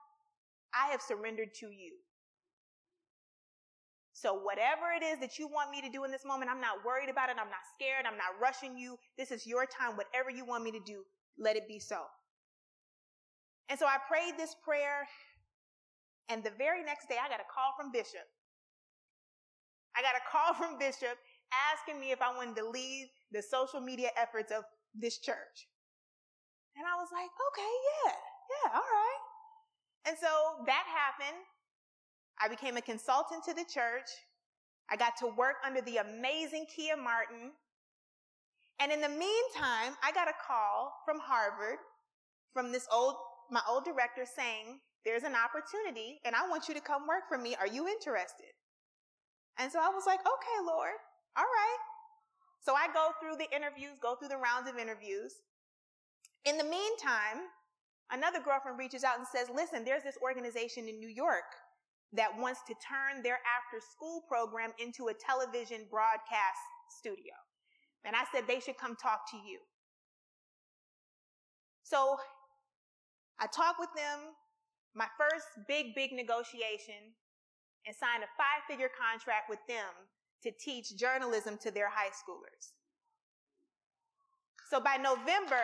I 0.72 0.89
have 0.93 1.03
surrendered 1.03 1.53
to 1.61 1.66
you. 1.66 1.93
So 4.14 4.33
whatever 4.33 4.97
it 4.97 5.05
is 5.05 5.20
that 5.20 5.39
you 5.39 5.47
want 5.47 5.70
me 5.70 5.83
to 5.83 5.91
do 5.91 6.05
in 6.05 6.11
this 6.11 6.24
moment, 6.24 6.51
I'm 6.51 6.61
not 6.61 6.81
worried 6.87 7.11
about 7.11 7.29
it. 7.29 7.37
I'm 7.39 7.53
not 7.53 7.68
scared. 7.74 8.07
I'm 8.09 8.16
not 8.16 8.41
rushing 8.41 8.79
you. 8.79 8.97
This 9.18 9.31
is 9.31 9.47
your 9.47 9.66
time. 9.66 9.93
Whatever 9.95 10.31
you 10.31 10.47
want 10.47 10.64
me 10.64 10.72
to 10.72 10.81
do, 10.81 11.05
let 11.39 11.57
it 11.57 11.68
be 11.68 11.78
so. 11.78 12.03
And 13.68 13.78
so 13.78 13.87
I 13.87 13.97
prayed 14.09 14.34
this 14.39 14.55
prayer. 14.64 15.07
And 16.28 16.43
the 16.43 16.53
very 16.59 16.82
next 16.82 17.09
day, 17.09 17.16
I 17.22 17.28
got 17.28 17.41
a 17.41 17.49
call 17.53 17.74
from 17.76 17.93
Bishop. 17.93 18.26
I 19.97 20.03
got 20.03 20.14
a 20.14 20.24
call 20.30 20.55
from 20.61 20.78
Bishop 20.78 21.18
asking 21.72 22.01
me 22.01 22.11
if 22.11 22.20
I 22.20 22.34
wanted 22.34 22.57
to 22.57 22.68
lead 22.68 23.11
the 23.32 23.43
social 23.43 23.80
media 23.80 24.11
efforts 24.16 24.53
of 24.53 24.64
this 24.95 25.18
church. 25.18 25.68
And 26.76 26.84
I 26.84 27.01
was 27.01 27.09
like, 27.12 27.30
okay, 27.30 27.72
yeah, 27.89 28.12
yeah, 28.12 28.68
all 28.76 28.84
right. 28.84 29.22
And 30.07 30.16
so 30.18 30.28
that 30.66 30.84
happened. 30.87 31.43
I 32.41 32.49
became 32.49 32.76
a 32.76 32.82
consultant 32.82 33.45
to 33.45 33.55
the 33.55 33.64
church. 33.64 34.11
I 34.91 34.97
got 34.97 35.16
to 35.18 35.26
work 35.26 35.57
under 35.64 35.80
the 35.80 35.97
amazing 35.97 36.66
Kia 36.74 36.97
Martin. 36.97 37.53
And 38.81 38.93
in 38.93 39.01
the 39.01 39.09
meantime, 39.09 39.97
I 40.05 40.12
got 40.12 40.29
a 40.29 40.37
call 40.47 40.93
from 41.05 41.18
Harvard 41.18 41.79
from 42.53 42.72
this 42.72 42.87
old, 42.93 43.14
my 43.51 43.61
old 43.68 43.85
director 43.85 44.24
saying, 44.24 44.81
there's 45.05 45.22
an 45.22 45.35
opportunity 45.39 46.18
and 46.24 46.35
I 46.35 46.49
want 46.49 46.68
you 46.68 46.74
to 46.74 46.81
come 46.81 47.07
work 47.07 47.29
for 47.29 47.39
me. 47.39 47.55
Are 47.59 47.66
you 47.66 47.87
interested? 47.89 48.53
And 49.59 49.70
so 49.70 49.79
I 49.79 49.89
was 49.89 50.05
like, 50.05 50.20
okay, 50.20 50.59
Lord, 50.66 50.99
all 51.39 51.45
right. 51.45 51.81
So 52.61 52.74
I 52.74 52.89
go 52.93 53.14
through 53.22 53.39
the 53.39 53.49
interviews, 53.55 53.97
go 54.03 54.16
through 54.16 54.29
the 54.29 54.37
rounds 54.37 54.68
of 54.68 54.77
interviews. 54.77 55.33
In 56.45 56.59
the 56.59 56.64
meantime, 56.64 57.47
another 58.11 58.41
girlfriend 58.43 58.79
reaches 58.79 59.05
out 59.05 59.18
and 59.18 59.27
says, 59.27 59.47
listen, 59.55 59.85
there's 59.85 60.03
this 60.03 60.18
organization 60.20 60.89
in 60.89 60.99
New 60.99 61.09
York 61.09 61.47
that 62.12 62.37
wants 62.37 62.61
to 62.66 62.74
turn 62.83 63.22
their 63.22 63.39
after 63.47 63.79
school 63.79 64.24
program 64.29 64.72
into 64.79 65.09
a 65.09 65.14
television 65.14 65.87
broadcast 65.91 66.62
studio. 66.91 67.35
And 68.05 68.14
I 68.14 68.24
said 68.32 68.44
they 68.47 68.61
should 68.61 68.78
come 68.78 68.97
talk 68.97 69.30
to 69.30 69.36
you. 69.36 69.59
So 71.82 72.16
I 73.38 73.47
talked 73.47 73.80
with 73.80 73.90
them, 73.97 74.34
my 74.94 75.07
first 75.18 75.47
big, 75.68 75.94
big 75.94 76.12
negotiation, 76.12 77.14
and 77.86 77.94
signed 77.94 78.22
a 78.22 78.30
five 78.36 78.62
figure 78.68 78.90
contract 78.90 79.49
with 79.49 79.61
them 79.68 79.90
to 80.42 80.51
teach 80.61 80.97
journalism 80.97 81.59
to 81.62 81.70
their 81.70 81.88
high 81.88 82.11
schoolers. 82.11 82.72
So 84.70 84.80
by 84.80 84.97
November, 84.97 85.62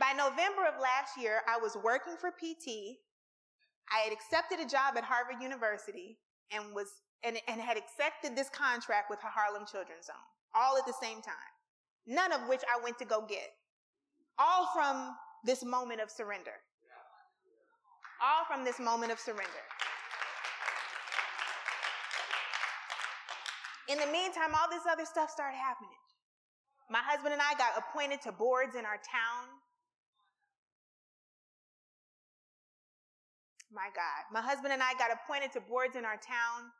by 0.00 0.12
November 0.16 0.66
of 0.66 0.80
last 0.80 1.20
year, 1.20 1.42
I 1.46 1.58
was 1.58 1.76
working 1.82 2.16
for 2.18 2.30
PT 2.30 2.98
I 3.92 4.04
had 4.04 4.12
accepted 4.12 4.58
a 4.58 4.68
job 4.68 4.96
at 4.96 5.04
Harvard 5.04 5.42
University 5.42 6.18
and 6.50 6.74
was 6.74 6.88
and, 7.24 7.38
and 7.48 7.60
had 7.60 7.76
accepted 7.76 8.36
this 8.36 8.48
contract 8.50 9.10
with 9.10 9.18
Harlem 9.22 9.64
Children's 9.70 10.06
Zone, 10.06 10.28
all 10.54 10.76
at 10.76 10.86
the 10.86 10.94
same 11.00 11.22
time. 11.22 11.52
None 12.06 12.32
of 12.32 12.48
which 12.48 12.62
I 12.66 12.82
went 12.82 12.98
to 12.98 13.04
go 13.04 13.24
get. 13.28 13.50
All 14.38 14.68
from 14.74 15.14
this 15.44 15.64
moment 15.64 16.00
of 16.00 16.10
surrender. 16.10 16.58
All 18.22 18.44
from 18.44 18.64
this 18.64 18.78
moment 18.80 19.12
of 19.12 19.18
surrender. 19.18 19.64
In 23.88 23.98
the 23.98 24.06
meantime, 24.06 24.54
all 24.54 24.70
this 24.70 24.82
other 24.90 25.04
stuff 25.04 25.30
started 25.30 25.56
happening. 25.56 25.90
My 26.90 27.00
husband 27.02 27.32
and 27.32 27.42
I 27.42 27.54
got 27.54 27.78
appointed 27.78 28.20
to 28.22 28.32
boards 28.32 28.74
in 28.76 28.84
our 28.84 28.98
town. 29.00 29.48
My 33.72 33.88
God. 33.94 34.22
My 34.32 34.40
husband 34.40 34.72
and 34.72 34.82
I 34.82 34.92
got 34.94 35.10
appointed 35.10 35.52
to 35.52 35.60
boards 35.60 35.96
in 35.96 36.04
our 36.04 36.16
town. 36.16 36.70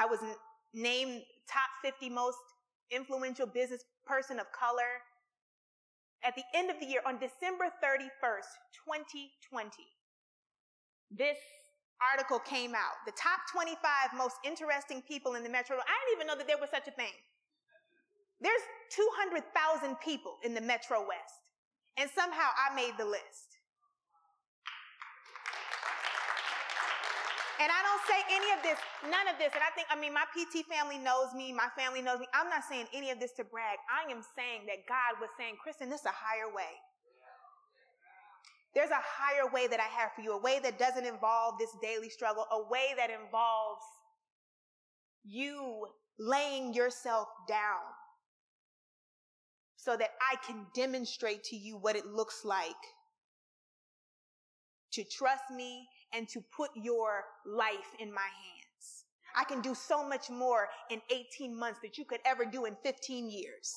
I 0.00 0.06
was 0.06 0.20
named 0.72 1.22
top 1.46 1.68
50 1.84 2.08
most 2.08 2.38
influential 2.90 3.46
business 3.46 3.84
person 4.06 4.40
of 4.40 4.46
color. 4.52 5.04
At 6.24 6.34
the 6.34 6.44
end 6.54 6.70
of 6.70 6.80
the 6.80 6.86
year, 6.86 7.02
on 7.06 7.18
December 7.20 7.68
31st, 7.84 8.48
2020, 8.80 9.70
this 11.10 11.36
article 12.00 12.38
came 12.38 12.74
out. 12.74 12.96
The 13.04 13.12
top 13.12 13.40
25 13.52 13.76
most 14.16 14.36
interesting 14.44 15.02
people 15.02 15.34
in 15.34 15.42
the 15.42 15.50
metro. 15.50 15.76
I 15.76 15.84
didn't 15.84 16.16
even 16.16 16.26
know 16.28 16.36
that 16.36 16.46
there 16.48 16.58
was 16.58 16.70
such 16.70 16.88
a 16.88 16.96
thing. 16.96 17.12
There's 18.40 18.64
200,000 18.96 20.00
people 20.00 20.36
in 20.42 20.54
the 20.54 20.62
Metro 20.62 21.00
West. 21.00 21.44
And 21.98 22.08
somehow 22.08 22.48
I 22.56 22.74
made 22.74 22.96
the 22.96 23.04
list. 23.04 23.49
And 27.60 27.68
I 27.68 27.80
don't 27.84 28.04
say 28.08 28.20
any 28.32 28.50
of 28.56 28.60
this, 28.64 28.80
none 29.04 29.28
of 29.28 29.36
this. 29.36 29.52
And 29.52 29.60
I 29.60 29.68
think, 29.76 29.84
I 29.92 29.96
mean, 30.00 30.16
my 30.16 30.24
PT 30.32 30.64
family 30.64 30.96
knows 30.96 31.36
me, 31.36 31.52
my 31.52 31.68
family 31.76 32.00
knows 32.00 32.18
me. 32.18 32.26
I'm 32.32 32.48
not 32.48 32.64
saying 32.64 32.86
any 32.94 33.10
of 33.10 33.20
this 33.20 33.32
to 33.36 33.44
brag. 33.44 33.76
I 33.84 34.10
am 34.10 34.24
saying 34.34 34.64
that 34.64 34.88
God 34.88 35.20
was 35.20 35.28
saying, 35.36 35.60
Kristen, 35.62 35.90
this 35.90 36.00
is 36.00 36.06
a 36.06 36.16
higher 36.16 36.48
way. 36.48 36.72
There's 38.74 38.90
a 38.90 39.04
higher 39.04 39.50
way 39.52 39.66
that 39.66 39.78
I 39.78 39.90
have 39.92 40.12
for 40.16 40.22
you, 40.22 40.32
a 40.32 40.40
way 40.40 40.58
that 40.62 40.78
doesn't 40.78 41.04
involve 41.04 41.58
this 41.58 41.70
daily 41.82 42.08
struggle, 42.08 42.46
a 42.50 42.62
way 42.70 42.94
that 42.96 43.10
involves 43.10 43.84
you 45.22 45.86
laying 46.18 46.72
yourself 46.72 47.28
down 47.46 47.84
so 49.76 49.98
that 49.98 50.10
I 50.20 50.36
can 50.46 50.66
demonstrate 50.74 51.44
to 51.44 51.56
you 51.56 51.76
what 51.76 51.96
it 51.96 52.06
looks 52.06 52.42
like 52.44 52.70
to 54.92 55.04
trust 55.04 55.44
me 55.54 55.86
and 56.12 56.28
to 56.28 56.42
put 56.54 56.70
your 56.74 57.24
life 57.46 57.94
in 57.98 58.12
my 58.12 58.20
hands. 58.20 59.04
I 59.36 59.44
can 59.44 59.60
do 59.60 59.74
so 59.74 60.06
much 60.06 60.28
more 60.28 60.68
in 60.90 61.00
18 61.10 61.56
months 61.56 61.78
that 61.82 61.98
you 61.98 62.04
could 62.04 62.20
ever 62.24 62.44
do 62.44 62.64
in 62.64 62.76
15 62.82 63.30
years. 63.30 63.74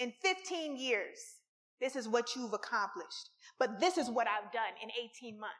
In 0.00 0.12
15 0.22 0.76
years, 0.76 1.18
this 1.80 1.96
is 1.96 2.08
what 2.08 2.34
you've 2.34 2.54
accomplished. 2.54 3.30
But 3.58 3.78
this 3.78 3.98
is 3.98 4.10
what 4.10 4.26
I've 4.26 4.50
done 4.52 4.72
in 4.82 4.90
18 4.90 5.38
months. 5.38 5.54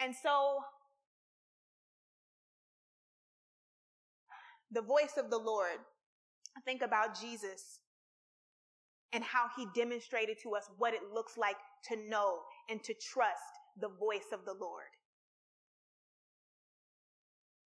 And 0.00 0.14
so, 0.22 0.60
the 4.70 4.80
voice 4.80 5.18
of 5.18 5.30
the 5.30 5.38
Lord, 5.38 5.78
think 6.64 6.80
about 6.80 7.20
Jesus 7.20 7.80
and 9.12 9.24
how 9.24 9.46
he 9.56 9.66
demonstrated 9.74 10.36
to 10.42 10.54
us 10.54 10.68
what 10.78 10.94
it 10.94 11.00
looks 11.12 11.36
like 11.36 11.56
to 11.88 11.96
know 12.08 12.38
and 12.68 12.82
to 12.84 12.94
trust 12.94 13.42
the 13.80 13.88
voice 13.88 14.30
of 14.32 14.44
the 14.44 14.54
Lord. 14.54 14.84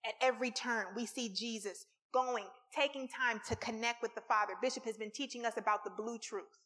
At 0.06 0.14
every 0.22 0.52
turn, 0.52 0.88
we 0.96 1.06
see 1.06 1.30
Jesus 1.30 1.86
going, 2.14 2.46
taking 2.76 3.08
time 3.08 3.42
to 3.48 3.56
connect 3.58 4.02
with 4.02 4.16
the 4.16 4.22
Father. 4.22 4.54
Bishop 4.62 4.86
has 4.86 4.98
been 4.98 5.12
teaching 5.12 5.46
us 5.46 5.58
about 5.58 5.84
the 5.84 5.92
blue 5.92 6.18
truth 6.18 6.60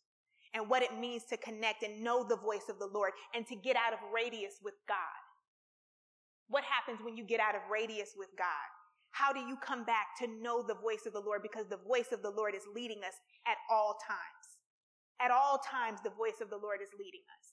and 0.54 0.70
what 0.70 0.84
it 0.84 0.98
means 0.98 1.24
to 1.26 1.38
connect 1.38 1.84
and 1.84 2.04
know 2.04 2.24
the 2.24 2.38
voice 2.38 2.70
of 2.70 2.80
the 2.80 2.88
Lord 2.88 3.12
and 3.34 3.46
to 3.48 3.56
get 3.56 3.76
out 3.76 3.94
of 3.94 4.00
radius 4.14 4.60
with 4.64 4.76
God. 4.88 4.98
What 6.48 6.64
happens 6.64 7.04
when 7.04 7.18
you 7.18 7.24
get 7.24 7.40
out 7.40 7.56
of 7.56 7.62
radius 7.72 8.14
with 8.18 8.30
God? 8.38 8.48
How 9.12 9.34
do 9.34 9.40
you 9.40 9.58
come 9.58 9.84
back 9.84 10.18
to 10.20 10.28
know 10.28 10.64
the 10.64 10.76
voice 10.76 11.06
of 11.06 11.14
the 11.14 11.20
Lord? 11.20 11.42
Because 11.42 11.68
the 11.70 11.80
voice 11.88 12.12
of 12.12 12.22
the 12.22 12.32
Lord 12.32 12.56
is 12.56 12.64
leading 12.74 13.00
us 13.00 13.14
at 13.48 13.58
all 13.70 13.98
times 14.08 14.43
At 15.24 15.32
all 15.32 15.60
times, 15.60 16.00
the 16.04 16.10
voice 16.10 16.42
of 16.42 16.50
the 16.50 16.58
Lord 16.58 16.80
is 16.84 16.90
leading 17.00 17.22
us. 17.40 17.44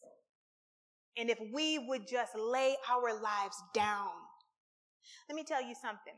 And 1.17 1.29
if 1.29 1.39
we 1.53 1.79
would 1.79 2.09
just 2.09 2.35
lay 2.35 2.77
our 2.91 3.13
lives 3.21 3.63
down, 3.75 4.11
let 5.29 5.37
me 5.37 5.45
tell 5.45 5.63
you 5.63 5.75
something. 5.75 6.15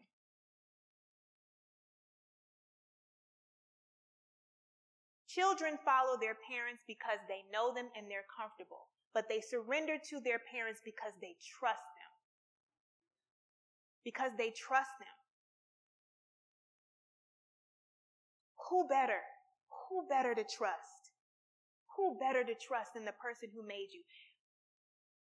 Children 5.29 5.79
follow 5.85 6.19
their 6.21 6.37
parents 6.49 6.83
because 6.87 7.19
they 7.27 7.41
know 7.51 7.75
them 7.75 7.87
and 7.97 8.07
they're 8.11 8.29
comfortable, 8.29 8.89
but 9.15 9.25
they 9.29 9.41
surrender 9.41 9.97
to 10.11 10.21
their 10.21 10.39
parents 10.53 10.81
because 10.85 11.13
they 11.23 11.35
trust 11.59 11.81
them. 11.97 12.13
Because 14.05 14.33
they 14.37 14.51
trust 14.51 14.91
them. 15.01 15.17
Who 18.69 18.87
better? 18.89 19.21
Who 19.89 20.07
better 20.09 20.35
to 20.35 20.45
trust? 20.45 21.02
Who 21.97 22.17
better 22.19 22.45
to 22.45 22.55
trust 22.55 22.95
than 22.95 23.05
the 23.05 23.17
person 23.21 23.49
who 23.55 23.67
made 23.67 23.89
you? 23.93 24.03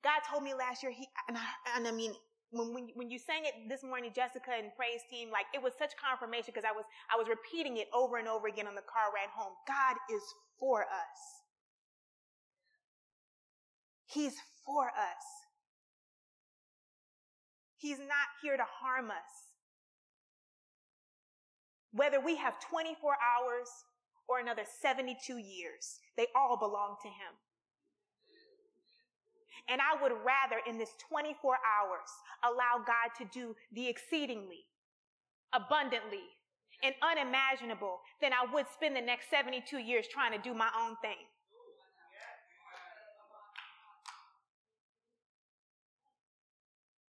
God 0.05 0.21
told 0.29 0.43
me 0.43 0.55
last 0.55 0.83
year, 0.83 0.93
he, 0.93 1.07
and 1.29 1.37
I, 1.37 1.47
and 1.77 1.87
I 1.87 1.93
mean, 1.93 2.13
when, 2.51 2.75
when, 2.75 2.89
when 2.95 3.11
you 3.11 3.19
sang 3.19 3.45
it 3.45 3.55
this 3.69 3.83
morning, 3.83 4.11
Jessica 4.15 4.53
and 4.53 4.75
praise 4.77 5.01
team, 5.11 5.31
like 5.31 5.47
it 5.55 5.63
was 5.63 5.73
such 5.79 5.93
confirmation 5.97 6.53
because 6.55 6.69
I 6.69 6.73
was, 6.75 6.85
I 7.13 7.17
was 7.17 7.27
repeating 7.29 7.79
it 7.79 7.89
over 7.95 8.19
and 8.19 8.29
over 8.29 8.49
again 8.49 8.67
on 8.67 8.75
the 8.75 8.83
car 8.83 9.15
ride 9.15 9.31
home. 9.35 9.55
God 9.67 9.97
is 10.15 10.23
for 10.59 10.83
us. 10.83 11.21
He's 14.07 14.35
for 14.67 14.87
us. 14.89 15.25
He's 17.79 17.99
not 17.99 18.29
here 18.43 18.57
to 18.57 18.65
harm 18.81 19.11
us. 19.11 19.33
Whether 21.93 22.21
we 22.21 22.37
have 22.37 22.55
24 22.61 23.17
hours 23.17 23.69
or 24.29 24.41
another 24.41 24.63
72 24.81 25.39
years, 25.39 26.01
they 26.17 26.27
all 26.35 26.57
belong 26.57 26.97
to 27.03 27.09
Him. 27.09 27.35
And 29.69 29.81
I 29.81 30.01
would 30.03 30.13
rather 30.25 30.61
in 30.67 30.79
this 30.79 30.91
24 31.09 31.55
hours 31.55 32.09
allow 32.43 32.85
God 32.85 33.15
to 33.19 33.25
do 33.33 33.55
the 33.73 33.89
exceedingly, 33.89 34.65
abundantly, 35.53 36.27
and 36.83 36.95
unimaginable 37.01 38.01
than 38.21 38.33
I 38.33 38.53
would 38.53 38.67
spend 38.75 38.97
the 38.97 39.01
next 39.01 39.31
72 39.31 39.79
years 39.79 40.07
trying 40.09 40.33
to 40.33 40.39
do 40.39 40.53
my 40.53 40.69
own 40.77 40.97
thing. 41.01 41.23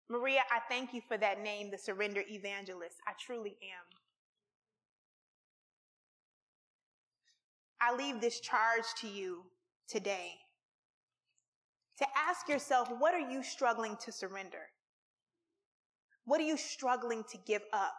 Maria, 0.09 0.41
I 0.51 0.59
thank 0.69 0.93
you 0.93 1.01
for 1.07 1.17
that 1.17 1.41
name, 1.41 1.71
the 1.71 1.77
surrender 1.77 2.21
evangelist. 2.29 2.97
I 3.07 3.13
truly 3.19 3.57
am. 3.63 4.02
I 7.83 7.95
leave 7.95 8.21
this 8.21 8.39
charge 8.39 8.85
to 9.01 9.07
you 9.07 9.43
today 9.89 10.31
to 11.97 12.05
ask 12.29 12.47
yourself, 12.47 12.89
what 12.97 13.13
are 13.13 13.31
you 13.31 13.43
struggling 13.43 13.97
to 14.05 14.11
surrender? 14.11 14.69
What 16.25 16.39
are 16.39 16.45
you 16.45 16.55
struggling 16.55 17.23
to 17.31 17.37
give 17.45 17.61
up? 17.73 17.93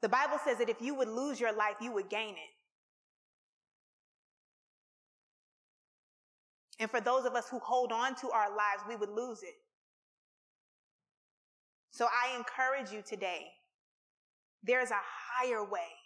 The 0.00 0.08
Bible 0.08 0.38
says 0.42 0.56
that 0.58 0.70
if 0.70 0.80
you 0.80 0.94
would 0.94 1.08
lose 1.08 1.38
your 1.38 1.52
life, 1.52 1.76
you 1.82 1.92
would 1.92 2.08
gain 2.08 2.30
it. 2.30 2.54
And 6.78 6.90
for 6.90 7.02
those 7.02 7.26
of 7.26 7.34
us 7.34 7.50
who 7.50 7.58
hold 7.58 7.92
on 7.92 8.14
to 8.16 8.30
our 8.30 8.48
lives, 8.48 8.82
we 8.88 8.96
would 8.96 9.10
lose 9.10 9.42
it. 9.42 9.56
So 11.90 12.06
I 12.06 12.34
encourage 12.34 12.90
you 12.90 13.02
today. 13.06 13.48
There's 14.62 14.90
a 14.90 14.94
higher 14.94 15.62
way. 15.62 15.99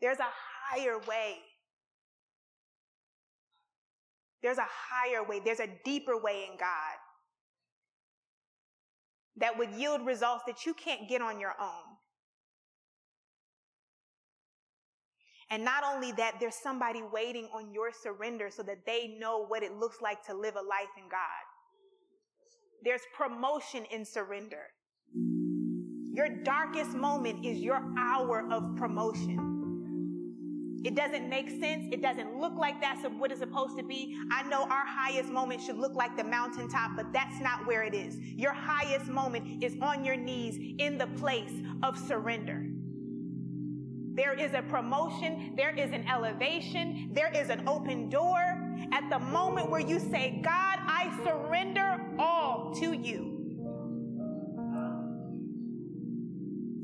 There's 0.00 0.18
a 0.18 0.28
higher 0.70 0.98
way. 0.98 1.36
There's 4.42 4.58
a 4.58 4.66
higher 4.66 5.22
way. 5.22 5.40
There's 5.44 5.60
a 5.60 5.68
deeper 5.84 6.16
way 6.16 6.46
in 6.50 6.56
God 6.58 6.96
that 9.36 9.58
would 9.58 9.70
yield 9.72 10.04
results 10.06 10.44
that 10.46 10.66
you 10.66 10.74
can't 10.74 11.08
get 11.08 11.20
on 11.22 11.40
your 11.40 11.54
own. 11.60 11.96
And 15.50 15.64
not 15.64 15.82
only 15.84 16.12
that, 16.12 16.36
there's 16.38 16.54
somebody 16.54 17.02
waiting 17.02 17.48
on 17.52 17.72
your 17.72 17.90
surrender 17.92 18.50
so 18.50 18.62
that 18.62 18.86
they 18.86 19.16
know 19.18 19.44
what 19.46 19.62
it 19.64 19.74
looks 19.74 20.00
like 20.00 20.24
to 20.26 20.34
live 20.34 20.54
a 20.54 20.62
life 20.62 20.92
in 20.96 21.08
God. 21.10 21.20
There's 22.84 23.02
promotion 23.16 23.84
in 23.90 24.04
surrender. 24.04 24.62
Your 26.12 26.28
darkest 26.28 26.92
moment 26.92 27.44
is 27.44 27.58
your 27.58 27.82
hour 27.98 28.46
of 28.50 28.76
promotion. 28.76 29.49
It 30.82 30.94
doesn't 30.94 31.28
make 31.28 31.50
sense. 31.50 31.86
It 31.92 32.00
doesn't 32.00 32.38
look 32.38 32.54
like 32.56 32.80
that's 32.80 33.04
what 33.18 33.30
it's 33.30 33.40
supposed 33.40 33.76
to 33.76 33.84
be. 33.84 34.16
I 34.32 34.42
know 34.48 34.62
our 34.62 34.86
highest 34.86 35.28
moment 35.28 35.60
should 35.60 35.76
look 35.76 35.94
like 35.94 36.16
the 36.16 36.24
mountaintop, 36.24 36.92
but 36.96 37.12
that's 37.12 37.38
not 37.40 37.66
where 37.66 37.82
it 37.82 37.94
is. 37.94 38.16
Your 38.18 38.52
highest 38.54 39.08
moment 39.08 39.62
is 39.62 39.76
on 39.82 40.04
your 40.04 40.16
knees 40.16 40.58
in 40.78 40.96
the 40.96 41.06
place 41.18 41.52
of 41.82 41.98
surrender. 41.98 42.66
There 44.14 44.32
is 44.32 44.54
a 44.54 44.62
promotion. 44.62 45.54
There 45.54 45.70
is 45.70 45.92
an 45.92 46.06
elevation. 46.08 47.10
There 47.12 47.30
is 47.34 47.50
an 47.50 47.68
open 47.68 48.08
door. 48.08 48.40
At 48.92 49.08
the 49.10 49.18
moment 49.18 49.70
where 49.70 49.80
you 49.80 49.98
say, 49.98 50.40
God, 50.42 50.78
I 50.80 51.10
surrender 51.24 52.00
all 52.18 52.74
to 52.80 52.92
you. 52.92 53.36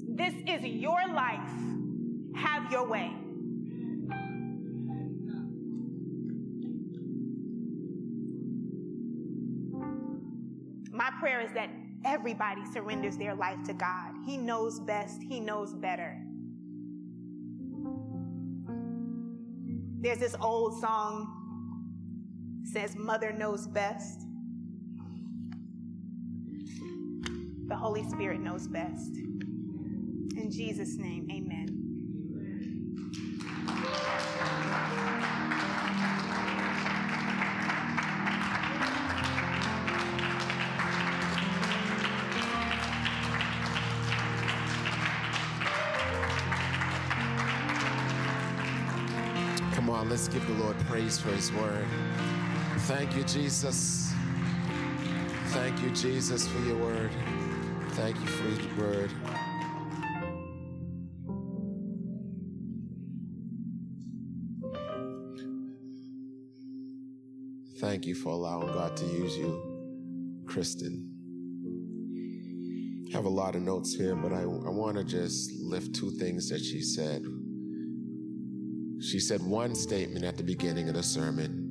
This 0.08 0.34
is 0.46 0.64
your 0.64 1.00
life. 1.08 1.50
Have 2.36 2.70
your 2.70 2.86
way. 2.86 3.12
Prayer 11.36 11.46
is 11.46 11.52
that 11.52 11.70
everybody 12.04 12.62
surrenders 12.72 13.16
their 13.16 13.34
life 13.34 13.62
to 13.64 13.74
God. 13.74 14.14
He 14.24 14.36
knows 14.36 14.80
best, 14.80 15.22
He 15.22 15.40
knows 15.40 15.74
better. 15.74 16.20
There's 20.00 20.18
this 20.18 20.36
old 20.40 20.80
song 20.80 21.32
says 22.72 22.96
mother 22.96 23.32
knows 23.32 23.66
best. 23.66 24.20
The 27.68 27.76
Holy 27.76 28.08
Spirit 28.08 28.40
knows 28.40 28.68
best. 28.68 29.16
In 30.36 30.50
Jesus' 30.50 30.96
name, 30.96 31.28
amen. 31.30 31.65
Praise 50.96 51.18
for 51.18 51.28
his 51.28 51.52
word. 51.52 51.84
Thank 52.88 53.14
you, 53.14 53.22
Jesus. 53.24 54.14
Thank 55.48 55.82
you, 55.82 55.90
Jesus, 55.90 56.48
for 56.48 56.58
your 56.60 56.78
word. 56.78 57.10
Thank 57.90 58.18
you 58.18 58.26
for 58.26 58.48
your 58.48 58.74
word. 58.78 59.10
Thank 67.78 68.06
you 68.06 68.14
for 68.14 68.30
allowing 68.30 68.68
God 68.68 68.96
to 68.96 69.04
use 69.04 69.36
you, 69.36 70.44
Kristen. 70.48 71.12
I 73.12 73.16
have 73.16 73.26
a 73.26 73.28
lot 73.28 73.54
of 73.54 73.60
notes 73.60 73.94
here, 73.94 74.16
but 74.16 74.32
I, 74.32 74.40
I 74.40 74.70
want 74.70 74.96
to 74.96 75.04
just 75.04 75.52
lift 75.60 75.94
two 75.94 76.12
things 76.12 76.48
that 76.48 76.60
she 76.60 76.80
said. 76.80 77.22
She 79.06 79.20
said 79.20 79.40
one 79.40 79.76
statement 79.76 80.24
at 80.24 80.36
the 80.36 80.42
beginning 80.42 80.88
of 80.88 80.96
the 80.96 81.02
sermon 81.02 81.62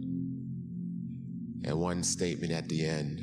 and 1.66 1.78
one 1.78 2.02
statement 2.02 2.54
at 2.54 2.70
the 2.70 2.86
end. 2.86 3.20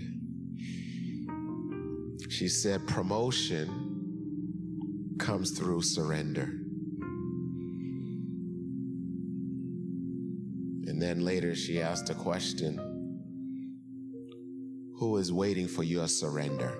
She 2.29 2.47
said, 2.47 2.87
promotion 2.87 5.17
comes 5.19 5.59
through 5.59 5.81
surrender. 5.81 6.43
And 10.87 11.01
then 11.01 11.25
later 11.25 11.55
she 11.55 11.81
asked 11.81 12.11
a 12.11 12.15
question 12.15 12.77
Who 14.99 15.17
is 15.17 15.33
waiting 15.33 15.67
for 15.67 15.85
your 15.85 16.07
surrender? 16.07 16.75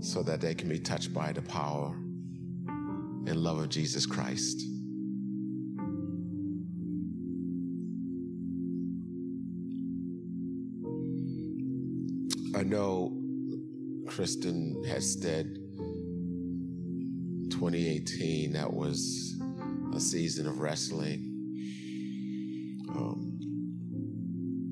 So 0.00 0.22
that 0.24 0.42
they 0.42 0.54
can 0.54 0.68
be 0.68 0.78
touched 0.78 1.14
by 1.14 1.32
the 1.32 1.40
power 1.40 1.96
and 3.26 3.36
love 3.36 3.58
of 3.58 3.70
Jesus 3.70 4.04
Christ. 4.04 4.77
Kristen 14.28 14.84
Hested 14.84 15.54
2018, 17.50 18.52
that 18.52 18.70
was 18.70 19.40
a 19.94 20.00
season 20.00 20.46
of 20.46 20.60
wrestling. 20.60 21.64
Um, 22.90 23.38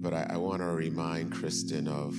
but 0.03 0.13
I, 0.13 0.27
I 0.29 0.37
want 0.37 0.59
to 0.59 0.67
remind 0.67 1.33
Kristen 1.33 1.89
of 1.89 2.15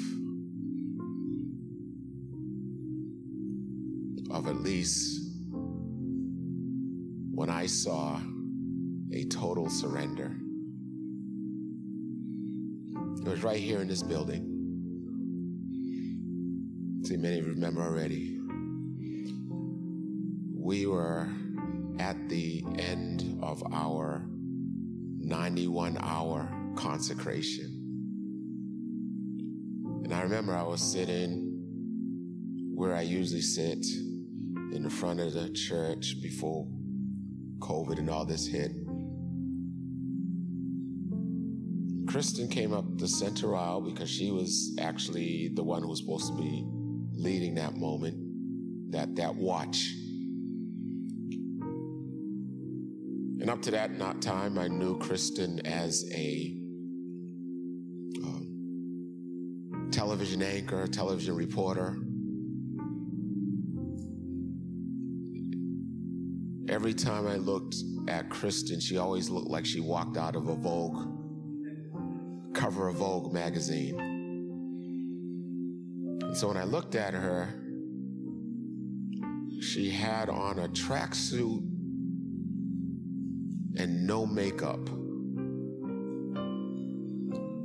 of 4.32 4.48
at 4.48 4.56
least 4.56 5.22
when 7.36 7.52
I 7.52 7.68
saw 7.68 8.20
a 9.14 9.26
total 9.26 9.70
surrender. 9.70 10.36
It 13.22 13.30
was 13.30 13.44
right 13.44 13.60
here 13.60 13.82
in 13.82 13.88
this 13.88 14.02
building. 14.02 14.57
See, 17.08 17.16
many 17.16 17.42
remember 17.42 17.84
already. 17.84 18.38
We 20.54 20.88
were 20.88 21.30
at 22.00 22.28
the 22.28 22.66
end 22.78 23.40
of 23.42 23.64
our 23.72 24.26
91 25.20 26.00
hour 26.02 26.50
consecration. 26.76 27.68
And 30.04 30.14
I 30.14 30.22
remember 30.22 30.54
I 30.54 30.64
was 30.64 30.82
sitting 30.82 32.74
where 32.76 32.94
I 32.94 33.04
usually 33.04 33.40
sit 33.40 33.86
in 34.74 34.84
the 34.84 34.90
front 34.90 35.22
of 35.22 35.32
the 35.32 35.50
church 35.52 36.22
before 36.22 36.68
COVID 37.60 38.00
and 38.00 38.10
all 38.10 38.26
this 38.26 38.46
hit. 38.46 38.74
Kristen 42.06 42.50
came 42.50 42.74
up 42.74 42.84
the 42.98 43.08
center 43.08 43.56
aisle 43.56 43.80
because 43.80 44.10
she 44.10 44.30
was 44.30 44.76
actually 44.78 45.52
the 45.54 45.64
one 45.64 45.84
who 45.84 45.88
was 45.88 46.00
supposed 46.00 46.28
to 46.28 46.38
be 46.38 46.66
leading 47.18 47.56
that 47.56 47.76
moment, 47.76 48.92
that, 48.92 49.16
that 49.16 49.36
watch. 49.36 49.94
And 53.40 53.50
up 53.50 53.62
to 53.64 53.72
that 53.72 53.98
not 53.98 54.22
time, 54.22 54.58
I 54.58 54.68
knew 54.68 54.98
Kristen 55.00 55.66
as 55.66 56.10
a 56.14 56.54
um, 58.24 59.90
television 59.92 60.42
anchor, 60.42 60.88
television 60.88 61.36
reporter. 61.36 61.98
Every 66.70 66.94
time 66.94 67.28
I 67.28 67.36
looked 67.36 67.76
at 68.08 68.30
Kristen, 68.30 68.80
she 68.80 68.98
always 68.98 69.30
looked 69.30 69.50
like 69.50 69.66
she 69.66 69.80
walked 69.80 70.18
out 70.18 70.36
of 70.36 70.48
a 70.48 70.56
Vogue, 70.56 71.08
cover 72.54 72.90
of 72.90 72.98
Vogue 72.98 73.34
magazine. 73.34 74.18
So 76.38 76.48
when 76.50 76.58
I 76.58 76.66
looked 76.66 76.94
at 76.94 77.16
her, 77.16 77.50
she 79.60 79.90
had 79.90 80.30
on 80.30 80.60
a 80.60 80.68
tracksuit 80.68 81.64
and 83.76 84.06
no 84.06 84.28
makeup. 84.28 84.88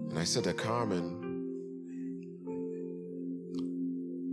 And 0.09 0.19
I 0.19 0.25
said 0.25 0.45
to 0.45 0.55
Carmen, 0.55 1.19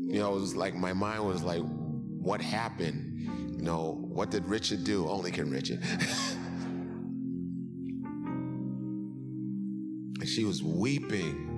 you 0.09 0.19
know, 0.19 0.37
it 0.37 0.39
was 0.39 0.55
like 0.55 0.73
my 0.73 0.93
mind 0.93 1.25
was 1.25 1.43
like, 1.43 1.61
what 1.61 2.39
happened? 2.39 3.19
You 3.57 3.61
know, 3.61 3.97
what 4.07 4.31
did 4.31 4.45
Richard 4.45 4.85
do? 4.85 5.05
Only 5.09 5.31
can 5.31 5.51
Richard. 5.51 5.83
and 10.21 10.29
she 10.29 10.45
was 10.45 10.63
weeping 10.63 11.48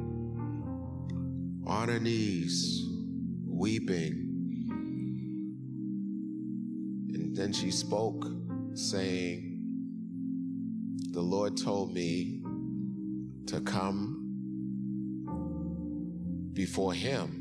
on 1.71 1.87
her 1.87 1.99
knees, 1.99 2.85
weeping. 3.47 4.27
And 7.13 7.35
then 7.35 7.53
she 7.53 7.71
spoke, 7.71 8.25
saying, 8.73 9.57
The 11.11 11.21
Lord 11.21 11.55
told 11.55 11.93
me 11.93 12.43
to 13.47 13.61
come 13.61 14.17
before 16.51 16.93
Him 16.93 17.37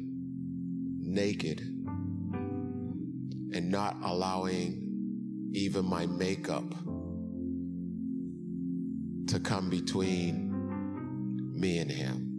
naked 1.00 1.60
and 3.52 3.68
not 3.68 3.96
allowing 4.04 5.50
even 5.52 5.84
my 5.84 6.06
makeup 6.06 6.70
to 9.26 9.40
come 9.40 9.68
between 9.68 10.52
me 11.58 11.78
and 11.78 11.90
Him. 11.90 12.29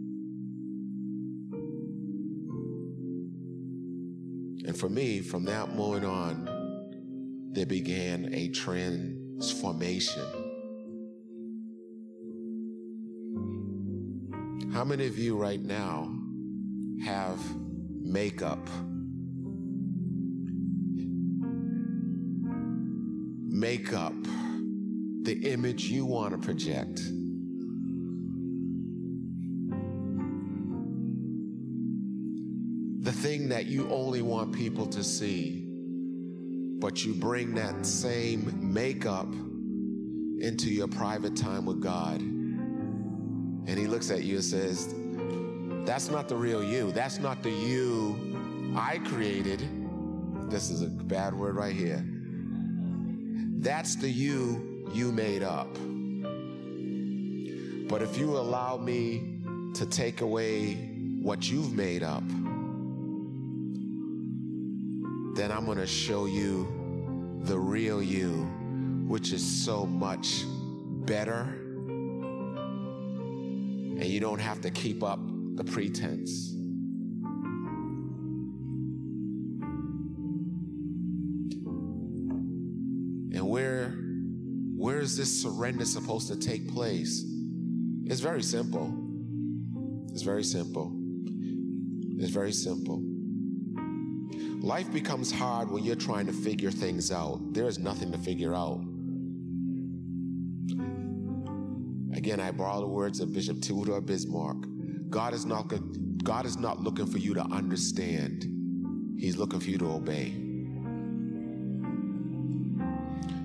And 4.64 4.76
for 4.76 4.88
me, 4.88 5.20
from 5.20 5.44
that 5.46 5.74
moment 5.74 6.04
on, 6.04 7.50
there 7.52 7.66
began 7.66 8.32
a 8.32 8.48
transformation. 8.48 10.24
How 14.72 14.84
many 14.84 15.06
of 15.06 15.18
you 15.18 15.36
right 15.36 15.60
now 15.60 16.16
have 17.04 17.38
makeup? 18.00 18.66
Makeup, 23.48 24.14
the 25.24 25.40
image 25.44 25.84
you 25.84 26.06
want 26.06 26.32
to 26.32 26.38
project. 26.38 27.00
That 33.52 33.66
you 33.66 33.86
only 33.90 34.22
want 34.22 34.50
people 34.50 34.86
to 34.86 35.04
see, 35.04 35.62
but 36.80 37.04
you 37.04 37.12
bring 37.12 37.54
that 37.54 37.84
same 37.84 38.50
makeup 38.62 39.30
into 40.40 40.70
your 40.70 40.88
private 40.88 41.36
time 41.36 41.66
with 41.66 41.78
God. 41.78 42.18
And 42.22 43.68
He 43.68 43.86
looks 43.86 44.10
at 44.10 44.22
you 44.22 44.36
and 44.36 44.44
says, 44.44 44.94
That's 45.84 46.08
not 46.08 46.30
the 46.30 46.34
real 46.34 46.64
you. 46.64 46.92
That's 46.92 47.18
not 47.20 47.42
the 47.42 47.50
you 47.50 48.72
I 48.74 48.96
created. 49.04 49.68
This 50.50 50.70
is 50.70 50.80
a 50.80 50.86
bad 50.86 51.34
word 51.34 51.54
right 51.54 51.76
here. 51.76 52.02
That's 53.60 53.96
the 53.96 54.08
you 54.08 54.88
you 54.94 55.12
made 55.12 55.42
up. 55.42 55.74
But 57.86 58.00
if 58.00 58.16
you 58.16 58.34
allow 58.38 58.78
me 58.78 59.40
to 59.74 59.84
take 59.84 60.22
away 60.22 60.72
what 61.20 61.50
you've 61.50 61.74
made 61.74 62.02
up, 62.02 62.24
then 65.34 65.50
I'm 65.50 65.64
going 65.64 65.78
to 65.78 65.86
show 65.86 66.26
you 66.26 66.68
the 67.44 67.58
real 67.58 68.02
you, 68.02 68.44
which 69.06 69.32
is 69.32 69.42
so 69.44 69.86
much 69.86 70.44
better. 71.06 71.40
And 73.98 74.04
you 74.04 74.20
don't 74.20 74.40
have 74.40 74.60
to 74.62 74.70
keep 74.70 75.02
up 75.02 75.20
the 75.54 75.64
pretense. 75.64 76.50
And 83.34 83.48
where 83.48 83.90
where 84.76 85.00
is 85.00 85.16
this 85.16 85.42
surrender 85.42 85.84
supposed 85.84 86.28
to 86.28 86.36
take 86.36 86.68
place? 86.72 87.24
It's 88.04 88.20
very 88.20 88.42
simple. 88.42 88.92
It's 90.12 90.22
very 90.22 90.44
simple. 90.44 90.92
It's 92.18 92.30
very 92.30 92.52
simple. 92.52 93.11
Life 94.62 94.92
becomes 94.92 95.32
hard 95.32 95.72
when 95.72 95.82
you're 95.82 95.96
trying 95.96 96.24
to 96.26 96.32
figure 96.32 96.70
things 96.70 97.10
out. 97.10 97.40
There 97.52 97.66
is 97.66 97.80
nothing 97.80 98.12
to 98.12 98.18
figure 98.18 98.54
out. 98.54 98.80
Again, 102.16 102.38
I 102.38 102.52
borrow 102.52 102.78
the 102.78 102.86
words 102.86 103.18
of 103.18 103.32
Bishop 103.32 103.60
Tudor 103.60 104.00
Bismark. 104.00 105.10
God 105.10 105.34
is 105.34 105.44
not 105.44 105.72
God 106.22 106.46
is 106.46 106.58
not 106.58 106.80
looking 106.80 107.06
for 107.06 107.18
you 107.18 107.34
to 107.34 107.42
understand. 107.42 108.46
He's 109.18 109.36
looking 109.36 109.58
for 109.58 109.68
you 109.68 109.78
to 109.78 109.90
obey. 109.90 110.30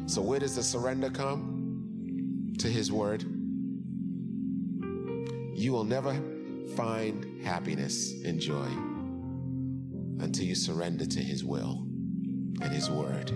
So 0.06 0.22
where 0.22 0.40
does 0.40 0.56
the 0.56 0.62
surrender 0.62 1.10
come? 1.10 2.54
To 2.60 2.68
his 2.68 2.92
word. 2.92 3.24
You 5.56 5.74
will 5.74 5.84
never 5.84 6.14
find 6.76 7.44
happiness 7.44 8.14
and 8.24 8.40
joy 8.40 8.70
until 10.20 10.46
you 10.46 10.56
surrender 10.56 11.06
to 11.06 11.20
His 11.20 11.44
will 11.44 11.84
and 12.62 12.72
His 12.72 12.90
word. 12.90 13.32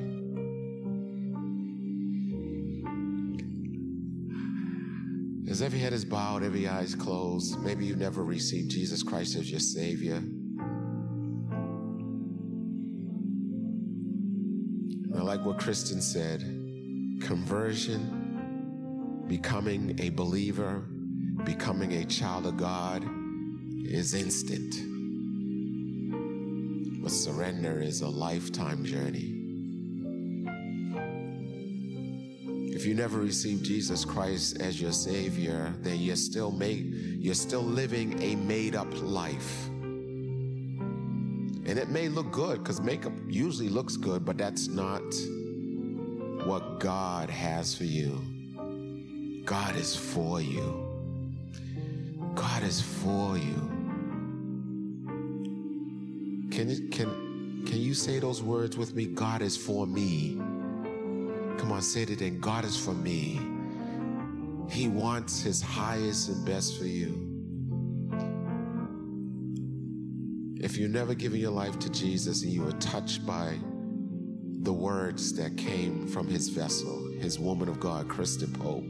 As 5.49 5.61
every 5.61 5.79
head 5.79 5.93
is 5.93 6.05
bowed, 6.05 6.43
every 6.43 6.67
eye 6.67 6.81
is 6.81 6.95
closed, 6.95 7.59
maybe 7.59 7.85
you 7.85 7.95
never 7.95 8.23
received 8.23 8.71
Jesus 8.71 9.03
Christ 9.03 9.35
as 9.35 9.51
your 9.51 9.59
Savior. 9.59 10.23
I 15.13 15.21
like 15.21 15.45
what 15.45 15.59
Kristen 15.59 16.01
said 16.01 16.41
conversion, 17.21 19.25
becoming 19.27 19.99
a 19.99 20.09
believer, 20.09 20.85
becoming 21.43 21.93
a 21.93 22.05
child 22.05 22.45
of 22.45 22.57
God 22.57 23.05
is 23.85 24.13
instant. 24.13 24.90
But 27.01 27.11
surrender 27.11 27.81
is 27.81 28.01
a 28.01 28.07
lifetime 28.07 28.85
journey. 28.85 29.39
If 32.73 32.85
you 32.85 32.93
never 32.93 33.19
received 33.19 33.65
Jesus 33.65 34.05
Christ 34.05 34.61
as 34.61 34.81
your 34.81 34.91
Savior, 34.91 35.73
then 35.81 35.99
you're 35.99 36.15
still 36.15 36.51
made, 36.51 36.93
you're 37.19 37.33
still 37.33 37.63
living 37.63 38.21
a 38.21 38.35
made-up 38.35 38.87
life. 39.01 39.67
And 39.67 41.77
it 41.77 41.89
may 41.89 42.09
look 42.09 42.31
good 42.31 42.59
because 42.59 42.81
makeup 42.81 43.13
usually 43.27 43.69
looks 43.69 43.97
good, 43.97 44.25
but 44.25 44.37
that's 44.37 44.67
not 44.67 45.03
what 46.45 46.79
God 46.79 47.29
has 47.29 47.75
for 47.75 47.85
you. 47.85 48.21
God 49.45 49.75
is 49.75 49.95
for 49.95 50.41
you. 50.41 50.87
God 52.35 52.63
is 52.63 52.81
for 52.81 53.37
you. 53.37 53.70
Can 56.61 56.69
it, 56.69 56.91
can 56.91 57.63
can 57.65 57.81
you 57.81 57.95
say 57.95 58.19
those 58.19 58.43
words 58.43 58.77
with 58.77 58.93
me? 58.93 59.07
God 59.07 59.41
is 59.41 59.57
for 59.57 59.87
me. 59.87 60.35
Come 61.57 61.71
on, 61.71 61.81
say 61.81 62.03
it 62.03 62.11
again. 62.11 62.39
God 62.39 62.65
is 62.65 62.77
for 62.77 62.93
me. 62.93 63.41
He 64.69 64.87
wants 64.87 65.41
his 65.41 65.59
highest 65.59 66.29
and 66.29 66.45
best 66.45 66.77
for 66.77 66.85
you. 66.85 67.17
If 70.61 70.77
you've 70.77 70.91
never 70.91 71.15
given 71.15 71.39
your 71.39 71.49
life 71.49 71.79
to 71.79 71.89
Jesus 71.89 72.43
and 72.43 72.51
you 72.51 72.61
were 72.61 72.73
touched 72.73 73.25
by 73.25 73.57
the 74.61 74.71
words 74.71 75.33
that 75.33 75.57
came 75.57 76.05
from 76.05 76.27
his 76.27 76.49
vessel, 76.49 77.11
his 77.19 77.39
woman 77.39 77.69
of 77.69 77.79
God, 77.79 78.07
Kristen 78.07 78.53
Pope, 78.53 78.85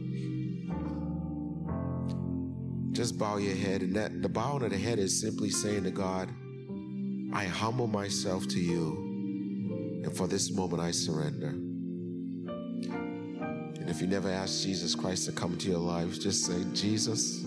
just 2.92 3.18
bow 3.18 3.38
your 3.38 3.56
head. 3.56 3.82
And 3.82 3.96
that 3.96 4.22
the 4.22 4.28
bowing 4.28 4.62
of 4.64 4.72
the 4.72 4.78
head 4.78 5.00
is 5.00 5.22
simply 5.22 5.50
saying 5.50 5.86
to 5.86 5.92
God, 5.92 6.30
I 7.34 7.46
humble 7.46 7.88
myself 7.88 8.48
to 8.50 8.60
you. 8.60 10.02
And 10.04 10.16
for 10.16 10.28
this 10.28 10.52
moment, 10.52 10.82
I 10.82 10.92
surrender. 10.92 11.50
And 13.80 13.90
if 13.90 14.02
you 14.02 14.08
never 14.08 14.30
asked 14.30 14.64
Jesus 14.64 14.96
Christ 14.96 15.26
to 15.26 15.32
come 15.32 15.54
into 15.54 15.70
your 15.70 15.80
life, 15.80 16.20
just 16.20 16.46
say, 16.46 16.64
Jesus. 16.74 17.44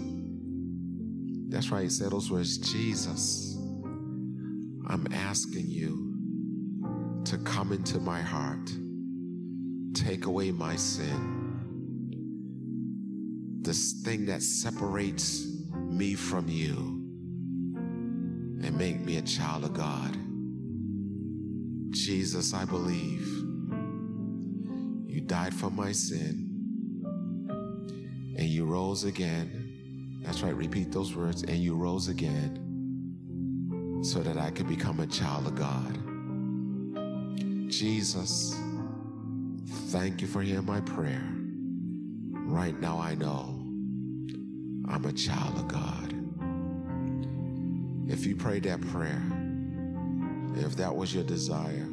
That's 1.48 1.70
why 1.70 1.82
right, 1.82 1.92
say 1.92 2.08
those 2.08 2.30
words, 2.30 2.58
Jesus. 2.58 3.56
I'm 4.88 5.06
asking 5.12 5.66
you 5.68 7.22
to 7.24 7.38
come 7.38 7.72
into 7.72 7.98
my 8.00 8.20
heart, 8.20 8.70
take 9.94 10.26
away 10.26 10.50
my 10.50 10.76
sin, 10.76 11.60
this 13.62 14.02
thing 14.04 14.26
that 14.26 14.42
separates 14.42 15.46
me 15.74 16.14
from 16.14 16.48
you, 16.48 16.93
and 18.64 18.76
make 18.78 18.98
me 19.00 19.18
a 19.18 19.22
child 19.22 19.64
of 19.64 19.74
God. 19.74 20.16
Jesus, 21.90 22.54
I 22.54 22.64
believe 22.64 23.26
you 25.06 25.20
died 25.20 25.54
for 25.54 25.70
my 25.70 25.92
sin 25.92 26.50
and 28.36 28.48
you 28.48 28.64
rose 28.64 29.04
again. 29.04 30.20
That's 30.24 30.42
right, 30.42 30.56
repeat 30.56 30.90
those 30.90 31.14
words, 31.14 31.42
and 31.42 31.58
you 31.58 31.74
rose 31.76 32.08
again 32.08 32.60
so 34.02 34.20
that 34.20 34.38
I 34.38 34.50
could 34.50 34.66
become 34.66 35.00
a 35.00 35.06
child 35.06 35.46
of 35.46 35.54
God. 35.54 35.98
Jesus, 37.70 38.58
thank 39.90 40.22
you 40.22 40.26
for 40.26 40.40
hearing 40.40 40.64
my 40.64 40.80
prayer. 40.80 41.22
Right 42.46 42.78
now, 42.80 42.98
I 42.98 43.14
know 43.14 43.60
I'm 44.88 45.04
a 45.04 45.12
child 45.12 45.58
of 45.58 45.68
God. 45.68 46.13
If 48.06 48.26
you 48.26 48.36
prayed 48.36 48.64
that 48.64 48.80
prayer, 48.88 49.22
if 50.56 50.76
that 50.76 50.94
was 50.94 51.14
your 51.14 51.24
desire, 51.24 51.88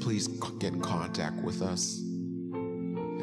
please 0.00 0.28
get 0.58 0.74
in 0.74 0.80
contact 0.82 1.42
with 1.42 1.62
us 1.62 2.00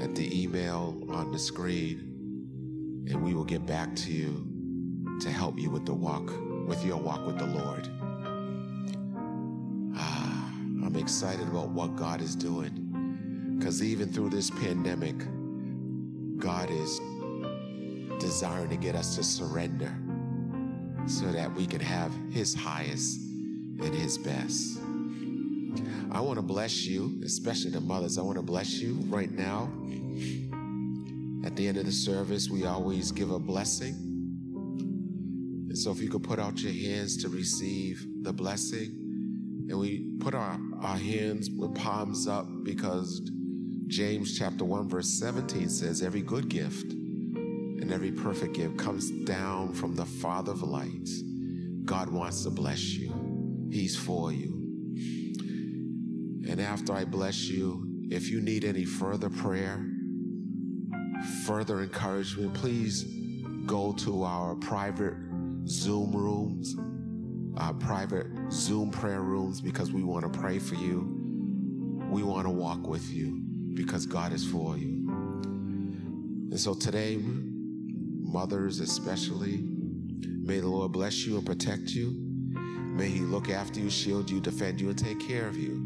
at 0.01 0.15
the 0.15 0.27
email 0.33 0.97
on 1.09 1.31
the 1.31 1.37
screen, 1.37 3.05
and 3.09 3.23
we 3.23 3.35
will 3.35 3.45
get 3.45 3.65
back 3.65 3.95
to 3.95 4.11
you 4.11 4.47
to 5.21 5.29
help 5.29 5.59
you 5.59 5.69
with 5.69 5.85
the 5.85 5.93
walk 5.93 6.31
with 6.67 6.83
your 6.83 6.97
walk 6.97 7.25
with 7.25 7.37
the 7.37 7.45
Lord. 7.45 7.87
Ah, 9.95 10.51
I'm 10.83 10.95
excited 10.97 11.47
about 11.47 11.69
what 11.69 11.95
God 11.95 12.21
is 12.21 12.35
doing 12.35 13.55
because 13.57 13.81
even 13.81 14.11
through 14.11 14.31
this 14.31 14.49
pandemic, 14.49 15.15
God 16.37 16.69
is 16.69 16.99
desiring 18.19 18.69
to 18.69 18.77
get 18.77 18.95
us 18.95 19.15
to 19.15 19.23
surrender 19.23 19.95
so 21.07 21.31
that 21.31 21.53
we 21.53 21.65
can 21.65 21.79
have 21.79 22.11
His 22.31 22.53
highest 22.53 23.19
and 23.19 23.93
His 23.95 24.17
best. 24.17 24.79
I 26.11 26.21
want 26.21 26.37
to 26.37 26.41
bless 26.41 26.85
you, 26.85 27.21
especially 27.23 27.71
the 27.71 27.81
mothers. 27.81 28.17
I 28.17 28.21
want 28.21 28.37
to 28.37 28.43
bless 28.43 28.73
you 28.73 28.95
right 29.07 29.31
now. 29.31 29.69
At 31.45 31.55
the 31.55 31.67
end 31.67 31.77
of 31.77 31.85
the 31.85 31.91
service, 31.91 32.49
we 32.49 32.65
always 32.65 33.11
give 33.11 33.31
a 33.31 33.39
blessing. 33.39 33.95
And 35.69 35.77
so 35.77 35.91
if 35.91 36.01
you 36.01 36.09
could 36.09 36.23
put 36.23 36.39
out 36.39 36.59
your 36.61 36.73
hands 36.73 37.17
to 37.23 37.29
receive 37.29 38.05
the 38.23 38.33
blessing, 38.33 39.65
and 39.69 39.77
we 39.77 40.15
put 40.19 40.33
our, 40.33 40.59
our 40.81 40.97
hands 40.97 41.49
with 41.49 41.75
palms 41.75 42.27
up 42.27 42.47
because 42.63 43.21
James 43.87 44.37
chapter 44.37 44.65
1 44.65 44.89
verse 44.89 45.09
17 45.19 45.69
says 45.69 46.01
every 46.01 46.21
good 46.21 46.49
gift 46.49 46.93
and 47.87 47.93
every 47.93 48.11
perfect 48.11 48.53
gift 48.53 48.77
comes 48.77 49.09
down 49.23 49.71
from 49.71 49.95
the 49.95 50.03
Father 50.03 50.51
of 50.51 50.61
lights. 50.61 51.21
God 51.85 52.09
wants 52.09 52.43
to 52.43 52.49
bless 52.49 52.83
you. 52.95 53.69
He's 53.71 53.95
for 53.95 54.33
you. 54.33 54.51
And 56.49 56.59
after 56.59 56.91
I 56.91 57.05
bless 57.05 57.45
you, 57.45 58.05
if 58.11 58.29
you 58.29 58.41
need 58.41 58.65
any 58.65 58.83
further 58.83 59.29
prayer, 59.29 59.89
further 61.45 61.79
encouragement, 61.79 62.53
please 62.55 63.05
go 63.65 63.93
to 63.93 64.23
our 64.23 64.55
private 64.55 65.15
Zoom 65.65 66.11
rooms, 66.11 66.75
our 67.55 67.73
private 67.73 68.27
Zoom 68.51 68.91
prayer 68.91 69.21
rooms, 69.21 69.61
because 69.61 69.93
we 69.93 70.03
want 70.03 70.25
to 70.25 70.39
pray 70.39 70.59
for 70.59 70.75
you. 70.75 71.07
We 72.11 72.21
want 72.21 72.47
to 72.47 72.51
walk 72.51 72.85
with 72.85 73.09
you 73.13 73.39
because 73.75 74.05
God 74.05 74.33
is 74.33 74.45
for 74.45 74.77
you. 74.77 75.07
And 76.51 76.59
so 76.59 76.73
today, 76.73 77.19
mothers 78.27 78.79
especially, 78.79 79.57
may 79.57 80.59
the 80.59 80.67
Lord 80.67 80.91
bless 80.91 81.25
you 81.25 81.37
and 81.37 81.45
protect 81.45 81.89
you. 81.89 82.13
May 82.53 83.09
He 83.09 83.21
look 83.21 83.49
after 83.49 83.79
you, 83.79 83.89
shield 83.89 84.29
you, 84.29 84.39
defend 84.39 84.81
you, 84.81 84.89
and 84.89 84.97
take 84.97 85.19
care 85.19 85.47
of 85.47 85.55
you. 85.55 85.83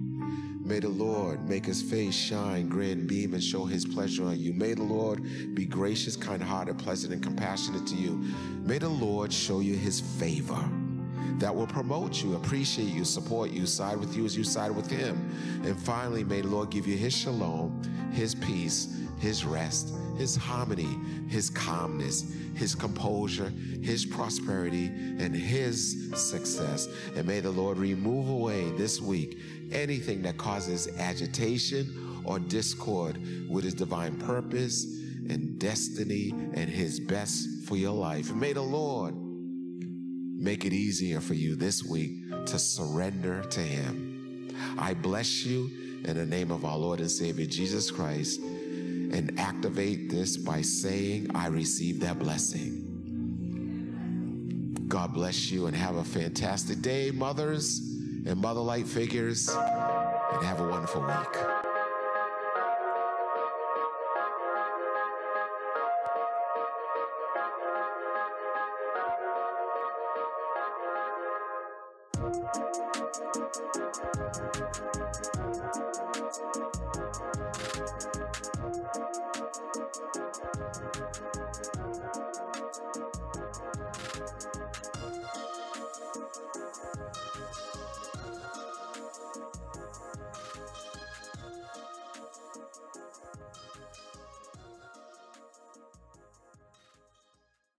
May 0.63 0.79
the 0.79 0.89
Lord 0.89 1.49
make 1.49 1.65
his 1.65 1.81
face 1.81 2.15
shine, 2.15 2.69
grin, 2.69 3.05
beam, 3.07 3.33
and 3.33 3.43
show 3.43 3.65
his 3.65 3.83
pleasure 3.83 4.25
on 4.25 4.39
you. 4.39 4.53
May 4.53 4.73
the 4.73 4.83
Lord 4.83 5.55
be 5.55 5.65
gracious, 5.65 6.15
kind 6.15 6.41
hearted, 6.41 6.77
pleasant, 6.77 7.11
and 7.11 7.21
compassionate 7.21 7.85
to 7.87 7.95
you. 7.95 8.17
May 8.63 8.77
the 8.77 8.87
Lord 8.87 9.33
show 9.33 9.59
you 9.59 9.75
his 9.75 9.99
favor 9.99 10.69
that 11.39 11.55
will 11.55 11.67
promote 11.67 12.23
you, 12.23 12.36
appreciate 12.36 12.89
you, 12.89 13.05
support 13.05 13.51
you, 13.51 13.65
side 13.65 13.97
with 13.97 14.15
you 14.15 14.25
as 14.25 14.36
you 14.36 14.43
side 14.43 14.71
with 14.71 14.89
him. 14.89 15.32
And 15.63 15.79
finally, 15.79 16.23
may 16.23 16.41
the 16.41 16.47
Lord 16.47 16.69
give 16.69 16.88
you 16.88 16.97
his 16.97 17.13
shalom, 17.13 17.82
his 18.11 18.36
peace, 18.36 18.97
his 19.19 19.45
rest, 19.45 19.93
his 20.17 20.36
harmony, 20.36 20.97
his 21.27 21.49
calmness, 21.49 22.34
his 22.55 22.75
composure, 22.75 23.51
his 23.82 24.05
prosperity, 24.05 24.88
and 24.88 25.36
his 25.36 26.09
success. 26.15 26.88
And 27.15 27.27
may 27.27 27.39
the 27.39 27.51
Lord 27.51 27.77
remove 27.77 28.29
away 28.29 28.71
this 28.71 28.99
week 28.99 29.38
anything 29.71 30.21
that 30.23 30.38
causes 30.38 30.88
agitation 30.97 32.21
or 32.25 32.39
discord 32.39 33.19
with 33.49 33.63
his 33.63 33.73
divine 33.73 34.17
purpose 34.17 34.86
and 35.29 35.59
destiny 35.59 36.32
and 36.53 36.69
his 36.69 36.99
best 36.99 37.47
for 37.65 37.77
your 37.77 37.93
life. 37.93 38.32
And 38.32 38.39
may 38.39 38.53
the 38.53 38.61
Lord 38.61 39.15
make 40.41 40.65
it 40.65 40.73
easier 40.73 41.21
for 41.21 41.35
you 41.35 41.55
this 41.55 41.83
week 41.83 42.29
to 42.47 42.57
surrender 42.57 43.43
to 43.43 43.59
him. 43.59 44.49
I 44.77 44.95
bless 44.95 45.45
you 45.45 45.69
in 46.03 46.17
the 46.17 46.25
name 46.25 46.51
of 46.51 46.65
our 46.65 46.77
Lord 46.77 46.99
and 46.99 47.11
Savior 47.11 47.45
Jesus 47.45 47.91
Christ 47.91 48.41
and 48.41 49.39
activate 49.39 50.09
this 50.09 50.37
by 50.37 50.61
saying, 50.61 51.29
I 51.35 51.47
receive 51.47 51.99
that 51.99 52.17
blessing. 52.17 52.87
God 54.87 55.13
bless 55.13 55.51
you 55.51 55.67
and 55.67 55.75
have 55.75 55.97
a 55.97 56.03
fantastic 56.03 56.81
day, 56.81 57.11
mothers 57.11 57.77
and 58.25 58.35
motherlight 58.35 58.87
figures, 58.87 59.47
and 59.47 60.43
have 60.43 60.59
a 60.59 60.67
wonderful 60.67 61.01
week. 61.01 61.61